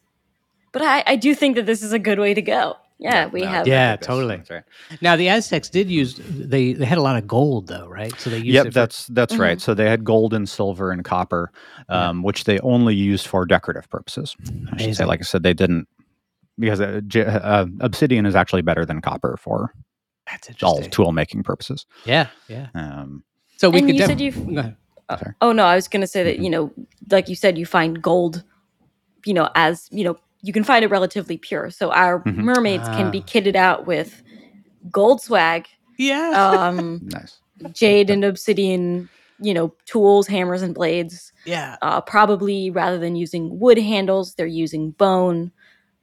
But 0.72 0.80
I, 0.80 1.03
I 1.07 1.16
do 1.16 1.34
think 1.34 1.57
that 1.57 1.66
this 1.66 1.82
is 1.82 1.92
a 1.92 1.98
good 1.98 2.18
way 2.18 2.32
to 2.32 2.40
go. 2.40 2.76
Yeah, 3.03 3.26
we 3.26 3.42
no, 3.42 3.48
have. 3.48 3.66
Yeah, 3.66 3.90
that's- 3.92 4.07
totally. 4.07 4.36
that's 4.36 4.50
right. 4.50 4.62
Now 5.00 5.16
the 5.16 5.28
Aztecs 5.28 5.68
did 5.68 5.90
use 5.90 6.20
they 6.28 6.72
they 6.72 6.84
had 6.84 6.98
a 6.98 7.03
lot 7.03 7.16
of 7.16 7.26
gold 7.26 7.66
though, 7.68 7.88
right? 7.88 8.12
So 8.20 8.30
they 8.30 8.38
used 8.38 8.48
Yep, 8.55 8.66
it 8.66 8.68
for, 8.68 8.74
that's 8.74 9.07
that's 9.09 9.36
right. 9.36 9.61
So 9.61 9.74
they 9.74 9.88
had 9.88 10.05
gold 10.05 10.32
and 10.34 10.48
silver 10.48 10.90
and 10.90 11.05
copper, 11.05 11.50
Yeah. 11.88 12.09
um, 12.11 12.22
which 12.22 12.44
they 12.44 12.59
only 12.61 12.94
used 12.94 13.26
for 13.26 13.44
decorative 13.46 13.88
purposes. 13.90 14.36
I 14.72 14.76
should 14.82 14.96
say, 14.96 15.05
like 15.05 15.20
I 15.20 15.24
said, 15.24 15.42
they 15.42 15.55
didn't 15.55 15.88
because 16.59 16.80
uh, 16.80 17.00
uh, 17.16 17.66
obsidian 17.80 18.26
is 18.26 18.34
actually 18.34 18.62
better 18.62 18.84
than 18.84 19.00
copper 19.00 19.36
for 19.40 19.72
that's 20.30 20.62
all 20.62 20.80
tool 20.82 21.12
making 21.12 21.42
purposes. 21.42 21.86
Yeah, 22.05 22.28
yeah. 22.48 22.68
Um, 22.74 23.24
So 23.57 23.70
we 23.70 23.78
And 23.78 23.86
could 23.88 23.94
you 23.96 24.00
def- 24.00 24.09
said 24.09 24.20
you've- 24.20 24.55
Go 24.55 24.74
Oh 25.40 25.53
no, 25.53 25.64
I 25.64 25.74
was 25.74 25.88
gonna 25.88 26.07
say 26.07 26.22
that 26.24 26.38
Mhm. 26.38 26.44
you 26.44 26.50
know, 26.50 26.72
like 27.11 27.28
you 27.28 27.34
said, 27.36 27.59
you 27.59 27.66
find 27.66 28.00
gold, 28.00 28.44
you 29.26 29.34
know, 29.34 29.48
as 29.55 29.88
you 29.90 30.05
know, 30.05 30.16
you 30.43 30.53
can 30.53 30.64
find 30.64 30.84
it 30.84 30.88
relatively 30.90 31.38
pure. 31.38 31.70
So 31.70 31.90
our 31.93 32.22
Mhm. 32.24 32.36
mermaids 32.36 32.88
can 32.97 33.11
be 33.11 33.20
Ah. 33.20 33.30
kitted 33.30 33.55
out 33.57 33.86
with 33.86 34.22
gold 34.90 35.20
swag, 35.22 35.66
Yeah. 35.99 36.32
um, 36.34 37.01
nice. 37.03 37.38
jade 37.72 38.11
and 38.11 38.24
obsidian, 38.24 39.09
you 39.38 39.55
know, 39.55 39.74
tools, 39.86 40.26
hammers 40.26 40.62
and 40.62 40.74
blades. 40.74 41.32
yeah. 41.47 41.76
Uh, 41.82 42.01
probably 42.01 42.70
rather 42.70 42.99
than 42.99 43.16
using 43.16 43.59
wood 43.59 43.78
handles, 43.78 44.34
they're 44.34 44.47
using 44.47 44.90
bone. 44.93 45.51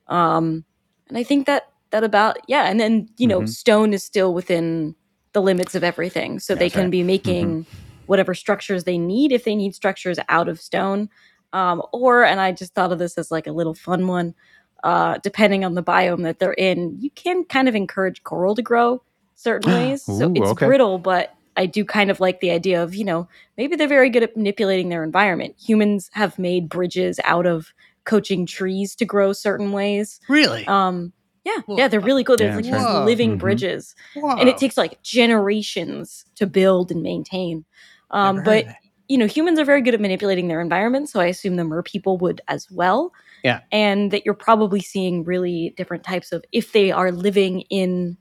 Um, 0.08 0.64
and 1.08 1.18
I 1.18 1.24
think 1.24 1.46
that 1.48 1.70
that 1.92 2.04
about 2.04 2.38
yeah. 2.48 2.64
And 2.70 2.80
then 2.80 3.08
you 3.18 3.28
know, 3.28 3.42
Mhm. 3.42 3.50
stone 3.50 3.94
is 3.94 4.04
still 4.04 4.34
within 4.34 4.96
the 5.34 5.42
limits 5.42 5.76
of 5.76 5.84
everything, 5.84 6.40
so 6.40 6.56
they 6.56 6.70
can 6.70 6.84
right. 6.86 6.92
be 6.92 7.04
making 7.04 7.66
whatever 8.08 8.34
structures 8.34 8.84
they 8.86 8.98
need 8.98 9.32
if 9.32 9.44
they 9.44 9.56
need 9.56 9.76
structures 9.76 10.18
out 10.30 10.48
of 10.50 10.60
stone. 10.60 11.10
Um, 11.54 11.82
or 11.91 12.24
and 12.24 12.39
I 12.39 12.52
just 12.52 12.74
thought 12.76 12.91
of 12.91 13.00
this 13.00 13.18
as 13.18 13.32
like 13.32 13.47
a 13.47 13.52
little 13.52 13.74
fun 13.74 14.08
one. 14.08 14.36
Uh, 14.84 15.18
depending 15.24 15.66
on 15.66 15.74
the 15.74 15.84
biome 15.84 16.24
that 16.24 16.39
they're 16.39 16.54
in, 16.54 16.95
you 17.02 17.10
can 17.12 17.43
kind 17.43 17.68
of 17.68 17.76
encourage 17.76 18.24
coral 18.24 18.56
to 18.56 18.62
grow 18.62 19.02
certain 19.36 19.72
ways. 19.74 20.04
so 20.04 20.32
it's 20.36 20.52
okay. 20.52 20.66
brittle, 20.68 21.00
but 21.00 21.36
I 21.58 21.66
do 21.66 21.84
kind 21.84 22.10
of 22.10 22.22
like 22.22 22.39
the 22.39 22.52
idea 22.52 22.82
of, 22.82 22.95
you 22.95 23.04
know, 23.04 23.28
maybe 23.58 23.76
they're 23.76 23.89
very 23.89 24.10
good 24.10 24.24
at 24.24 24.38
manipulating 24.38 24.88
their 24.88 25.04
environment. 25.04 25.56
Humans 25.60 26.10
have 26.14 26.39
made 26.39 26.70
bridges 26.70 27.20
out 27.26 27.45
of 27.45 27.74
coaching 28.06 28.45
trees 28.45 28.95
to 28.95 29.04
grow 29.06 29.34
certain 29.34 29.74
ways. 29.74 30.22
Really? 30.30 30.66
Um, 30.68 31.12
yeah, 31.43 31.58
Whoa. 31.66 31.78
yeah, 31.78 31.88
they're 31.89 32.00
really 32.00 32.24
good. 32.24 32.39
They're 32.39 32.58
Yeah, 32.62 32.72
like 32.78 32.86
right. 32.86 33.04
living 33.06 33.36
Mhm. 33.36 33.39
bridges, 33.39 33.95
Whoa. 34.16 34.38
and 34.38 34.47
it 34.47 34.58
takes 34.58 34.78
like 34.78 35.02
generations 35.04 36.26
to 36.36 36.47
build 36.47 36.91
and 36.91 37.02
maintain. 37.04 37.66
Um, 38.12 38.38
Never 38.38 38.38
heard 38.38 38.45
but 38.45 38.60
of 38.60 38.66
that. 38.68 38.89
You 39.10 39.18
know, 39.18 39.26
humans 39.26 39.60
are 39.60 39.66
very 39.66 39.82
good 39.82 39.95
at 39.95 39.99
manipulating 39.99 40.47
their 40.47 40.62
environment, 40.62 41.10
so 41.10 41.20
I 41.20 41.26
assume 41.26 41.57
the 41.57 41.66
mer 41.66 41.84
people 41.84 42.18
would 42.20 42.39
as 42.47 42.70
well. 42.72 43.12
Yeah. 43.41 43.62
and 43.72 44.12
that 44.12 44.26
you're 44.26 44.34
probably 44.34 44.82
seeing 44.82 45.24
really 45.24 45.74
different 45.78 46.03
types 46.03 46.34
of 46.34 46.43
if 46.51 46.74
they 46.74 46.91
are 46.91 47.10
living 47.10 47.62
in, 47.70 48.18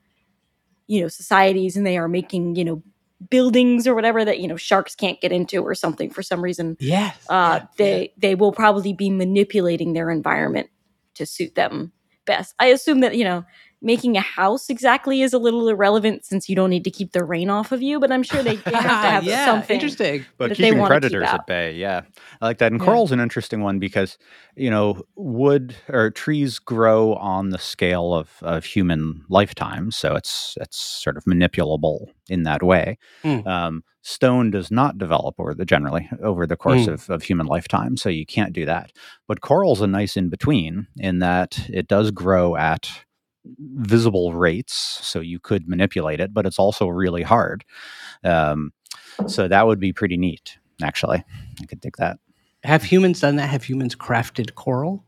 you 0.86 1.00
know, 1.00 1.08
societies 1.08 1.76
and 1.76 1.84
they 1.84 1.98
are 1.98 2.06
making 2.06 2.54
you 2.54 2.64
know 2.64 2.82
buildings 3.30 3.86
or 3.86 3.94
whatever 3.94 4.24
that 4.24 4.38
you 4.38 4.46
know 4.46 4.56
sharks 4.56 4.94
can't 4.94 5.20
get 5.20 5.32
into 5.32 5.60
or 5.60 5.74
something 5.74 6.08
for 6.08 6.22
some 6.22 6.40
reason. 6.40 6.76
yes. 6.80 7.16
Uh, 7.28 7.60
yeah, 7.60 7.66
they 7.76 8.12
they 8.16 8.34
will 8.34 8.52
probably 8.52 8.92
be 8.92 9.10
manipulating 9.10 9.92
their 9.92 10.10
environment 10.10 10.70
to 11.14 11.26
suit 11.26 11.54
them 11.54 11.92
best. 12.26 12.54
I 12.60 12.66
assume 12.66 13.00
that 13.00 13.16
you 13.16 13.24
know 13.24 13.44
making 13.80 14.16
a 14.16 14.20
house 14.20 14.68
exactly 14.70 15.22
is 15.22 15.32
a 15.32 15.38
little 15.38 15.68
irrelevant 15.68 16.24
since 16.24 16.48
you 16.48 16.56
don't 16.56 16.70
need 16.70 16.84
to 16.84 16.90
keep 16.90 17.12
the 17.12 17.22
rain 17.24 17.48
off 17.50 17.70
of 17.72 17.80
you. 17.80 18.00
But 18.00 18.10
I'm 18.10 18.22
sure 18.22 18.42
they, 18.42 18.56
they 18.56 18.72
have 18.72 18.82
to 18.82 18.88
have 18.88 19.24
yeah, 19.24 19.44
something. 19.44 19.74
Interesting. 19.74 20.24
But 20.36 20.50
that 20.50 20.58
they 20.58 20.64
keeping 20.64 20.78
wanna 20.80 20.94
keep 20.96 21.00
predators 21.02 21.28
out. 21.28 21.40
at 21.40 21.46
bay, 21.46 21.74
yeah, 21.74 22.02
I 22.40 22.46
like 22.46 22.58
that. 22.58 22.72
And 22.72 22.80
Yeah. 22.80 22.86
coral's 22.86 23.12
an 23.12 23.20
interesting 23.20 23.60
one 23.62 23.78
because 23.78 24.18
you 24.56 24.70
know 24.70 25.02
wood 25.16 25.76
or 25.88 26.10
trees 26.10 26.58
grow 26.58 27.14
on 27.14 27.50
the 27.50 27.58
scale 27.58 28.14
of, 28.14 28.30
of 28.42 28.64
human 28.64 29.22
lifetimes, 29.28 29.96
so 29.96 30.14
it's 30.14 30.56
it's 30.60 30.78
sort 30.78 31.16
of 31.16 31.24
manipulable 31.24 32.06
in 32.28 32.42
that 32.42 32.62
way. 32.62 32.98
Mm. 33.24 33.46
Um, 33.46 33.84
stone 34.02 34.50
does 34.50 34.70
not 34.70 34.96
develop 34.98 35.34
over 35.38 35.54
the 35.54 35.64
generally 35.64 36.08
over 36.22 36.46
the 36.46 36.56
course 36.56 36.86
Mm. 36.86 36.94
of, 36.94 37.10
of 37.10 37.22
human 37.22 37.46
lifetime, 37.46 37.96
so 37.96 38.08
you 38.08 38.26
can't 38.26 38.52
do 38.52 38.64
that. 38.66 38.90
But 39.28 39.40
coral's 39.40 39.80
a 39.80 39.86
nice 39.86 40.16
in 40.16 40.28
between 40.30 40.86
in 40.96 41.18
that 41.20 41.68
it 41.68 41.86
does 41.88 42.10
grow 42.10 42.56
at 42.56 42.90
visible 43.44 44.34
rates, 44.34 44.74
so 45.02 45.20
you 45.20 45.38
could 45.38 45.68
manipulate 45.68 46.20
it, 46.20 46.32
but 46.34 46.46
it's 46.46 46.58
also 46.58 46.88
really 46.88 47.22
hard. 47.22 47.64
Um, 48.24 48.72
so 49.26 49.48
that 49.48 49.66
would 49.66 49.80
be 49.80 49.92
pretty 49.92 50.16
neat, 50.16 50.58
actually. 50.82 51.24
I 51.60 51.64
could 51.66 51.80
dig 51.80 51.96
that. 51.98 52.18
Have 52.64 52.82
humans 52.84 53.20
done 53.20 53.36
that? 53.36 53.48
Have 53.48 53.64
humans 53.64 53.94
crafted 53.94 54.54
coral? 54.54 55.04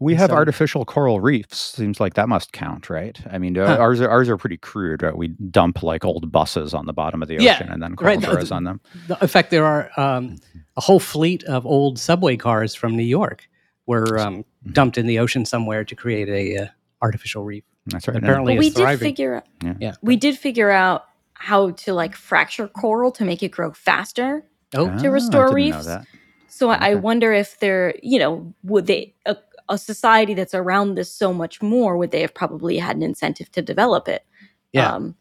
We 0.00 0.14
have 0.14 0.30
so- 0.30 0.36
artificial 0.36 0.84
coral 0.84 1.20
reefs. 1.20 1.58
Seems 1.58 2.00
like 2.00 2.14
that 2.14 2.28
must 2.28 2.52
count, 2.52 2.88
right? 2.88 3.18
I 3.30 3.38
mean, 3.38 3.58
uh, 3.58 3.66
Huh. 3.66 3.76
ours 3.82 4.00
are 4.00 4.08
ours 4.08 4.28
are 4.28 4.36
pretty 4.38 4.56
crude. 4.56 5.02
Right? 5.02 5.14
We 5.16 5.28
dump 5.28 5.82
like 5.82 6.04
old 6.04 6.30
buses 6.32 6.72
on 6.72 6.86
the 6.86 6.92
bottom 6.92 7.20
of 7.20 7.28
the 7.28 7.34
ocean, 7.36 7.44
Yeah, 7.46 7.72
and 7.72 7.82
then 7.82 7.96
coral 7.96 8.16
right. 8.16 8.24
grows 8.24 8.50
on 8.50 8.64
them. 8.64 8.80
The- 9.08 9.18
In 9.20 9.28
fact, 9.28 9.50
there 9.50 9.66
are 9.66 9.90
um, 9.98 10.36
a 10.76 10.80
whole 10.80 11.00
fleet 11.00 11.44
of 11.44 11.66
old 11.66 11.98
subway 11.98 12.36
cars 12.36 12.74
from 12.74 12.96
New 12.96 13.02
York 13.02 13.48
were 13.86 14.18
um, 14.18 14.44
Mhm. 14.66 14.72
dumped 14.74 14.98
in 14.98 15.06
the 15.06 15.18
ocean 15.18 15.44
somewhere 15.44 15.84
to 15.84 15.94
create 15.94 16.28
a 16.28 16.64
uh, 16.64 16.66
artificial 17.02 17.44
reef. 17.44 17.64
That's 17.86 18.06
right. 18.08 18.16
And 18.16 18.24
and- 18.24 18.24
apparently 18.30 18.54
But 18.54 18.60
we 18.60 18.66
it's 18.68 18.76
did 18.76 18.98
figure 18.98 19.34
out. 19.36 19.46
Yeah. 19.62 19.74
Yeah. 19.80 19.94
We 20.02 20.16
did 20.16 20.36
figure 20.38 20.70
out 20.70 21.04
how 21.34 21.70
to 21.70 21.94
like 21.94 22.14
fracture 22.16 22.66
coral 22.68 23.12
to 23.12 23.24
make 23.24 23.42
it 23.42 23.50
grow 23.50 23.72
faster. 23.72 24.44
Oh, 24.74 24.86
to 24.98 25.08
Ah, 25.08 25.12
restore 25.12 25.44
I 25.44 25.54
didn't 25.54 25.70
know 25.70 25.76
reefs. 25.76 25.86
that. 25.86 26.06
So 26.48 26.70
I 26.70 26.90
I 26.90 26.94
wonder 26.96 27.32
if 27.32 27.58
they're, 27.60 27.94
you 28.02 28.18
know, 28.18 28.52
would 28.64 28.86
they 28.86 29.14
a, 29.26 29.36
a 29.68 29.78
society 29.78 30.34
that's 30.34 30.54
around 30.54 30.94
this 30.96 31.12
so 31.12 31.32
much 31.32 31.62
more 31.62 31.96
would 31.96 32.10
they 32.10 32.20
have 32.22 32.34
probably 32.34 32.78
had 32.78 32.96
an 32.96 33.02
incentive 33.02 33.50
to 33.52 33.62
develop 33.62 34.08
it? 34.08 34.24
Yeah. 34.72 34.92
Um, 34.94 35.14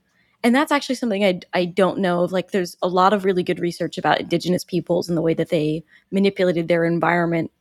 and 0.44 0.54
that's 0.56 0.72
actually 0.72 0.96
something 0.96 1.24
I 1.24 1.40
I 1.54 1.66
don't 1.66 2.00
know 2.00 2.24
of. 2.24 2.32
Like, 2.32 2.52
there's 2.52 2.76
a 2.82 2.88
lot 2.88 3.14
of 3.14 3.26
really 3.26 3.44
good 3.44 3.60
research 3.60 3.98
about 3.98 4.20
indigenous 4.20 4.64
peoples 4.64 5.08
and 5.10 5.18
the 5.18 5.22
way 5.22 5.34
that 5.34 5.50
they 5.50 5.84
manipulated 6.12 6.68
their 6.68 6.86
environment 6.86 7.52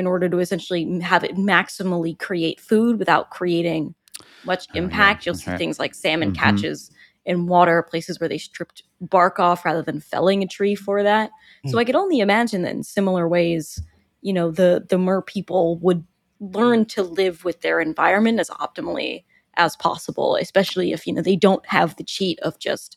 in 0.00 0.06
order 0.08 0.28
to 0.28 0.38
essentially 0.40 0.98
have 1.00 1.22
it 1.22 1.36
maximally 1.36 2.18
create 2.18 2.58
food 2.60 2.98
without 2.98 3.30
creating 3.30 3.94
much 4.42 4.66
Oh, 4.70 4.72
yeah, 4.74 4.84
impact. 4.84 5.26
You'll 5.26 5.36
see 5.36 5.50
right. 5.50 5.58
things 5.58 5.78
like 5.78 5.94
salmon 5.94 6.32
Mhm. 6.32 6.36
catches 6.36 6.90
in 7.26 7.46
water, 7.46 7.82
places 7.82 8.18
where 8.18 8.28
they 8.28 8.38
stripped 8.38 8.82
bark 9.00 9.38
off 9.38 9.64
rather 9.64 9.82
than 9.82 10.00
felling 10.00 10.42
a 10.42 10.46
tree 10.46 10.74
for 10.74 11.02
that. 11.04 11.30
So 11.66 11.76
Mm. 11.76 11.80
I 11.80 11.84
could 11.84 11.94
only 11.94 12.20
imagine 12.20 12.62
that 12.62 12.72
in 12.74 12.82
similar 12.82 13.28
ways, 13.28 13.80
you 14.22 14.32
know, 14.32 14.50
the 14.50 14.84
the 14.88 14.98
mer 14.98 15.22
people 15.22 15.78
would 15.78 16.02
learn 16.40 16.86
to 16.86 17.02
live 17.02 17.44
with 17.44 17.60
their 17.60 17.80
environment 17.80 18.40
as 18.40 18.48
optimally 18.50 19.24
as 19.56 19.76
possible, 19.76 20.36
especially 20.36 20.92
if 20.92 21.06
you 21.06 21.12
know 21.12 21.22
they 21.22 21.36
don't 21.36 21.64
have 21.66 21.96
the 21.96 22.04
cheat 22.04 22.38
of 22.40 22.58
just 22.58 22.96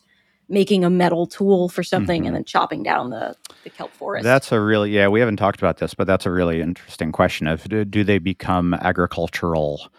making 0.53 0.85
a 0.85 0.89
metal 0.89 1.25
tool 1.27 1.67
for 1.69 1.83
something 1.83 2.23
Mhm. 2.23 2.27
and 2.27 2.35
then 2.35 2.43
chopping 2.45 2.83
down 2.83 3.09
the, 3.09 3.35
the 3.63 3.69
kelp 3.69 3.91
forest. 3.91 4.23
That's 4.23 4.51
a 4.51 4.59
really 4.61 4.91
yeah. 4.91 5.07
We 5.09 5.19
haven't 5.19 5.37
talked 5.37 5.59
about 5.59 5.77
this, 5.77 5.93
but 5.93 6.07
that's 6.07 6.25
a 6.25 6.31
really 6.31 6.61
interesting 6.61 7.11
question. 7.11 7.47
Of 7.47 7.67
do, 7.67 7.83
do 7.83 8.03
they 8.03 8.19
become 8.19 8.73
agricultural 8.75 9.89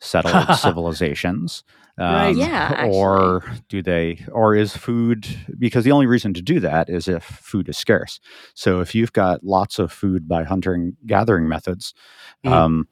settled 0.00 0.56
civilizations? 0.58 1.62
Um, 1.98 2.14
Right. 2.14 2.36
Yeah, 2.36 2.86
Or 2.92 3.42
do 3.68 3.82
they? 3.82 4.24
Or 4.30 4.54
is 4.54 4.76
food? 4.76 5.26
Because 5.58 5.82
the 5.84 5.90
only 5.90 6.06
reason 6.06 6.32
to 6.34 6.40
do 6.42 6.60
that 6.60 6.88
is 6.88 7.08
if 7.08 7.24
food 7.24 7.68
is 7.68 7.76
scarce. 7.76 8.20
So 8.54 8.80
if 8.80 8.94
you've 8.94 9.12
got 9.12 9.42
lots 9.42 9.80
of 9.80 9.90
food 9.90 10.28
by 10.28 10.44
hunting 10.44 10.96
gathering 11.06 11.48
methods, 11.48 11.94
Mm. 12.46 12.52
um, 12.52 12.88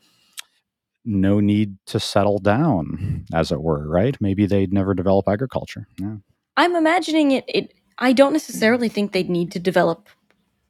no 1.04 1.38
need 1.38 1.76
to 1.86 2.00
settle 2.00 2.38
down, 2.40 3.24
as 3.32 3.52
it 3.52 3.62
were. 3.62 3.88
Right? 3.88 4.16
Maybe 4.20 4.44
they'd 4.44 4.72
never 4.72 4.92
develop 4.92 5.28
agriculture. 5.28 5.86
Yeah. 6.00 6.16
I'm 6.56 6.74
imagining 6.74 7.32
it, 7.32 7.44
it 7.48 7.74
I 7.98 8.12
don't 8.12 8.32
necessarily 8.32 8.88
think 8.88 9.12
they'd 9.12 9.30
need 9.30 9.52
to 9.52 9.58
develop 9.58 10.08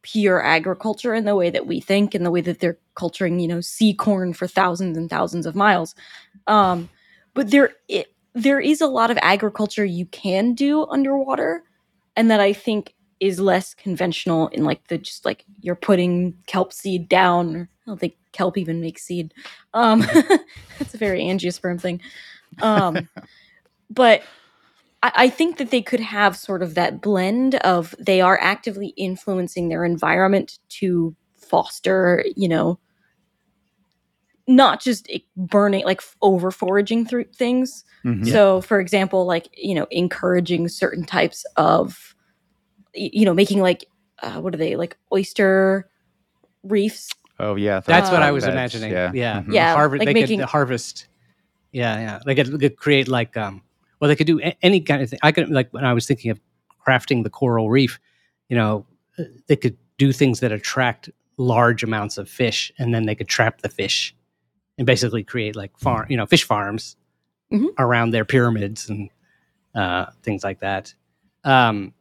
pure 0.02 0.42
agriculture 0.42 1.14
in 1.14 1.24
the 1.24 1.34
way 1.34 1.50
that 1.50 1.66
we 1.66 1.80
think, 1.80 2.14
in 2.14 2.22
the 2.22 2.30
way 2.30 2.40
that 2.40 2.60
they're 2.60 2.78
culturing, 2.94 3.40
you 3.40 3.48
know, 3.48 3.60
sea 3.60 3.92
corn 3.92 4.32
for 4.32 4.46
thousands 4.46 4.96
and 4.96 5.10
thousands 5.10 5.46
of 5.46 5.56
miles. 5.56 5.94
Um, 6.46 6.88
but 7.34 7.50
there 7.50 7.72
it, 7.88 8.14
there 8.34 8.60
is 8.60 8.80
a 8.80 8.86
lot 8.86 9.10
of 9.10 9.18
agriculture 9.22 9.84
you 9.84 10.06
can 10.06 10.54
do 10.54 10.86
underwater, 10.86 11.64
and 12.14 12.30
that 12.30 12.40
I 12.40 12.52
think 12.52 12.94
is 13.18 13.40
less 13.40 13.74
conventional 13.74 14.48
in 14.48 14.64
like 14.64 14.86
the 14.88 14.98
just 14.98 15.24
like 15.24 15.44
you're 15.60 15.74
putting 15.74 16.34
kelp 16.46 16.72
seed 16.72 17.08
down. 17.08 17.56
Or, 17.56 17.68
I 17.86 17.90
don't 17.90 18.00
think 18.00 18.14
kelp 18.32 18.58
even 18.58 18.80
makes 18.80 19.02
seed. 19.02 19.34
Um, 19.74 20.00
that's 20.78 20.94
a 20.94 20.98
very 20.98 21.22
angiosperm 21.22 21.80
thing. 21.80 22.00
Um, 22.62 23.08
but 23.90 24.22
I, 25.02 25.12
I 25.14 25.28
think 25.28 25.58
that 25.58 25.70
they 25.70 25.82
could 25.82 26.00
have 26.00 26.36
sort 26.36 26.62
of 26.62 26.74
that 26.74 27.00
blend 27.02 27.56
of 27.56 27.94
they 27.98 28.20
are 28.20 28.38
actively 28.40 28.88
influencing 28.96 29.68
their 29.68 29.84
environment 29.84 30.58
to 30.80 31.14
foster, 31.36 32.24
you 32.36 32.48
know, 32.48 32.78
not 34.48 34.80
just 34.80 35.10
burning, 35.36 35.84
like 35.84 36.00
over 36.22 36.50
foraging 36.50 37.04
through 37.04 37.24
things. 37.34 37.84
Mhm. 38.04 38.30
So, 38.30 38.60
for 38.60 38.78
example, 38.80 39.26
like, 39.26 39.48
you 39.56 39.74
know, 39.74 39.86
encouraging 39.90 40.68
certain 40.68 41.04
types 41.04 41.44
of, 41.56 42.14
you 42.94 43.24
know, 43.24 43.34
making 43.34 43.60
like, 43.60 43.84
uh, 44.22 44.40
what 44.40 44.54
are 44.54 44.58
they, 44.58 44.76
like 44.76 44.96
oyster 45.12 45.88
reefs? 46.62 47.10
Oh 47.38 47.56
yeah. 47.56 47.80
That's 47.80 48.10
what 48.10 48.22
I 48.22 48.30
was 48.30 48.44
beds, 48.44 48.54
imagining. 48.54 48.92
Yeah. 48.92 49.10
Yeah, 49.14 49.42
Mhm. 49.42 49.52
Yeah, 49.52 49.74
Harvest. 49.74 49.98
like 50.00 50.06
they 50.06 50.14
making- 50.14 50.38
could 50.40 50.48
harvest 50.48 51.08
Yeah, 51.72 51.98
yeah. 51.98 52.20
They 52.24 52.34
could, 52.34 52.46
they 52.46 52.68
could 52.70 52.78
create 52.78 53.08
like 53.08 53.36
um 53.36 53.62
well 54.00 54.08
they 54.08 54.16
could 54.16 54.26
do 54.26 54.40
a- 54.40 54.56
any 54.62 54.80
kind 54.80 55.02
of 55.02 55.10
thing. 55.10 55.18
I 55.22 55.32
could 55.32 55.48
like 55.50 55.72
when 55.72 55.84
I 55.84 55.92
was 55.92 56.06
thinking 56.06 56.30
of 56.30 56.40
crafting 56.86 57.22
the 57.24 57.30
coral 57.30 57.70
reef, 57.70 57.98
you 58.48 58.56
know, 58.56 58.86
uh, 59.18 59.24
they 59.48 59.56
could 59.56 59.76
do 59.98 60.12
things 60.12 60.40
that 60.40 60.52
attract 60.52 61.10
large 61.38 61.82
amounts 61.82 62.18
of 62.18 62.28
fish 62.28 62.72
and 62.78 62.94
then 62.94 63.06
they 63.06 63.14
could 63.14 63.28
trap 63.28 63.60
the 63.62 63.68
fish 63.68 64.14
and 64.78 64.86
basically 64.86 65.22
create 65.24 65.56
like 65.56 65.76
farm, 65.78 66.06
you 66.10 66.16
know, 66.16 66.26
fish 66.26 66.44
farms 66.44 66.96
Mhm. 67.52 67.68
around 67.78 68.10
their 68.10 68.24
pyramids 68.24 68.88
and 68.88 69.10
uh 69.74 70.06
things 70.22 70.42
like 70.44 70.60
that. 70.60 70.94
Um 71.44 71.92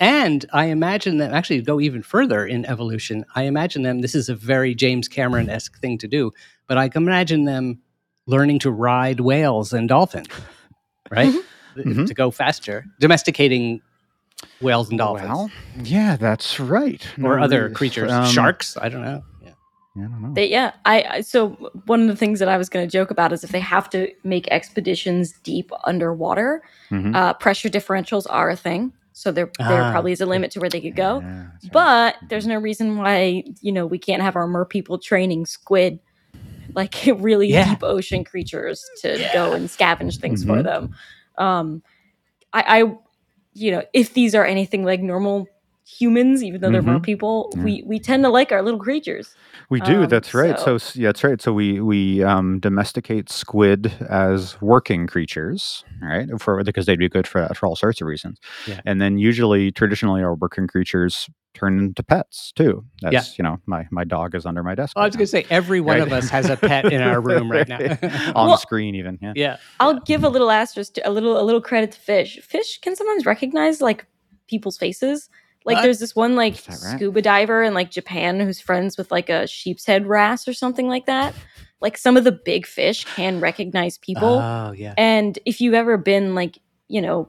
and 0.00 0.44
I 0.52 0.66
imagine 0.66 1.18
them 1.18 1.32
actually 1.32 1.58
to 1.58 1.64
go 1.64 1.80
even 1.80 2.02
further 2.02 2.44
in 2.44 2.64
evolution. 2.66 3.24
I 3.36 3.44
imagine 3.44 3.82
them. 3.82 4.00
This 4.00 4.14
is 4.16 4.28
a 4.28 4.34
very 4.34 4.74
James 4.74 5.06
Cameron 5.06 5.48
esque 5.48 5.78
thing 5.80 5.96
to 5.98 6.08
do, 6.08 6.32
but 6.66 6.76
I 6.76 6.88
can 6.88 7.04
imagine 7.04 7.44
them 7.44 7.80
learning 8.26 8.58
to 8.60 8.70
ride 8.70 9.20
whales 9.20 9.72
and 9.72 9.88
dolphins, 9.88 10.28
right? 11.10 11.34
Mhm. 11.76 12.06
To 12.06 12.14
go 12.14 12.30
faster, 12.30 12.84
domesticating 13.00 13.80
whales 14.60 14.90
and 14.90 14.98
dolphins 14.98 15.28
Well, 15.30 15.50
yeah, 15.82 16.16
that's 16.16 16.60
right. 16.60 17.02
or 17.22 17.38
No, 17.38 17.42
other 17.44 17.66
it's, 17.68 17.76
creatures, 17.76 18.10
um, 18.12 18.26
sharks. 18.26 18.76
I 18.76 18.88
don't 18.90 19.02
know. 19.02 19.22
Yeah. 19.42 19.50
I 19.96 20.00
don't 20.00 20.22
know. 20.22 20.34
They, 20.34 20.50
yeah, 20.50 20.72
I, 20.84 21.02
I 21.02 21.20
so 21.22 21.50
one 21.86 22.02
of 22.02 22.08
the 22.08 22.16
things 22.16 22.40
that 22.40 22.48
I 22.48 22.56
was 22.58 22.68
going 22.68 22.86
to 22.86 22.90
joke 22.90 23.10
about 23.10 23.32
is 23.32 23.42
if 23.44 23.50
they 23.50 23.60
have 23.60 23.88
to 23.90 24.10
make 24.24 24.48
expeditions 24.50 25.32
deep 25.42 25.70
underwater, 25.84 26.62
Mhm. 26.90 27.14
uh, 27.16 27.32
pressure 27.34 27.68
differentials 27.70 28.26
are 28.28 28.50
a 28.50 28.56
thing. 28.56 28.92
So 29.14 29.30
there, 29.30 29.50
there 29.58 29.82
Ah, 29.82 29.92
probably 29.92 30.12
is 30.12 30.20
a 30.22 30.26
limit 30.26 30.50
to 30.52 30.60
where 30.60 30.70
they 30.70 30.80
could 30.80 30.96
go. 30.96 31.20
Yeah, 31.20 31.46
that's 31.52 31.64
right. 31.64 31.72
But 31.72 32.16
there's 32.28 32.46
no 32.46 32.56
reason 32.58 32.96
why 32.96 33.44
you 33.60 33.70
know 33.72 33.86
we 33.86 33.98
can't 33.98 34.22
have 34.22 34.36
our 34.36 34.46
mer 34.46 34.64
people 34.64 34.98
training 34.98 35.46
squid, 35.46 35.98
like 36.74 36.94
really 37.18 37.48
Yeah. 37.52 37.70
deep 37.70 37.82
ocean 37.82 38.24
creatures, 38.24 38.84
to 39.02 39.28
go 39.32 39.52
and 39.52 39.68
scavenge 39.68 40.18
things 40.18 40.44
for 40.44 40.56
Mhm. 40.58 40.64
them. 40.64 40.94
Um, 41.38 41.82
I, 42.52 42.80
I, 42.82 42.94
you 43.54 43.70
know, 43.72 43.82
if 43.92 44.14
these 44.14 44.34
are 44.34 44.44
anything 44.44 44.84
like 44.84 45.00
normal 45.00 45.46
humans, 45.84 46.42
even 46.44 46.60
though 46.60 46.70
they're 46.70 46.80
mer 46.82 46.98
Mhm. 46.98 47.02
people, 47.02 47.52
Yeah. 47.56 47.64
we 47.64 47.82
we 47.86 47.98
tend 47.98 48.22
to 48.24 48.30
like 48.30 48.52
our 48.52 48.62
little 48.62 48.78
creatures. 48.80 49.34
We 49.68 49.80
do. 49.80 50.02
Um, 50.02 50.08
that's 50.08 50.32
right. 50.32 50.58
so- 50.58 50.78
So, 50.78 50.98
yeah, 51.00 51.08
that's 51.08 51.24
right. 51.24 51.40
So 51.42 51.52
we 51.52 51.80
we 51.80 52.22
um, 52.22 52.60
domesticate 52.60 53.30
squid 53.30 53.92
as 54.08 54.60
working 54.62 55.06
creatures, 55.06 55.84
right? 56.00 56.28
For 56.40 56.62
because 56.62 56.86
they'd 56.86 56.98
be 56.98 57.08
good 57.08 57.26
for 57.26 57.46
for 57.54 57.66
all 57.66 57.76
sorts 57.76 58.00
of 58.00 58.06
reasons. 58.06 58.38
Yeah. 58.66 58.80
And 58.86 59.00
then 59.00 59.18
usually, 59.18 59.70
traditionally, 59.72 60.22
our 60.22 60.34
working 60.34 60.66
creatures 60.66 61.28
turn 61.54 61.78
into 61.78 62.02
pets 62.02 62.52
too. 62.56 62.84
That's 63.02 63.12
Yeah. 63.12 63.22
you 63.38 63.42
know, 63.44 63.58
my 63.66 63.86
my 63.90 64.04
dog 64.04 64.34
is 64.34 64.46
under 64.46 64.62
my 64.62 64.74
desk. 64.74 64.94
Oh, 64.96 65.02
I 65.02 65.06
was 65.06 65.16
going 65.16 65.24
to 65.24 65.30
say 65.30 65.44
every 65.50 65.80
one 65.80 65.98
Right. 65.98 66.06
of 66.06 66.12
us 66.12 66.28
has 66.30 66.48
a 66.50 66.56
pet 66.56 66.90
in 66.92 67.00
our 67.02 67.20
room 67.20 67.50
right 67.50 67.68
now. 67.68 67.78
now. 68.02 68.32
on 68.34 68.48
Well- 68.48 68.56
screen 68.56 68.94
even. 68.94 69.18
Yeah. 69.20 69.32
yeah. 69.36 69.56
I'll 69.80 70.00
give 70.00 70.24
a 70.24 70.28
little 70.28 70.50
asterisk, 70.50 70.94
to, 70.94 71.08
a 71.08 71.10
little 71.10 71.40
a 71.40 71.44
little 71.44 71.60
credit 71.60 71.92
to 71.92 72.00
fish. 72.00 72.38
Fish 72.42 72.78
can 72.80 72.96
sometimes 72.96 73.26
recognize 73.26 73.80
like 73.80 74.06
people's 74.48 74.78
faces. 74.78 75.28
Like 75.64 75.76
What? 75.76 75.82
there's 75.82 75.98
this 76.00 76.16
one 76.16 76.34
like 76.34 76.54
right? 76.68 76.76
scuba 76.76 77.22
diver 77.22 77.62
in 77.62 77.72
like 77.74 77.90
Japan 77.90 78.40
who's 78.40 78.60
friends 78.60 78.98
with 78.98 79.10
like 79.12 79.28
a 79.28 79.46
sheep's 79.46 79.86
head 79.86 80.06
wrasse 80.06 80.48
or 80.48 80.52
something 80.54 80.88
like 80.88 81.06
that. 81.06 81.34
Like 81.80 81.96
some 81.98 82.16
of 82.16 82.24
the 82.24 82.32
big 82.32 82.66
fish 82.66 83.04
can 83.16 83.40
recognize 83.40 83.98
people. 83.98 84.38
Oh, 84.38 84.72
yeah. 84.72 84.94
and 84.96 85.38
if 85.46 85.60
you've 85.60 85.74
ever 85.74 85.96
been 85.98 86.34
like, 86.34 86.58
you 86.88 87.00
know, 87.00 87.28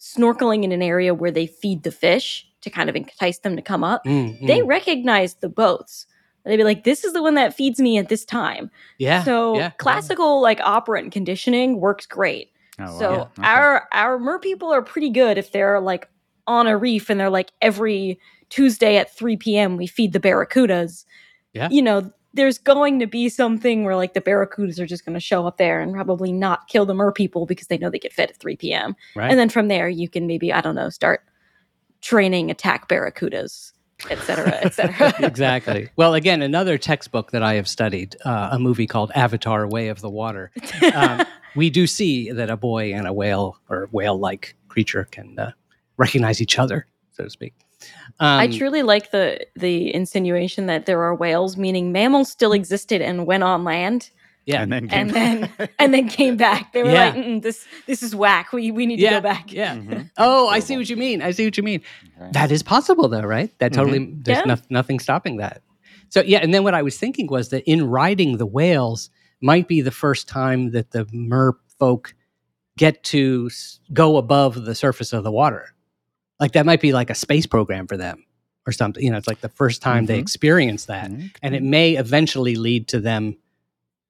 snorkeling 0.00 0.64
in 0.64 0.72
an 0.72 0.82
area 0.82 1.14
where 1.14 1.30
they 1.30 1.46
feed 1.46 1.82
the 1.82 1.90
fish 1.90 2.46
to 2.66 2.70
kind 2.70 2.90
of 2.90 2.96
entice 2.96 3.38
them 3.38 3.56
to 3.56 3.62
come 3.62 3.82
up, 3.82 4.04
Mm, 4.04 4.46
they 4.46 4.60
mm. 4.60 4.66
recognize 4.68 5.34
the 5.36 5.48
boats. 5.48 6.06
They'd 6.44 6.58
be 6.58 6.64
like, 6.64 6.84
"This 6.84 7.02
is 7.02 7.12
the 7.12 7.22
one 7.22 7.34
that 7.34 7.54
feeds 7.54 7.80
me 7.80 7.98
at 7.98 8.08
this 8.08 8.24
time." 8.24 8.70
yeah. 8.98 9.24
so 9.24 9.56
yeah, 9.56 9.70
classical 9.78 10.40
like 10.40 10.60
operant 10.60 11.12
conditioning 11.12 11.80
works 11.80 12.06
great. 12.06 12.52
Oh, 12.78 12.98
so 12.98 13.10
wow. 13.10 13.30
Okay. 13.38 13.48
our 13.48 13.88
our 13.92 14.18
mer 14.18 14.38
people 14.38 14.72
are 14.72 14.82
pretty 14.82 15.10
good 15.10 15.38
if 15.38 15.50
they're 15.52 15.80
like 15.80 16.08
on 16.46 16.66
a 16.66 16.76
reef 16.76 17.10
and 17.10 17.18
they're 17.18 17.30
like 17.30 17.50
every 17.62 18.20
Tuesday 18.48 18.96
at 18.96 19.14
3 19.16 19.36
p.m. 19.38 19.76
we 19.76 19.86
feed 19.86 20.12
the 20.12 20.20
barracudas. 20.20 21.04
Yeah. 21.52 21.68
You 21.70 21.82
know, 21.82 22.12
there's 22.34 22.58
going 22.58 23.00
to 23.00 23.06
be 23.06 23.28
something 23.28 23.82
where 23.84 23.96
like 23.96 24.14
the 24.14 24.20
barracudas 24.20 24.78
are 24.78 24.86
just 24.86 25.04
going 25.04 25.14
to 25.14 25.20
show 25.20 25.46
up 25.46 25.56
there 25.56 25.80
and 25.80 25.92
probably 25.92 26.30
not 26.32 26.68
kill 26.68 26.86
the 26.86 26.94
mer 26.94 27.10
people 27.10 27.46
because 27.46 27.66
they 27.66 27.78
know 27.78 27.90
they 27.90 27.98
get 27.98 28.12
fed 28.12 28.30
at 28.30 28.36
3 28.36 28.56
p.m. 28.56 28.94
right. 29.16 29.30
And 29.30 29.38
then 29.40 29.48
from 29.48 29.68
there 29.68 29.88
you 29.88 30.08
can 30.08 30.26
maybe 30.28 30.52
I 30.52 30.60
don't 30.60 30.74
know 30.76 30.90
start 30.90 31.22
training 32.00 32.50
attack 32.50 32.88
barracudas, 32.88 33.72
et 34.10 34.18
cetera, 34.18 34.58
et 34.62 34.74
cetera. 34.74 35.14
exactly. 35.26 35.90
Well, 35.96 36.14
again, 36.14 36.42
another 36.42 36.78
textbook 36.78 37.30
that 37.32 37.42
I 37.42 37.54
have 37.54 37.68
studied, 37.68 38.16
uh, 38.24 38.50
a 38.52 38.58
movie 38.58 38.86
called 38.86 39.10
Avatar: 39.14 39.66
Way 39.66 39.88
of 39.88 40.00
the 40.00 40.10
Water. 40.10 40.50
Um, 40.94 41.24
we 41.56 41.70
do 41.70 41.86
see 41.86 42.30
that 42.30 42.50
a 42.50 42.56
boy 42.56 42.92
and 42.92 43.06
a 43.06 43.12
whale 43.12 43.58
or 43.68 43.88
whale-like 43.90 44.54
creature 44.68 45.08
can 45.10 45.38
uh, 45.38 45.52
recognize 45.96 46.40
each 46.40 46.58
other, 46.58 46.86
so 47.12 47.24
to 47.24 47.30
speak. 47.30 47.54
Um, 48.20 48.40
I 48.40 48.46
truly 48.48 48.82
like 48.82 49.10
the 49.10 49.46
the 49.54 49.94
insinuation 49.94 50.66
that 50.66 50.86
there 50.86 51.02
are 51.02 51.14
whales, 51.14 51.56
meaning 51.56 51.92
mammals 51.92 52.30
still 52.30 52.52
existed 52.52 53.02
and 53.02 53.26
went 53.26 53.42
on 53.42 53.64
land, 53.64 54.10
yeah, 54.46 54.62
And 54.62 54.72
then 54.72 54.88
and 54.90 55.12
came- 55.12 55.40
then 55.40 55.68
and 55.78 55.92
then 55.94 56.08
came 56.08 56.36
back. 56.36 56.72
They 56.72 56.82
were 56.82 56.90
Yeah. 56.90 57.10
like, 57.14 57.42
"This 57.42 57.66
this 57.86 58.02
is 58.02 58.14
whack. 58.14 58.52
We 58.52 58.70
we 58.70 58.86
need 58.86 58.98
yeah, 59.00 59.10
to 59.10 59.16
go 59.16 59.20
back." 59.22 59.52
Yeah. 59.52 59.76
Mhm. 59.76 60.10
Oh, 60.16 60.48
I 60.48 60.60
see 60.60 60.76
what 60.76 60.88
you 60.88 60.96
mean. 60.96 61.20
I 61.20 61.32
see 61.32 61.44
what 61.44 61.56
you 61.56 61.62
mean. 61.62 61.82
Right. 62.18 62.32
That 62.32 62.50
is 62.50 62.62
possible, 62.62 63.08
though, 63.08 63.22
right? 63.22 63.50
That 63.58 63.72
totally. 63.72 64.14
There's 64.22 64.38
Yeah. 64.38 64.54
no, 64.54 64.56
nothing 64.70 65.00
stopping 65.00 65.36
that. 65.38 65.62
So 66.08 66.22
yeah, 66.22 66.38
and 66.38 66.54
then 66.54 66.62
what 66.64 66.74
I 66.74 66.82
was 66.82 66.96
thinking 66.96 67.26
was 67.26 67.48
that 67.50 67.64
in 67.70 67.84
riding 67.88 68.38
the 68.38 68.46
whales 68.46 69.10
might 69.42 69.66
be 69.68 69.80
the 69.82 69.90
first 69.90 70.28
time 70.28 70.70
that 70.70 70.92
the 70.92 71.06
mer 71.12 71.54
folk 71.78 72.14
get 72.78 73.02
to 73.04 73.50
go 73.92 74.16
above 74.16 74.64
the 74.64 74.74
surface 74.74 75.12
of 75.12 75.24
the 75.24 75.32
water. 75.32 75.74
Like 76.38 76.52
that 76.52 76.66
might 76.66 76.80
be 76.80 76.92
like 76.92 77.10
a 77.10 77.14
space 77.14 77.46
program 77.46 77.86
for 77.86 77.96
them 77.96 78.24
or 78.66 78.72
something. 78.72 79.02
You 79.02 79.10
know, 79.10 79.16
it's 79.16 79.26
like 79.26 79.40
the 79.40 79.48
first 79.48 79.82
time 79.82 80.06
they 80.06 80.18
Mhm. 80.18 80.22
experience 80.22 80.84
that, 80.86 81.10
and 81.42 81.54
it 81.54 81.62
may 81.62 81.96
eventually 81.96 82.54
lead 82.56 82.86
to 82.88 83.00
them 83.00 83.36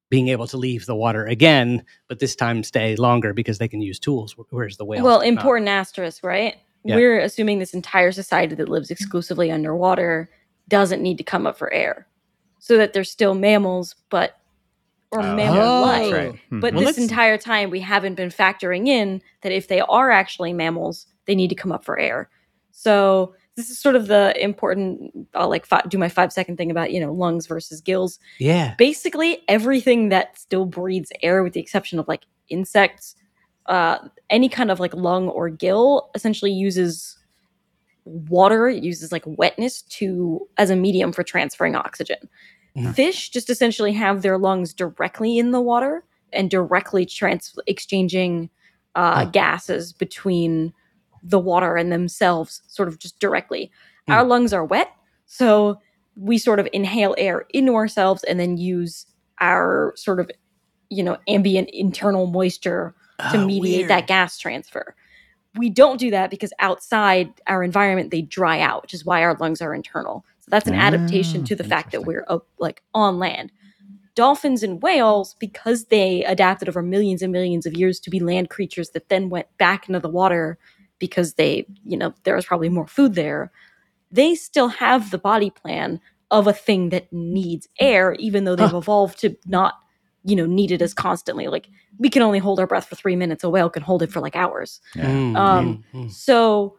being 0.09 0.29
able 0.29 0.47
to 0.47 0.57
leave 0.57 0.85
the 0.85 0.95
water 0.95 1.25
again, 1.25 1.83
but 2.07 2.19
this 2.19 2.35
time 2.35 2.63
stay 2.63 2.95
longer 2.95 3.33
because 3.33 3.57
they 3.57 3.67
can 3.67 3.81
use 3.81 3.99
tools, 3.99 4.33
wh- 4.33 4.51
whereas 4.53 4.77
the 4.77 4.85
whales. 4.85 5.03
Well, 5.03 5.19
cannot. 5.21 5.27
important 5.37 5.69
asterisk, 5.69 6.23
right? 6.23 6.55
Yeah. 6.83 6.95
We're 6.95 7.19
assuming 7.19 7.59
this 7.59 7.73
entire 7.73 8.11
society 8.13 8.55
that 8.55 8.69
lives 8.69 8.89
exclusively 8.91 9.51
underwater 9.51 10.29
doesn't 10.69 11.01
need 11.01 11.17
to 11.17 11.23
come 11.23 11.45
up 11.45 11.57
for 11.57 11.71
air, 11.73 12.07
so 12.59 12.77
that 12.77 12.93
they're 12.93 13.03
still 13.03 13.33
mammals, 13.35 13.95
but 14.09 14.37
or 15.11 15.21
Oh, 15.21 15.35
mammal 15.35 15.61
Oh. 15.61 15.81
like. 15.83 16.11
That's 16.11 16.13
right. 16.13 16.39
But 16.51 16.73
Well, 16.73 16.81
this 16.83 16.85
let's- 16.85 16.97
entire 16.97 17.37
time, 17.37 17.69
we 17.69 17.79
haven't 17.79 18.15
been 18.15 18.29
factoring 18.29 18.87
in 18.87 19.21
that 19.41 19.51
if 19.53 19.67
they 19.69 19.79
are 19.81 20.11
actually 20.11 20.51
mammals, 20.53 21.07
they 21.25 21.35
need 21.35 21.47
to 21.49 21.55
come 21.55 21.71
up 21.71 21.83
for 21.85 21.97
air. 21.99 22.29
So 22.71 23.33
this 23.57 23.69
is 23.69 23.77
sort 23.77 23.95
of 23.97 24.07
the 24.07 24.33
important. 24.41 25.27
I'll 25.33 25.49
like 25.49 25.65
fi- 25.65 25.81
do 25.89 25.97
my 25.97 26.07
five 26.07 26.31
second 26.31 26.55
thing 26.57 26.71
about 26.71 26.91
you 26.93 26.99
know 27.01 27.11
lungs 27.11 27.47
versus 27.47 27.81
gills. 27.81 28.19
Yeah. 28.39 28.75
Basically, 28.77 29.39
everything 29.49 30.09
that 30.09 30.37
still 30.39 30.65
breathes 30.65 31.11
air, 31.21 31.43
with 31.43 31.53
the 31.53 31.59
exception 31.59 31.99
of 31.99 32.07
like 32.07 32.23
insects, 32.49 33.15
uh, 33.65 33.97
any 34.29 34.47
kind 34.47 34.71
of 34.71 34.79
like 34.79 34.93
lung 34.93 35.27
or 35.27 35.49
gill, 35.49 36.09
essentially 36.15 36.51
uses 36.51 37.17
water. 38.05 38.69
It 38.69 38.83
uses 38.83 39.11
like 39.11 39.23
wetness 39.25 39.81
to 39.81 40.47
as 40.57 40.69
a 40.69 40.75
medium 40.75 41.11
for 41.11 41.23
transferring 41.23 41.75
oxygen. 41.75 42.29
Mhm. 42.77 42.93
Fish 42.95 43.29
just 43.31 43.49
essentially 43.49 43.91
have 43.93 44.21
their 44.21 44.37
lungs 44.37 44.73
directly 44.73 45.39
in 45.39 45.51
the 45.51 45.59
water 45.59 46.03
and 46.31 46.49
directly 46.49 47.05
trans 47.05 47.57
exchanging 47.67 48.49
uh, 48.95 49.25
Huh. 49.25 49.25
gases 49.25 49.93
between 49.93 50.73
the 51.23 51.39
water 51.39 51.75
and 51.75 51.91
themselves, 51.91 52.61
sort 52.67 52.87
of 52.87 52.99
just 52.99 53.19
directly. 53.19 53.71
Hmm. 54.07 54.13
Our 54.13 54.23
lungs 54.23 54.53
are 54.53 54.65
wet, 54.65 54.91
so 55.25 55.79
we 56.15 56.37
sort 56.37 56.59
of 56.59 56.67
inhale 56.73 57.15
air 57.17 57.45
into 57.49 57.75
ourselves 57.75 58.23
and 58.23 58.39
then 58.39 58.57
use 58.57 59.05
our 59.39 59.93
sort 59.95 60.19
of 60.19 60.31
you 60.89 61.03
know 61.03 61.17
ambient 61.27 61.69
internal 61.73 62.27
moisture 62.27 62.95
to 63.31 63.37
Oh, 63.37 63.45
mediate 63.45 63.79
weird. 63.79 63.89
that 63.89 64.07
gas 64.07 64.37
transfer. 64.37 64.95
We 65.55 65.69
don't 65.69 65.99
do 65.99 66.11
that 66.11 66.29
because 66.29 66.53
outside 66.59 67.33
our 67.47 67.63
environment 67.63 68.11
they 68.11 68.21
dry 68.21 68.59
out, 68.59 68.83
which 68.83 68.93
is 68.93 69.05
why 69.05 69.23
our 69.23 69.35
lungs 69.39 69.61
are 69.61 69.73
internal. 69.73 70.23
So 70.41 70.49
that's 70.49 70.67
an 70.67 70.75
adaptation 70.75 71.41
Ah, 71.41 71.45
to 71.45 71.55
the 71.55 71.63
fact 71.63 71.91
that 71.91 72.05
we're 72.05 72.25
up, 72.27 72.47
like 72.59 72.83
on 72.93 73.17
land. 73.17 73.51
Dolphins 74.15 74.63
and 74.63 74.81
whales, 74.81 75.35
because 75.39 75.85
they 75.85 76.23
adapted 76.25 76.67
over 76.69 76.81
millions 76.81 77.21
and 77.21 77.31
millions 77.31 77.65
of 77.65 77.73
years 77.75 77.99
to 78.01 78.09
be 78.09 78.19
land 78.19 78.49
creatures 78.49 78.89
that 78.91 79.09
then 79.09 79.29
went 79.29 79.47
back 79.57 79.87
into 79.87 79.99
the 79.99 80.09
water 80.09 80.57
because 80.99 81.33
they, 81.35 81.65
you 81.83 81.97
know, 81.97 82.13
there 82.23 82.35
was 82.35 82.45
probably 82.45 82.69
more 82.69 82.87
food 82.87 83.15
there. 83.15 83.51
They 84.11 84.35
still 84.35 84.69
have 84.69 85.11
the 85.11 85.17
body 85.17 85.49
plan 85.49 85.99
of 86.31 86.47
a 86.47 86.53
thing 86.53 86.89
that 86.89 87.11
needs 87.11 87.67
air, 87.79 88.13
even 88.19 88.43
though 88.45 88.55
they've 88.55 88.71
Huh. 88.71 88.77
evolved 88.77 89.19
to 89.21 89.35
not, 89.45 89.75
you 90.23 90.35
know, 90.35 90.45
need 90.45 90.71
it 90.71 90.81
as 90.81 90.93
constantly. 90.93 91.47
Like 91.47 91.69
we 91.97 92.09
can 92.09 92.21
only 92.21 92.39
hold 92.39 92.59
our 92.59 92.67
breath 92.67 92.87
for 92.87 92.95
three 92.95 93.15
minutes. 93.15 93.43
A 93.43 93.49
whale 93.49 93.69
can 93.69 93.83
hold 93.83 94.01
it 94.03 94.11
for 94.11 94.19
like 94.19 94.35
hours. 94.35 94.81
Yeah. 94.95 95.05
Mm, 95.09 95.35
Um, 95.37 95.83
mm, 95.93 96.05
mm. 96.05 96.11
So 96.11 96.77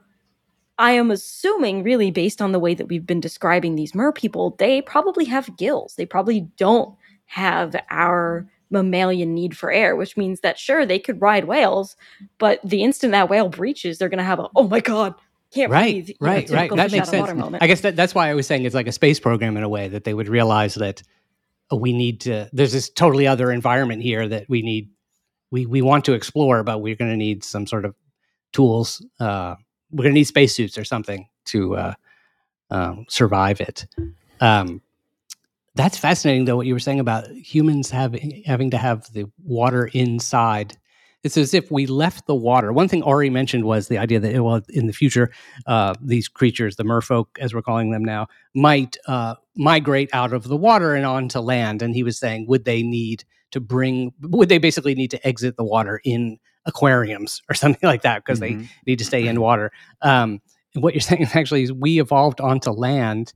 I 0.78 0.92
am 0.92 1.10
assuming, 1.10 1.82
really, 1.82 2.10
based 2.10 2.40
on 2.40 2.52
the 2.52 2.58
way 2.60 2.74
that 2.74 2.86
we've 2.88 3.06
been 3.06 3.20
describing 3.20 3.74
these 3.74 3.94
mer 3.94 4.12
people, 4.12 4.54
they 4.58 4.80
probably 4.82 5.24
have 5.24 5.56
gills. 5.56 5.94
They 5.96 6.06
probably 6.06 6.42
don't 6.56 6.94
have 7.26 7.74
our 7.90 8.46
mammalian 8.70 9.34
need 9.34 9.56
for 9.56 9.70
air, 9.70 9.96
which 9.96 10.16
means 10.16 10.40
that 10.40 10.58
sure 10.58 10.84
they 10.84 10.98
could 10.98 11.20
ride 11.20 11.44
whales, 11.44 11.96
but 12.38 12.60
the 12.64 12.82
instant 12.82 13.12
that 13.12 13.28
whale 13.28 13.48
breaches, 13.48 13.98
they're 13.98 14.08
going 14.08 14.18
to 14.18 14.24
have 14.24 14.38
a 14.38 14.48
oh 14.54 14.68
my 14.68 14.80
god, 14.80 15.14
can't 15.52 15.70
right, 15.70 15.92
breathe. 15.92 16.08
you 16.08 16.14
know, 16.20 16.26
right, 16.26 16.50
right. 16.50 16.76
That 16.76 16.92
makes 16.92 17.08
out 17.08 17.14
of 17.14 17.36
water 17.36 17.50
sense. 17.50 17.62
I 17.62 17.66
guess 17.66 17.80
that, 17.80 17.96
that's 17.96 18.14
why 18.14 18.28
I 18.28 18.34
was 18.34 18.46
saying 18.46 18.64
it's 18.64 18.74
like 18.74 18.86
a 18.86 18.92
space 18.92 19.18
program 19.18 19.56
in 19.56 19.62
a 19.62 19.68
way 19.68 19.88
that 19.88 20.04
they 20.04 20.14
would 20.14 20.28
realize 20.28 20.74
that 20.74 21.02
uh, 21.72 21.76
we 21.76 21.92
need 21.92 22.20
to. 22.22 22.48
There's 22.52 22.72
this 22.72 22.90
totally 22.90 23.26
other 23.26 23.50
environment 23.50 24.02
here 24.02 24.28
that 24.28 24.48
we 24.48 24.62
need. 24.62 24.90
We 25.50 25.64
we 25.64 25.80
want 25.80 26.04
to 26.06 26.12
explore, 26.12 26.62
but 26.62 26.82
we're 26.82 26.96
going 26.96 27.10
to 27.10 27.16
need 27.16 27.44
some 27.44 27.66
sort 27.66 27.86
of 27.86 27.94
tools. 28.52 29.04
Uh, 29.18 29.54
we're 29.90 30.02
going 30.02 30.14
to 30.14 30.18
need 30.18 30.24
spacesuits 30.24 30.76
or 30.76 30.84
something 30.84 31.28
to 31.46 31.76
uh, 31.76 31.94
um, 32.70 33.06
survive 33.08 33.60
it. 33.60 33.86
Um, 34.40 34.82
that's 35.74 35.98
fascinating, 35.98 36.44
though. 36.44 36.56
What 36.56 36.66
you 36.66 36.74
were 36.74 36.80
saying 36.80 37.00
about 37.00 37.28
humans 37.30 37.90
having 37.90 38.42
having 38.46 38.70
to 38.70 38.78
have 38.78 39.12
the 39.12 39.30
water 39.44 39.90
inside. 39.92 40.76
It's 41.24 41.36
as 41.36 41.52
if 41.52 41.70
we 41.70 41.86
left 41.86 42.26
the 42.26 42.34
water. 42.34 42.72
One 42.72 42.86
thing 42.88 43.02
Ori 43.02 43.28
mentioned 43.28 43.64
was 43.64 43.88
the 43.88 43.98
idea 43.98 44.20
that 44.20 44.40
well, 44.42 44.60
in 44.68 44.86
the 44.86 44.92
future, 44.92 45.32
uh, 45.66 45.94
these 46.00 46.28
creatures, 46.28 46.76
the 46.76 46.84
merfolk, 46.84 47.26
as 47.40 47.52
we're 47.52 47.62
calling 47.62 47.90
them 47.90 48.04
now, 48.04 48.28
might 48.54 48.96
uh, 49.08 49.34
migrate 49.56 50.10
out 50.12 50.32
of 50.32 50.44
the 50.44 50.56
water 50.56 50.94
and 50.94 51.04
onto 51.04 51.40
land. 51.40 51.82
And 51.82 51.92
he 51.94 52.04
was 52.04 52.18
saying, 52.18 52.46
would 52.48 52.64
they 52.64 52.82
need 52.84 53.24
to 53.50 53.60
bring? 53.60 54.12
Would 54.22 54.48
they 54.48 54.58
basically 54.58 54.94
need 54.94 55.10
to 55.10 55.26
exit 55.26 55.56
the 55.56 55.64
water 55.64 56.00
in 56.04 56.38
aquariums 56.66 57.42
or 57.48 57.54
something 57.62 57.86
like 57.86 58.02
that 58.02 58.24
because 58.24 58.38
they 58.40 58.54
Mhm. 58.54 58.68
need 58.86 58.98
to 59.00 59.04
stay 59.04 59.26
in 59.26 59.40
water? 59.40 59.72
Um, 60.02 60.40
what 60.74 60.94
you're 60.94 61.00
saying 61.10 61.26
actually 61.34 61.64
is 61.64 61.72
we 61.72 62.00
evolved 62.00 62.40
onto 62.40 62.70
land, 62.70 63.32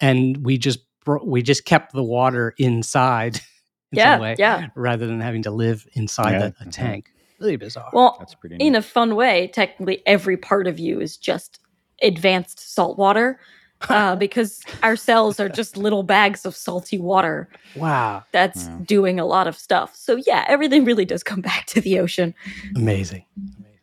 and 0.00 0.44
we 0.44 0.58
just 0.58 0.80
we 1.24 1.42
just 1.42 1.64
kept 1.64 1.92
the 1.92 2.02
water 2.02 2.54
inside 2.58 3.36
in 3.92 3.98
yeah, 3.98 4.14
some 4.14 4.20
way 4.22 4.36
yeah. 4.38 4.66
rather 4.74 5.06
than 5.06 5.20
having 5.20 5.42
to 5.44 5.50
live 5.50 5.86
inside 5.94 6.32
Yeah, 6.32 6.38
the, 6.38 6.46
a 6.60 6.64
mhm. 6.64 6.72
tank. 6.72 7.10
Really 7.40 7.56
bizarre. 7.56 7.90
Well, 7.92 8.16
That's 8.18 8.34
pretty 8.34 8.56
in 8.56 8.74
a 8.74 8.82
fun 8.82 9.14
way, 9.14 9.48
technically 9.48 10.02
every 10.06 10.36
part 10.38 10.66
of 10.66 10.78
you 10.78 11.00
is 11.00 11.16
just 11.18 11.60
advanced 12.02 12.74
salt 12.74 12.98
water. 12.98 13.38
Uh, 13.90 14.16
because 14.16 14.62
our 14.82 14.96
cells 14.96 15.38
are 15.38 15.50
just 15.50 15.76
little 15.76 16.02
bags 16.02 16.46
of 16.46 16.56
salty 16.56 16.96
water 16.96 17.46
wow, 17.76 18.24
that's 18.32 18.64
Yeah. 18.64 18.78
doing 18.86 19.20
a 19.20 19.26
lot 19.26 19.46
of 19.46 19.54
stuff. 19.54 19.94
So 19.94 20.16
yeah, 20.26 20.46
everything 20.48 20.86
really 20.86 21.04
does 21.04 21.22
come 21.22 21.40
back 21.50 21.66
to 21.66 21.82
the 21.82 21.98
ocean. 21.98 22.34
amazing. 22.74 23.26
amazing. 23.36 23.78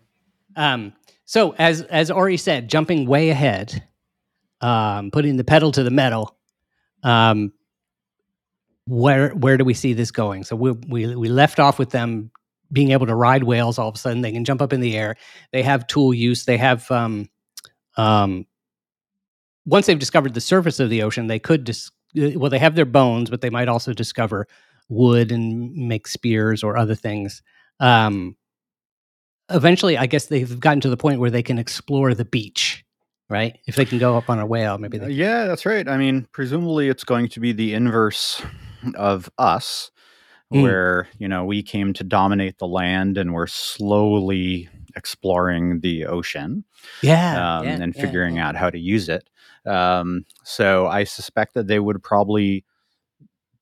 Um, 0.56 0.94
so 1.26 1.54
as 1.60 1.84
as 1.84 2.10
Ori 2.10 2.38
said, 2.38 2.70
jumping 2.72 3.06
way 3.06 3.30
ahead, 3.30 3.84
um, 4.62 5.12
putting 5.12 5.38
the 5.38 5.44
pedal 5.44 5.72
to 5.74 5.84
the 5.84 5.92
metal. 5.92 6.36
Um, 7.04 7.54
where 8.86 9.30
where 9.30 9.58
do 9.58 9.64
we 9.66 9.74
see 9.74 9.94
this 9.94 10.12
going? 10.12 10.44
So 10.44 10.56
we 10.56 10.72
we 10.72 11.16
we 11.16 11.30
left 11.30 11.60
off 11.60 11.80
with 11.80 11.92
them 11.92 12.32
being 12.72 12.92
able 12.92 13.06
to 13.06 13.16
ride 13.16 13.44
whales. 13.44 13.78
All 13.80 13.90
of 13.90 13.96
a 13.96 13.98
sudden, 13.98 14.22
they 14.22 14.32
can 14.32 14.46
jump 14.46 14.62
up 14.62 14.74
in 14.74 14.82
the 14.82 14.98
air. 14.98 15.16
They 15.52 15.64
have 15.64 15.88
tool 15.88 16.14
use. 16.14 16.46
They 16.46 16.58
have 16.58 16.90
um, 16.92 17.30
um, 17.98 18.46
once 19.66 19.86
they've 19.86 20.00
discovered 20.00 20.34
the 20.34 20.42
surface 20.42 20.80
of 20.80 20.90
the 20.90 21.04
ocean, 21.04 21.28
they 21.28 21.40
could 21.40 21.64
dis- 21.64 21.92
uh, 22.18 22.32
well, 22.36 22.50
they 22.50 22.60
have 22.60 22.76
their 22.76 22.86
bones, 22.86 23.30
but 23.30 23.42
they 23.42 23.50
might 23.50 23.68
also 23.68 23.94
discover 23.94 24.48
wood 24.90 25.32
and 25.32 25.74
make 25.74 26.08
spears 26.08 26.64
or 26.64 26.78
other 26.78 26.96
things. 26.96 27.42
Um, 27.80 28.36
eventually, 29.50 29.98
I 29.98 30.06
guess 30.06 30.28
they've 30.28 30.60
gotten 30.60 30.82
to 30.82 30.90
the 30.90 30.98
point 30.98 31.20
where 31.20 31.32
they 31.32 31.44
can 31.44 31.58
explore 31.58 32.14
the 32.14 32.26
beach, 32.26 32.83
right? 33.34 33.58
If 33.68 33.76
they 33.76 33.86
can 33.86 33.98
go 33.98 34.16
up 34.18 34.30
on 34.30 34.40
a 34.40 34.46
whale, 34.46 34.78
maybe 34.78 35.00
Uh, 35.00 35.06
they. 35.08 35.12
yeah, 35.14 35.46
that's 35.46 35.66
right. 35.66 35.88
I 35.90 35.98
mean, 35.98 36.28
presumably 36.32 36.88
it's 36.88 37.04
going 37.04 37.28
to 37.30 37.40
be 37.40 37.52
the 37.52 37.74
inverse 37.74 38.42
of 38.96 39.30
us, 39.38 39.90
Mm. 40.54 40.62
where, 40.62 41.08
you 41.18 41.28
know, 41.28 41.44
we 41.46 41.64
came 41.64 41.94
to 41.94 42.04
dominate 42.04 42.60
the 42.60 42.68
land 42.68 43.18
and 43.18 43.34
we're 43.34 43.48
slowly 43.48 44.70
exploring 44.96 45.80
the 45.80 46.06
ocean 46.06 46.64
Yeah, 47.02 47.58
um, 47.58 47.66
yeah, 47.66 47.82
and 47.82 47.96
yeah, 47.96 48.02
figuring 48.02 48.36
yeah. 48.36 48.50
out 48.50 48.56
how 48.56 48.70
to 48.70 48.78
use 48.78 49.10
it. 49.10 49.28
Um, 49.66 50.26
so 50.44 50.86
I 50.86 51.06
suspect 51.06 51.56
that 51.56 51.66
they 51.68 51.80
would 51.80 52.04
probably 52.04 52.66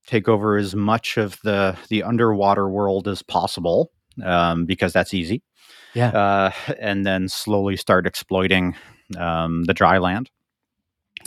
take 0.06 0.28
over 0.28 0.56
as 0.58 0.74
much 0.74 1.16
of 1.16 1.38
the 1.44 1.76
the 1.88 2.02
underwater 2.02 2.68
world 2.68 3.08
as 3.08 3.22
possible 3.22 3.90
um, 4.22 4.66
because 4.66 4.92
that's 4.92 5.14
easy. 5.14 5.42
Yeah. 5.94 6.08
Uh, 6.10 6.50
and 6.78 7.06
then 7.06 7.28
slowly 7.28 7.76
start 7.76 8.06
exploiting 8.06 8.74
um, 9.16 9.64
the 9.64 9.74
dry 9.74 9.98
land. 9.98 10.30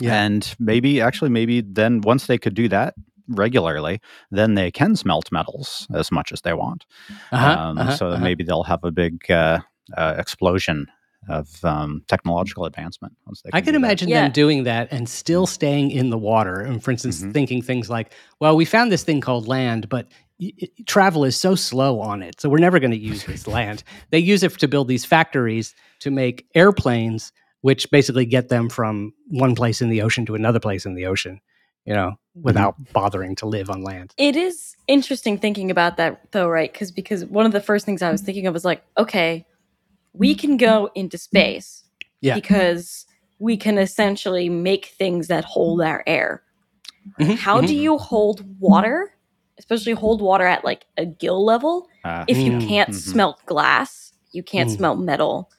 Yeah. 0.00 0.14
And 0.24 0.54
maybe 0.58 1.00
actually 1.00 1.30
maybe 1.30 1.62
then 1.62 2.00
once 2.02 2.26
they 2.26 2.38
could 2.38 2.54
do 2.54 2.68
that 2.68 2.94
regularly, 3.28 4.00
then 4.30 4.54
they 4.54 4.70
can 4.70 4.94
smelt 4.94 5.32
metals 5.32 5.86
as 5.94 6.12
much 6.12 6.32
as 6.32 6.42
they 6.42 6.52
want. 6.52 6.84
Uh-huh, 7.32 7.46
um, 7.58 7.78
uh-huh, 7.78 7.96
so 7.96 8.08
uh-huh. 8.10 8.22
maybe 8.22 8.44
they'll 8.44 8.62
have 8.64 8.84
a 8.84 8.90
big 8.90 9.28
uh, 9.30 9.60
uh, 9.96 10.14
explosion 10.18 10.86
of 11.28 11.64
um, 11.64 12.02
technological 12.06 12.66
advancement 12.66 13.14
once 13.26 13.42
they 13.42 13.50
I 13.52 13.60
can 13.60 13.64
can 13.64 13.72
that. 13.72 13.86
imagine 13.86 14.08
Yeah. 14.08 14.22
them 14.24 14.32
doing 14.32 14.64
that 14.64 14.88
and 14.92 15.08
still 15.08 15.46
staying 15.46 15.90
in 15.90 16.10
the 16.10 16.18
water. 16.18 16.60
And 16.60 16.82
for 16.84 16.90
instance, 16.92 17.22
Mhm. 17.22 17.32
thinking 17.32 17.62
things 17.62 17.90
like, 17.90 18.12
well, 18.38 18.54
we 18.54 18.64
found 18.64 18.92
this 18.92 19.02
thing 19.02 19.20
called 19.20 19.48
land, 19.48 19.88
but 19.88 20.06
y- 20.38 20.52
y- 20.60 20.68
travel 20.86 21.24
is 21.24 21.34
so 21.34 21.56
slow 21.56 22.00
on 22.00 22.22
it. 22.22 22.40
So 22.40 22.48
we're 22.48 22.58
never 22.60 22.78
going 22.78 22.92
to 22.92 22.96
use 22.96 23.24
this 23.24 23.46
land. 23.48 23.82
They 24.10 24.20
use 24.20 24.44
it 24.44 24.56
to 24.58 24.68
build 24.68 24.86
these 24.86 25.04
factories 25.04 25.74
to 26.00 26.10
make 26.12 26.46
airplanes, 26.54 27.32
which 27.66 27.90
basically 27.90 28.24
get 28.24 28.48
them 28.48 28.68
from 28.68 29.12
one 29.26 29.56
place 29.56 29.82
in 29.82 29.88
the 29.88 30.00
ocean 30.00 30.24
to 30.24 30.36
another 30.36 30.60
place 30.60 30.86
in 30.86 30.94
the 30.94 31.04
ocean, 31.04 31.40
you 31.84 31.92
know, 31.92 32.14
without 32.40 32.76
bothering 32.92 33.34
to 33.34 33.44
live 33.44 33.68
on 33.70 33.82
land. 33.82 34.14
It 34.16 34.36
is 34.36 34.76
interesting 34.86 35.36
thinking 35.36 35.68
about 35.72 35.96
that 35.96 36.30
though, 36.30 36.46
right? 36.46 36.72
Because 36.72 36.92
because 36.92 37.24
one 37.24 37.44
of 37.44 37.50
the 37.50 37.60
first 37.60 37.84
things 37.84 38.02
I 38.02 38.12
was 38.12 38.22
thinking 38.22 38.46
of 38.46 38.54
was 38.54 38.64
like, 38.64 38.84
okay, 38.96 39.44
we 40.12 40.36
can 40.36 40.56
go 40.58 40.90
into 40.94 41.18
space 41.18 41.82
Yeah. 42.20 42.36
because 42.36 43.04
we 43.40 43.56
can 43.56 43.78
essentially 43.78 44.48
make 44.48 44.86
things 44.86 45.26
that 45.26 45.44
hold 45.44 45.80
our 45.80 46.04
air. 46.06 46.44
Mhm, 47.18 47.36
How 47.36 47.60
do 47.60 47.74
mhm. 47.74 47.80
you 47.82 47.98
hold 47.98 48.44
water, 48.60 49.10
especially 49.58 49.94
hold 49.94 50.22
water 50.22 50.46
at 50.46 50.64
like 50.64 50.86
a 50.96 51.04
gill 51.04 51.44
level, 51.44 51.88
Uh, 52.04 52.24
if 52.28 52.38
you 52.38 52.52
Mm, 52.52 52.68
can't 52.68 52.90
mhm. 52.90 52.92
smelt 52.94 53.44
glass, 53.46 54.12
you 54.30 54.44
can't 54.44 54.70
Mm. 54.70 54.76
smelt 54.76 54.98
metal? 55.00 55.50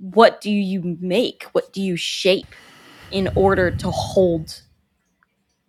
What 0.00 0.40
do 0.40 0.50
you 0.50 0.96
make? 1.00 1.44
What 1.52 1.72
do 1.72 1.80
you 1.82 1.96
shape 1.96 2.54
in 3.12 3.28
order 3.36 3.70
to 3.70 3.90
hold 3.90 4.62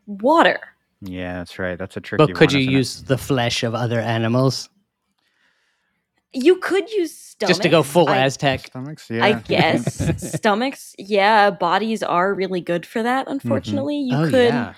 water? 0.07 0.59
yeah, 1.01 1.37
that's 1.39 1.57
right. 1.59 1.77
That's 1.77 1.97
a 1.97 2.01
tricky 2.01 2.25
But 2.25 2.35
could 2.35 2.51
one, 2.51 2.55
you 2.55 2.61
isn't 2.61 2.73
it? 2.73 2.77
use 2.77 3.03
the 3.03 3.17
flesh 3.17 3.63
of 3.63 3.73
other 3.75 3.99
animals 3.99 4.69
You 6.33 6.57
could 6.57 6.89
use 6.91 7.13
stomachs. 7.17 7.49
just 7.49 7.61
to 7.63 7.69
go 7.69 7.83
full 7.83 8.07
I, 8.07 8.19
Aztec? 8.19 8.67
stomachs? 8.67 9.09
I 9.11 9.15
Yeah. 9.29 9.39
guess 9.47 10.33
stomachs. 10.37 10.95
Yeah, 10.97 11.49
bodies 11.51 12.03
are 12.03 12.33
really 12.33 12.61
good 12.61 12.85
for 12.85 13.03
that. 13.03 13.25
Mm-hmm. 13.25 13.33
Unfortunately, 13.33 13.97
you 13.97 14.15
oh, 14.15 14.29
could 14.29 14.53
yeah. 14.53 14.73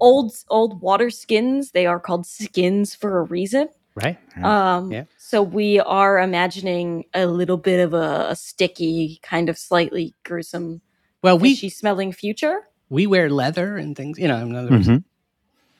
old 0.00 0.34
old 0.50 0.80
water 0.82 1.08
skins. 1.08 1.70
They 1.70 1.86
are 1.86 2.00
called 2.00 2.26
skins 2.26 2.94
for 2.94 3.20
a 3.20 3.22
reason. 3.22 3.68
Right? 4.02 4.18
Um, 4.44 4.90
Yeah. 4.92 5.04
So 5.18 5.42
we 5.42 5.78
are 5.80 6.18
imagining 6.18 7.04
a 7.14 7.26
little 7.26 7.56
bit 7.56 7.80
of 7.80 7.94
a, 7.94 8.26
a 8.30 8.36
sticky, 8.36 9.20
kind 9.22 9.48
of 9.48 9.56
slightly 9.58 10.14
gruesome, 10.24 10.80
Well, 11.22 11.38
we 11.38 11.54
fishy 11.54 11.68
smelling 11.68 12.12
future. 12.12 12.62
we 12.88 13.06
wear 13.06 13.30
leather 13.30 13.76
and 13.76 13.96
things, 13.96 14.18
you 14.18 14.26
know, 14.28 14.38
in 14.38 14.54
other 14.56 14.70
words, 14.70 14.88
Mhm. 14.88 15.04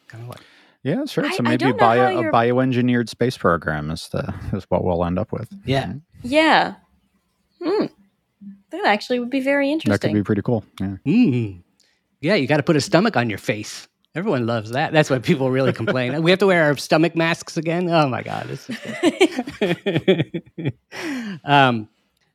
kind 0.09 0.23
of 0.25 0.29
like 0.31 0.41
Yeah, 0.83 0.97
that's 0.97 1.17
right. 1.17 1.27
I- 1.27 1.37
So 1.37 1.43
I 1.45 1.49
maybe 1.51 1.59
don't 1.59 1.77
know 1.77 1.85
how 1.87 1.95
bio, 1.95 2.29
a 2.29 2.33
bioengineered 2.33 3.09
space 3.09 3.37
program 3.37 3.91
is 3.91 4.09
the 4.09 4.33
is 4.53 4.65
what 4.71 4.83
we'll 4.85 5.05
end 5.05 5.19
up 5.19 5.31
with. 5.33 5.49
Yeah. 5.65 5.95
Yeah. 6.23 6.75
Hmm. 7.63 7.87
That 8.71 8.87
actually 8.87 9.19
would 9.21 9.31
be 9.31 9.41
very 9.41 9.71
interesting. 9.71 9.93
That 9.93 10.01
could 10.01 10.15
be 10.15 10.23
pretty 10.25 10.43
cool. 10.43 10.65
Yeah. 10.81 10.97
Mm. 11.05 11.63
Yeah, 12.21 12.35
you 12.37 12.47
got 12.47 12.59
to 12.59 12.63
put 12.63 12.77
a 12.77 12.81
stomach 12.81 13.17
on 13.17 13.29
your 13.29 13.39
face. 13.39 13.89
Everyone 14.15 14.45
loves 14.45 14.71
that. 14.71 14.93
That's 14.93 15.09
why 15.09 15.21
people 15.21 15.51
really 15.51 15.73
complain. 15.73 16.21
we 16.23 16.31
have 16.31 16.41
to 16.41 16.47
wear 16.47 16.65
our 16.65 16.77
stomach 16.77 17.15
masks 17.15 17.57
again. 17.57 17.89
Oh 17.89 18.09
my 18.09 18.23
god! 18.23 18.59
Um, 21.45 21.89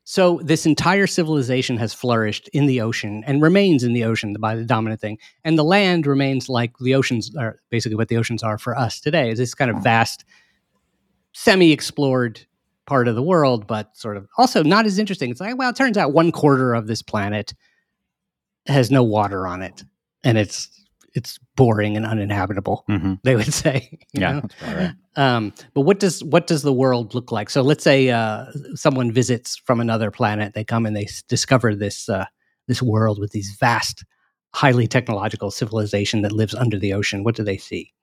so 0.07 0.39
this 0.43 0.65
entire 0.65 1.07
civilization 1.07 1.77
has 1.77 1.93
flourished 1.93 2.47
in 2.49 2.67
the 2.67 2.79
ocean 2.79 3.23
and 3.25 3.41
remains 3.41 3.83
in 3.83 3.93
the 3.93 4.03
ocean 4.03 4.35
by 4.39 4.55
the 4.55 4.63
dominant 4.63 5.01
thing, 5.01 5.17
and 5.43 5.57
the 5.57 5.63
land 5.63 6.05
remains 6.05 6.47
like 6.47 6.77
the 6.79 6.95
oceans 6.95 7.35
are 7.35 7.59
basically 7.71 7.95
what 7.95 8.07
the 8.07 8.17
oceans 8.17 8.43
are 8.43 8.57
for 8.57 8.77
us 8.77 9.01
today. 9.01 9.31
Is 9.31 9.39
this 9.39 9.55
kind 9.55 9.71
of 9.71 9.83
vast, 9.83 10.23
semi-explored 11.33 12.39
part 12.85 13.07
of 13.07 13.15
the 13.15 13.23
world, 13.23 13.65
but 13.65 13.97
sort 13.97 14.15
of 14.15 14.27
also 14.37 14.61
not 14.63 14.85
as 14.85 14.99
interesting. 14.99 15.31
It's 15.31 15.41
like, 15.41 15.57
well, 15.57 15.71
it 15.71 15.75
turns 15.75 15.97
out 15.97 16.13
one 16.13 16.31
quarter 16.31 16.75
of 16.75 16.85
this 16.85 17.01
planet 17.01 17.55
has 18.67 18.91
no 18.91 19.03
water 19.03 19.47
on 19.47 19.63
it, 19.63 19.83
and 20.23 20.37
it's 20.37 20.69
it's 21.15 21.39
boring 21.55 21.97
and 21.97 22.05
uninhabitable. 22.05 22.83
hmm 22.87 23.13
They 23.23 23.35
would 23.35 23.51
say, 23.53 23.97
you 24.13 24.21
Yeah, 24.21 24.41
right. 24.61 24.93
Um, 25.15 25.53
but 25.73 25.81
what 25.81 25.99
does 25.99 26.23
what 26.23 26.45
does 26.45 26.61
the 26.61 26.73
world 26.73 27.15
look 27.15 27.31
like? 27.31 27.49
So 27.49 27.61
let's 27.61 27.83
say 27.83 28.09
uh, 28.09 28.45
someone 28.75 29.11
visits 29.11 29.55
from 29.55 29.79
another 29.79 30.11
planet. 30.11 30.53
They 30.53 30.63
come 30.63 30.85
and 30.85 30.95
they 30.95 31.05
s- 31.05 31.23
discover 31.23 31.73
this 31.73 32.09
uh, 32.09 32.25
this 32.67 32.81
world 32.81 33.19
with 33.19 33.31
these 33.31 33.55
vast, 33.59 34.03
highly 34.53 34.87
technological 34.87 35.51
civilization 35.51 36.21
that 36.21 36.33
lives 36.33 36.53
under 36.53 36.77
the 36.77 36.93
ocean. 36.93 37.23
What 37.23 37.35
do 37.35 37.43
they 37.43 37.57
see? 37.57 37.93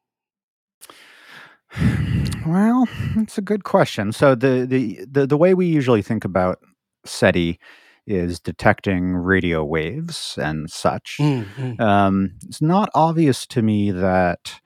well, 2.46 2.88
that's 3.14 3.38
a 3.38 3.42
good 3.42 3.64
question. 3.64 4.12
So 4.12 4.34
the 4.34 4.66
the 4.66 5.04
the, 5.10 5.26
the 5.26 5.36
way 5.36 5.54
we 5.54 5.66
usually 5.66 6.02
think 6.02 6.24
about 6.24 6.60
SETI 7.04 7.58
is 8.06 8.40
detecting 8.40 9.14
radio 9.14 9.64
waves 9.64 10.36
and 10.40 10.70
such. 10.70 11.18
Mm, 11.20 11.44
mm. 11.54 11.80
Um, 11.80 12.32
it's 12.46 12.60
not 12.62 12.88
obvious 12.94 13.46
to 13.48 13.62
me 13.62 13.90
that 13.92 14.60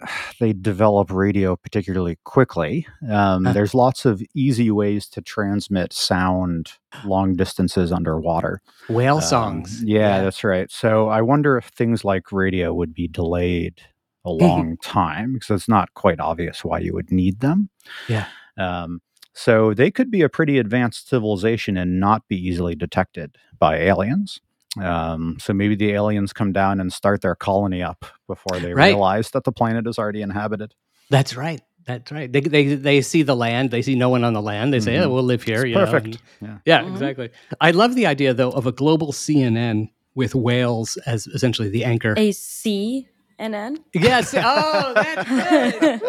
they 0.40 0.52
develop 0.52 1.10
radio 1.10 1.56
particularly 1.56 2.18
quickly. 2.24 2.86
Um, 3.08 3.44
Huh. 3.44 3.52
there's 3.52 3.74
lots 3.74 4.04
of 4.04 4.22
easy 4.34 4.70
ways 4.70 5.06
to 5.10 5.20
transmit 5.20 5.92
sound 5.92 6.72
long 7.04 7.34
distances 7.34 7.92
underwater. 7.92 8.60
Whale 8.88 9.16
Um, 9.16 9.22
songs. 9.22 9.82
yeah, 9.84 10.22
that's 10.22 10.42
right. 10.44 10.70
So 10.70 11.08
I 11.08 11.20
wonder 11.22 11.56
if 11.56 11.66
things 11.66 12.04
like 12.04 12.32
radio 12.32 12.72
would 12.74 12.94
be 12.94 13.08
delayed 13.08 13.80
a 14.24 14.30
long 14.30 14.76
time 14.82 15.34
because 15.34 15.50
it's 15.50 15.68
not 15.68 15.92
quite 15.94 16.20
obvious 16.20 16.64
why 16.64 16.78
you 16.78 16.94
would 16.94 17.10
need 17.10 17.40
them. 17.40 17.68
Yeah. 18.08 18.26
Um, 18.56 19.00
so 19.34 19.72
they 19.74 19.90
could 19.90 20.10
be 20.10 20.22
a 20.22 20.28
pretty 20.28 20.58
advanced 20.58 21.08
civilization 21.08 21.76
and 21.76 21.98
not 22.00 22.26
be 22.28 22.36
easily 22.36 22.74
detected 22.74 23.36
by 23.58 23.76
aliens. 23.78 24.40
Um, 24.80 25.36
so 25.40 25.52
maybe 25.52 25.74
the 25.74 25.90
aliens 25.92 26.32
come 26.32 26.52
down 26.52 26.80
and 26.80 26.92
start 26.92 27.20
their 27.20 27.34
colony 27.34 27.82
up 27.82 28.06
before 28.26 28.58
they 28.58 28.72
Right. 28.72 28.88
realize 28.88 29.30
that 29.32 29.44
the 29.44 29.52
planet 29.52 29.86
is 29.86 29.98
already 29.98 30.22
inhabited. 30.22 30.74
That's 31.10 31.36
right. 31.36 31.60
That's 31.84 32.10
right. 32.12 32.32
They, 32.32 32.40
they 32.40 32.74
they 32.76 33.00
see 33.02 33.22
the 33.22 33.34
land. 33.34 33.70
They 33.72 33.82
see 33.82 33.96
no 33.96 34.08
one 34.08 34.22
on 34.24 34.34
the 34.34 34.40
land. 34.40 34.72
They 34.72 34.78
say. 34.80 34.98
"Oh, 34.98 35.10
we'll 35.10 35.24
live 35.24 35.42
here." 35.42 35.62
It's 35.62 35.68
you 35.70 35.74
know, 35.74 35.84
perfect. 35.84 36.06
and- 36.06 36.18
yeah. 36.40 36.58
yeah, 36.64 36.82
Mhm. 36.84 36.92
exactly. 36.92 37.30
I 37.60 37.72
love 37.72 37.96
the 37.96 38.06
idea 38.06 38.32
though 38.34 38.50
of 38.52 38.66
a 38.66 38.72
global 38.72 39.10
CNN 39.12 39.90
with 40.14 40.34
whales 40.34 40.96
as 41.06 41.26
essentially 41.26 41.68
the 41.70 41.84
anchor. 41.84 42.14
A 42.16 42.30
CNN. 42.30 43.78
Yes. 43.92 44.32
Oh, 44.38 44.92
that's 44.94 45.28
good. 45.28 46.00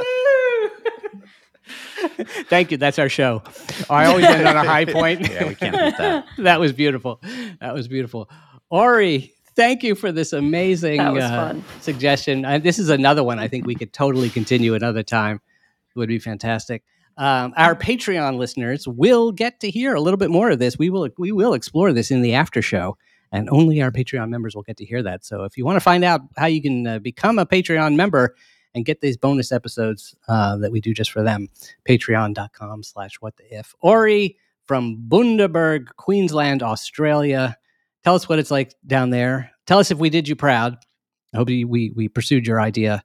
Woo! 2.03 2.09
Thank 2.49 2.71
you. 2.71 2.77
That's 2.77 2.99
our 2.99 3.09
show. 3.09 3.43
I 3.89 4.05
always 4.05 4.25
end 4.25 4.47
on 4.47 4.55
a 4.55 4.63
high 4.63 4.85
point. 4.85 5.21
Yeah, 5.33 5.47
we 5.47 5.55
can't 5.55 5.73
beat 5.73 5.97
that. 5.97 6.25
that 6.39 6.59
was 6.59 6.73
beautiful. 6.73 7.19
That 7.59 7.73
was 7.73 7.87
beautiful. 7.87 8.29
Ori, 8.69 9.33
thank 9.55 9.81
you 9.81 9.95
for 9.95 10.11
this 10.11 10.33
amazing 10.33 10.99
uh, 10.99 11.59
suggestion. 11.79 12.45
And 12.45 12.61
this 12.61 12.77
is 12.77 12.89
another 12.89 13.23
one 13.23 13.39
I 13.39 13.47
think 13.47 13.65
we 13.65 13.73
could 13.73 13.93
totally 13.93 14.29
continue 14.29 14.75
another 14.75 15.01
time. 15.01 15.39
It 15.95 15.99
would 15.99 16.09
be 16.09 16.19
fantastic. 16.19 16.83
Um, 17.17 17.53
our 17.57 17.75
Patreon 17.75 18.37
listeners 18.37 18.87
will 18.87 19.31
get 19.31 19.59
to 19.61 19.69
hear 19.69 19.95
a 19.95 20.01
little 20.01 20.17
bit 20.17 20.29
more 20.29 20.49
of 20.49 20.59
this. 20.59 20.77
We 20.77 20.89
will 20.89 21.09
we 21.17 21.31
will 21.31 21.53
explore 21.53 21.93
this 21.93 22.11
in 22.11 22.21
the 22.21 22.33
after 22.33 22.61
show, 22.61 22.97
and 23.31 23.49
only 23.49 23.81
our 23.81 23.91
Patreon 23.91 24.29
members 24.29 24.55
will 24.55 24.63
get 24.63 24.77
to 24.77 24.85
hear 24.85 25.01
that. 25.03 25.23
So 25.23 25.43
if 25.43 25.57
you 25.57 25.65
want 25.65 25.77
to 25.77 25.81
find 25.81 26.03
out 26.03 26.21
how 26.37 26.47
you 26.47 26.61
can 26.61 26.85
uh, 26.85 26.99
become 26.99 27.39
a 27.39 27.45
Patreon 27.45 27.95
member 27.95 28.35
and 28.76 28.86
get 28.86 29.01
these 29.01 29.17
bonus 29.17 29.51
episodes 29.51 30.15
uh, 30.28 30.57
that 30.57 30.71
we 30.71 30.82
do 30.82 30.93
just 30.93 31.11
for 31.11 31.24
them, 31.24 31.47
patreon.com 31.88 32.84
slash 32.84 33.15
what 33.19 33.36
the 33.38 33.43
if. 33.57 33.74
Ori 33.82 34.38
from 34.65 35.03
Bundaberg, 35.07 35.88
Queensland, 35.97 36.63
Australia. 36.63 37.57
Tell 38.03 38.15
us 38.15 38.28
what 38.28 38.39
it's 38.39 38.51
like 38.51 38.74
down 38.86 39.09
there. 39.09 39.51
Tell 39.65 39.80
us 39.80 39.91
if 39.91 39.97
we 39.97 40.09
did 40.09 40.28
you 40.28 40.36
proud. 40.36 40.78
I 41.34 41.38
hope 41.38 41.49
you- 41.49 41.67
we, 41.67 41.91
we 41.95 42.07
pursued 42.07 42.47
your 42.47 42.59
idea 42.61 43.03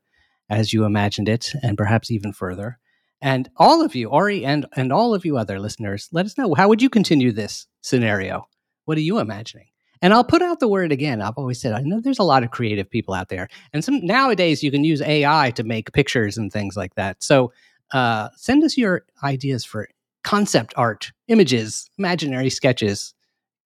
as 0.51 0.73
you 0.73 0.85
imagined 0.85 1.29
it 1.29 1.53
and 1.63 1.77
perhaps 1.77 2.11
even 2.11 2.33
further. 2.33 2.79
And 3.21 3.51
all 3.57 3.83
of 3.85 3.95
you, 3.95 4.09
Ori 4.09 4.45
and, 4.45 4.67
and 4.77 4.93
all 4.93 5.13
of 5.15 5.25
you 5.27 5.37
other 5.37 5.59
listeners, 5.59 6.09
let 6.13 6.25
us 6.27 6.39
know 6.39 6.55
how 6.55 6.69
would 6.69 6.81
you 6.81 6.89
continue 6.89 7.33
this 7.33 7.67
scenario? 7.81 8.49
What 8.85 8.97
are 8.97 9.03
you 9.03 9.19
imagining? 9.19 9.67
And 10.03 10.13
I'll 10.13 10.25
put 10.25 10.43
out 10.43 10.61
the 10.61 10.69
word 10.69 10.93
again. 10.93 11.23
I've 11.23 11.37
always 11.37 11.61
said 11.61 11.73
I 11.73 11.81
know 11.81 12.01
there's 12.01 12.19
a 12.19 12.25
lot 12.25 12.43
of 12.43 12.51
creative 12.51 12.89
people 12.89 13.15
out 13.15 13.29
there, 13.29 13.49
and 13.73 13.85
some 13.85 14.05
nowadays 14.05 14.63
you 14.63 14.71
can 14.71 14.85
use 14.85 15.03
AI 15.03 15.51
to 15.53 15.65
make 15.65 15.93
pictures 15.93 16.37
and 16.37 16.53
things 16.53 16.77
like 16.77 16.95
that. 16.95 17.23
So 17.23 17.53
uh, 17.93 18.29
send 18.37 18.65
us 18.65 18.77
your 18.77 19.05
ideas 19.23 19.65
for 19.65 19.89
concept 20.25 20.75
art, 20.77 21.13
images, 21.29 21.89
imaginary 21.99 22.51
sketches. 22.51 23.15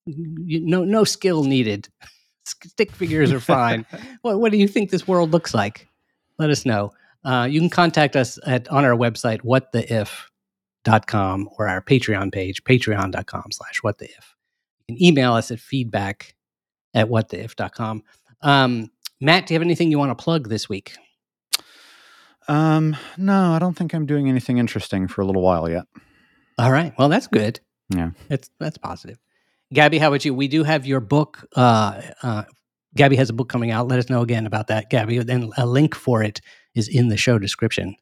You, 0.06 0.60
no, 0.60 0.84
no 0.84 1.04
skill 1.04 1.44
needed. 1.44 1.88
Stick 2.44 2.92
figures 2.92 3.32
are 3.32 3.40
fine. 3.40 3.86
what, 4.22 4.40
what 4.40 4.52
do 4.52 4.58
you 4.58 4.68
think 4.68 4.90
this 4.90 5.08
world 5.08 5.32
looks 5.32 5.54
like? 5.54 5.88
Let 6.38 6.50
us 6.50 6.66
know. 6.66 6.92
Uh, 7.24 7.48
you 7.50 7.60
can 7.60 7.70
contact 7.70 8.16
us 8.16 8.38
at 8.46 8.68
on 8.68 8.84
our 8.84 8.96
website 8.96 9.40
whattheif.com 9.42 11.48
or 11.56 11.68
our 11.68 11.80
Patreon 11.80 12.32
page 12.32 12.64
patreon.com 12.64 13.44
slash 13.52 13.80
whattheif. 13.82 14.34
You 14.88 14.96
can 14.96 15.04
email 15.04 15.34
us 15.34 15.50
at 15.50 15.60
feedback 15.60 16.34
at 16.94 17.08
whattheif.com. 17.08 18.02
Um, 18.42 18.90
Matt, 19.20 19.46
do 19.46 19.54
you 19.54 19.56
have 19.56 19.64
anything 19.64 19.90
you 19.90 19.98
want 19.98 20.16
to 20.16 20.22
plug 20.22 20.48
this 20.48 20.68
week? 20.68 20.94
Um, 22.48 22.96
no, 23.16 23.52
I 23.52 23.58
don't 23.58 23.76
think 23.76 23.94
I'm 23.94 24.06
doing 24.06 24.28
anything 24.28 24.58
interesting 24.58 25.06
for 25.08 25.20
a 25.20 25.24
little 25.24 25.42
while 25.42 25.70
yet. 25.70 25.84
All 26.58 26.72
right. 26.72 26.92
Well, 26.98 27.08
that's 27.08 27.28
good. 27.28 27.60
Yeah. 27.90 28.10
That's 28.28 28.50
that's 28.58 28.78
positive. 28.78 29.18
Gaby, 29.72 29.98
how 29.98 30.08
about 30.08 30.24
you? 30.24 30.34
We 30.34 30.48
do 30.48 30.64
have 30.64 30.86
your 30.86 31.00
book. 31.00 31.46
Uh, 31.56 32.02
uh, 32.22 32.42
Gaby 32.94 33.16
has 33.16 33.30
a 33.30 33.32
book 33.32 33.48
coming 33.48 33.70
out. 33.70 33.88
Let 33.88 33.98
us 33.98 34.10
know 34.10 34.20
again 34.20 34.44
about 34.44 34.66
that, 34.66 34.90
Gaby. 34.90 35.18
Then 35.20 35.50
a 35.56 35.66
link 35.66 35.94
for 35.94 36.22
it 36.22 36.40
is 36.74 36.88
in 36.88 37.08
the 37.08 37.16
show 37.16 37.38
description. 37.38 37.96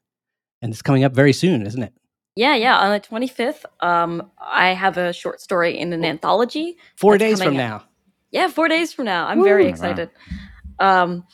And 0.63 0.73
it's 0.73 0.83
coming 0.83 1.05
up 1.05 1.15
very 1.15 1.33
soon, 1.33 1.67
isn't 1.67 1.83
it? 1.83 1.95
Yeah, 2.37 2.55
yeah. 2.55 2.79
On 2.79 2.91
the 2.93 3.01
25th, 3.01 3.65
um, 3.81 4.31
I 4.41 4.69
have 4.69 4.97
a 4.97 5.13
short 5.13 5.41
story 5.41 5.79
in 5.79 5.93
an 5.93 6.05
anthology. 6.05 6.77
Four 6.97 7.19
days 7.19 7.39
from 7.39 7.47
coming 7.47 7.59
now. 7.59 7.85
Yeah, 8.31 8.49
four 8.49 8.69
days 8.69 8.93
from 8.93 9.07
now. 9.07 9.27
I'm 9.27 9.43
very 9.43 9.63
Woo. 9.63 9.69
Wow. 9.69 9.71
excited. 9.71 10.11
Um, 10.79 11.25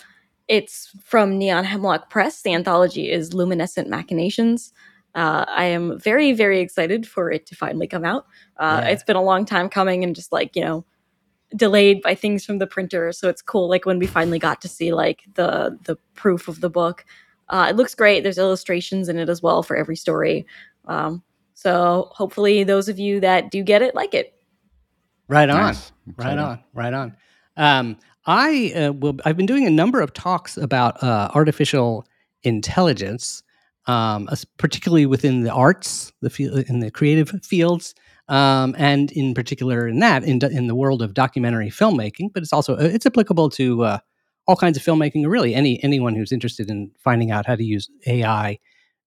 it's 0.48 0.90
from 1.04 1.38
Neon 1.38 1.64
Hemlock 1.64 2.08
Press. 2.08 2.42
The 2.42 2.54
anthology 2.54 3.10
is 3.10 3.34
Luminescent 3.34 3.88
Machinations. 3.88 4.72
Uh, 5.14 5.44
I 5.48 5.64
am 5.64 5.98
very, 5.98 6.32
very 6.32 6.60
excited 6.60 7.06
for 7.06 7.30
it 7.30 7.46
to 7.46 7.54
finally 7.56 7.86
come 7.86 8.04
out. 8.04 8.26
Uh, 8.58 8.80
Yeah. 8.82 8.90
It's 8.90 9.02
been 9.02 9.16
a 9.16 9.22
long 9.22 9.44
time 9.44 9.68
coming 9.68 10.04
and 10.04 10.14
just 10.14 10.32
like, 10.32 10.54
you 10.56 10.62
know, 10.62 10.84
delayed 11.54 12.02
by 12.02 12.14
things 12.14 12.44
from 12.44 12.58
the 12.58 12.66
printer. 12.66 13.12
So 13.12 13.28
it's 13.28 13.42
cool. 13.42 13.68
Like 13.68 13.86
when 13.86 13.98
we 13.98 14.06
finally 14.06 14.38
got 14.38 14.60
to 14.62 14.68
see 14.68 14.92
like 14.92 15.22
the 15.34 15.78
the 15.84 15.96
proof 16.14 16.48
of 16.48 16.60
the 16.60 16.70
book. 16.70 17.04
Uh, 17.48 17.68
it 17.70 17.76
looks 17.76 17.94
great. 17.94 18.24
There's 18.24 18.38
illustrations 18.38 19.08
in 19.08 19.18
it 19.18 19.28
as 19.28 19.40
well 19.40 19.62
for 19.62 19.76
every 19.76 19.94
story. 19.94 20.44
Um, 20.86 21.22
so 21.54 22.08
hopefully 22.12 22.64
those 22.64 22.88
of 22.88 22.98
you 22.98 23.20
that 23.20 23.50
do 23.50 23.62
get 23.62 23.82
it 23.82 23.94
like 23.94 24.14
it. 24.14 24.34
Right 25.28 25.48
on. 25.48 25.56
Nice. 25.56 25.92
Right 26.16 26.38
on. 26.38 26.60
Right 26.74 26.94
on. 26.94 27.16
Um, 27.56 27.96
I 28.26 28.72
uh, 28.74 28.92
will. 28.92 29.16
I've 29.24 29.36
been 29.36 29.46
doing 29.46 29.66
a 29.66 29.70
number 29.70 30.00
of 30.00 30.12
talks 30.12 30.56
about 30.56 31.02
uh, 31.02 31.30
artificial 31.34 32.06
intelligence, 32.42 33.42
um, 33.86 34.28
as- 34.30 34.44
particularly 34.44 35.06
within 35.06 35.42
the 35.42 35.52
arts, 35.52 36.12
the 36.20 36.30
field, 36.30 36.64
in 36.68 36.80
the 36.80 36.90
creative 36.90 37.30
fields, 37.42 37.94
um, 38.28 38.74
and 38.78 39.10
in 39.12 39.32
particular 39.32 39.88
in 39.88 40.00
that 40.00 40.24
in 40.24 40.38
do- 40.38 40.48
in 40.48 40.66
the 40.66 40.74
world 40.74 41.02
of 41.02 41.14
documentary 41.14 41.70
filmmaking. 41.70 42.32
But 42.34 42.42
it's 42.42 42.52
also 42.52 42.74
uh, 42.74 42.82
it's 42.82 43.06
applicable 43.06 43.50
to 43.50 43.84
uh, 43.84 43.98
all 44.46 44.56
kinds 44.56 44.76
of 44.76 44.82
filmmaking, 44.84 45.24
or 45.24 45.30
really 45.30 45.54
any 45.54 45.82
anyone 45.82 46.14
who's 46.14 46.32
interested 46.32 46.68
in 46.68 46.90
finding 46.98 47.30
out 47.30 47.46
how 47.46 47.56
to 47.56 47.64
use 47.64 47.88
AI 48.06 48.58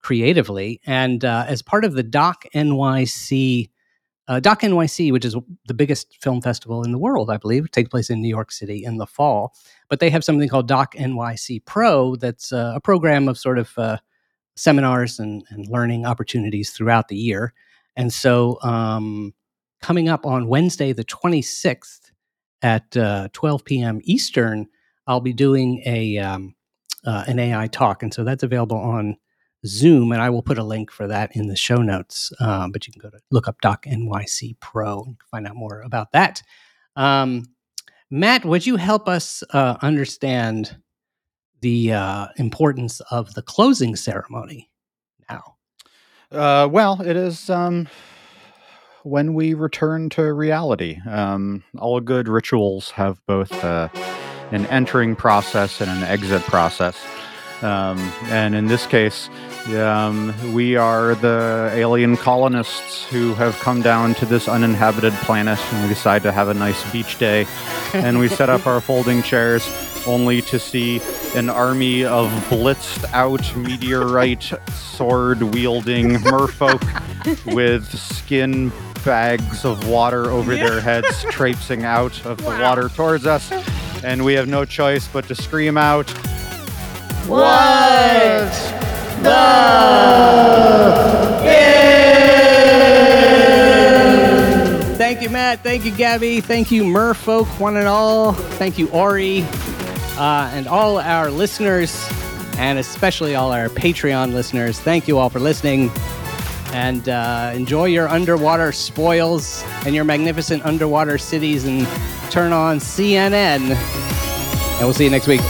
creatively. 0.02 0.82
And 0.86 1.24
uh, 1.26 1.46
as 1.48 1.62
part 1.62 1.86
of 1.86 1.94
the 1.94 2.04
Doc 2.04 2.46
NYC 2.54 3.70
uh, 4.30 4.40
Doc 4.40 4.62
NYC, 4.62 5.12
which 5.12 5.26
is 5.26 5.36
the 5.66 5.74
biggest 5.74 6.22
film 6.22 6.40
festival 6.40 6.84
in 6.84 6.92
the 6.92 7.00
world, 7.00 7.32
I 7.32 7.38
believe, 7.38 7.72
takes 7.72 7.90
place 7.90 8.12
in 8.12 8.22
New 8.22 8.30
York 8.30 8.52
City 8.52 8.86
in 8.86 8.98
the 8.98 9.08
fall. 9.08 9.56
But 9.90 10.00
they 10.00 10.12
have 10.12 10.24
something 10.24 10.48
called 10.48 10.68
Doc 10.68 10.94
NYC 10.94 11.66
Pro, 11.66 12.16
that's 12.16 12.54
uh, 12.54 12.74
a 12.76 12.80
program 12.80 13.28
of 13.28 13.40
sort 13.40 13.58
of 13.58 13.76
uh, 13.76 13.98
seminars 14.56 15.18
and, 15.18 15.44
and 15.50 15.68
learning 15.68 16.06
opportunities 16.06 16.70
throughout 16.70 17.08
the 17.08 17.16
year. 17.16 17.56
And 17.96 18.14
so, 18.14 18.60
um, 18.62 19.34
coming 19.82 20.10
up 20.10 20.28
on 20.28 20.48
Wednesday, 20.48 20.94
the 20.94 21.06
26th 21.06 22.12
at 22.62 22.96
uh, 22.96 23.30
12 23.34 23.66
p.m. 23.66 24.00
Eastern, 24.04 24.68
I'll 25.08 25.22
be 25.22 25.34
doing 25.34 25.82
a 25.88 26.20
um, 26.20 26.54
uh, 27.04 27.24
an 27.28 27.40
AI 27.40 27.66
talk, 27.68 28.04
and 28.04 28.14
so 28.14 28.24
that's 28.24 28.44
available 28.44 28.78
on 28.78 29.18
Zoom, 29.66 30.12
and 30.12 30.22
I 30.22 30.30
will 30.30 30.42
put 30.42 30.58
a 30.58 30.64
link 30.64 30.92
for 30.92 31.08
that 31.08 31.36
in 31.36 31.48
the 31.48 31.56
show 31.56 31.82
notes. 31.82 32.32
Um, 32.40 32.72
but 32.72 32.88
you 32.88 32.94
can 32.94 33.02
go 33.02 33.10
to 33.10 33.20
look 33.32 33.48
up 33.48 33.62
Doc 33.62 33.86
NYC 33.86 34.60
Pro 34.60 35.04
and 35.04 35.18
find 35.30 35.48
out 35.48 35.56
more 35.56 35.82
about 35.82 36.12
that. 36.14 36.42
Um, 36.96 37.46
Matt, 38.10 38.46
would 38.46 38.66
you 38.66 38.78
help 38.78 39.08
us 39.08 39.44
uh, 39.52 39.78
understand 39.82 40.78
the 41.62 41.94
uh, 41.94 42.28
importance 42.38 43.02
of 43.12 43.34
the 43.34 43.42
closing 43.42 43.96
ceremony 43.96 44.70
now? 45.30 45.56
Uh, 46.32 46.68
well, 46.72 47.02
it 47.02 47.16
is 47.16 47.50
um, 47.50 47.88
when 49.04 49.34
we 49.34 49.54
return 49.54 50.10
to 50.12 50.34
reality. 50.34 51.00
Um, 51.08 51.64
all 51.78 52.00
good 52.00 52.28
rituals 52.28 52.92
have 52.92 53.20
both 53.26 53.52
uh, 53.64 53.90
an 54.52 54.66
entering 54.68 55.16
process 55.16 55.82
and 55.82 55.90
an 55.90 56.04
exit 56.04 56.42
process. 56.44 56.98
Um, 57.62 57.98
and 58.26 58.56
in 58.56 58.68
this 58.68 58.86
case, 58.86 59.30
um, 59.68 60.34
we 60.54 60.76
are 60.76 61.16
the 61.16 61.70
alien 61.74 62.16
colonists 62.18 63.06
who 63.06 63.34
have 63.34 63.58
come 63.60 63.82
down 63.82 64.14
to 64.16 64.26
this 64.26 64.48
uninhabited 64.48 65.14
planet 65.14 65.60
and 65.74 65.84
we 65.84 65.90
decide 65.90 66.24
to 66.24 66.32
have 66.32 66.48
a 66.48 66.54
nice 66.54 66.90
beach 66.92 67.20
day. 67.20 67.46
and 67.94 68.20
we 68.20 68.28
set 68.28 68.50
up 68.50 68.66
our 68.66 68.80
folding 68.80 69.22
chairs 69.22 69.68
only 70.08 70.42
to 70.42 70.58
see 70.58 71.02
an 71.36 71.50
army 71.50 72.06
of 72.06 72.30
blitzed 72.50 73.06
out 73.14 73.56
meteorite 73.56 74.54
sword 74.72 75.42
wielding 75.42 76.12
merfolk 76.16 76.84
with 77.54 77.86
skin 77.98 78.72
bags 79.04 79.66
of 79.66 79.88
water 79.88 80.30
over 80.30 80.56
their 80.56 80.82
heads 80.82 81.24
traipsing 81.30 81.84
out 81.84 82.26
of 82.26 82.38
the 82.38 82.50
water 82.50 82.90
towards 82.90 83.26
us. 83.26 83.52
And 84.04 84.24
we 84.24 84.34
have 84.34 84.48
no 84.48 84.66
choice 84.66 85.08
but 85.08 85.28
to 85.28 85.36
scream 85.36 85.78
out, 85.78 86.08
What 87.30 88.50
Thank 94.98 95.22
you, 95.22 95.30
Matt. 95.30 95.60
Thank 95.60 95.86
you, 95.86 95.92
Gaby. 95.92 96.42
Thank 96.42 96.72
you, 96.72 96.84
Merfolk, 96.84 97.46
one 97.60 97.78
and 97.78 97.88
all. 97.88 98.34
Thank 98.34 98.80
you, 98.80 98.90
Ori, 98.90 99.42
uh, 100.18 100.50
and 100.54 100.68
all 100.68 100.98
our 100.98 101.30
listeners, 101.30 102.08
and 102.58 102.80
especially 102.80 103.36
all 103.36 103.52
our 103.52 103.70
Patreon 103.70 104.34
listeners. 104.34 104.80
Thank 104.80 105.08
you 105.08 105.18
all 105.18 105.30
for 105.30 105.40
listening. 105.40 105.92
And 106.72 107.10
uh, 107.10 107.52
enjoy 107.54 107.86
your 107.86 108.08
underwater 108.08 108.72
spoils 108.72 109.64
and 109.86 109.94
your 109.94 110.04
magnificent 110.04 110.66
underwater 110.66 111.18
cities 111.18 111.66
and 111.66 111.88
turn 112.32 112.54
on 112.54 112.78
CNN. 112.78 113.34
And 113.34 114.80
we'll 114.80 114.94
see 114.94 115.04
you 115.06 115.10
next 115.10 115.28
week. 115.28 115.42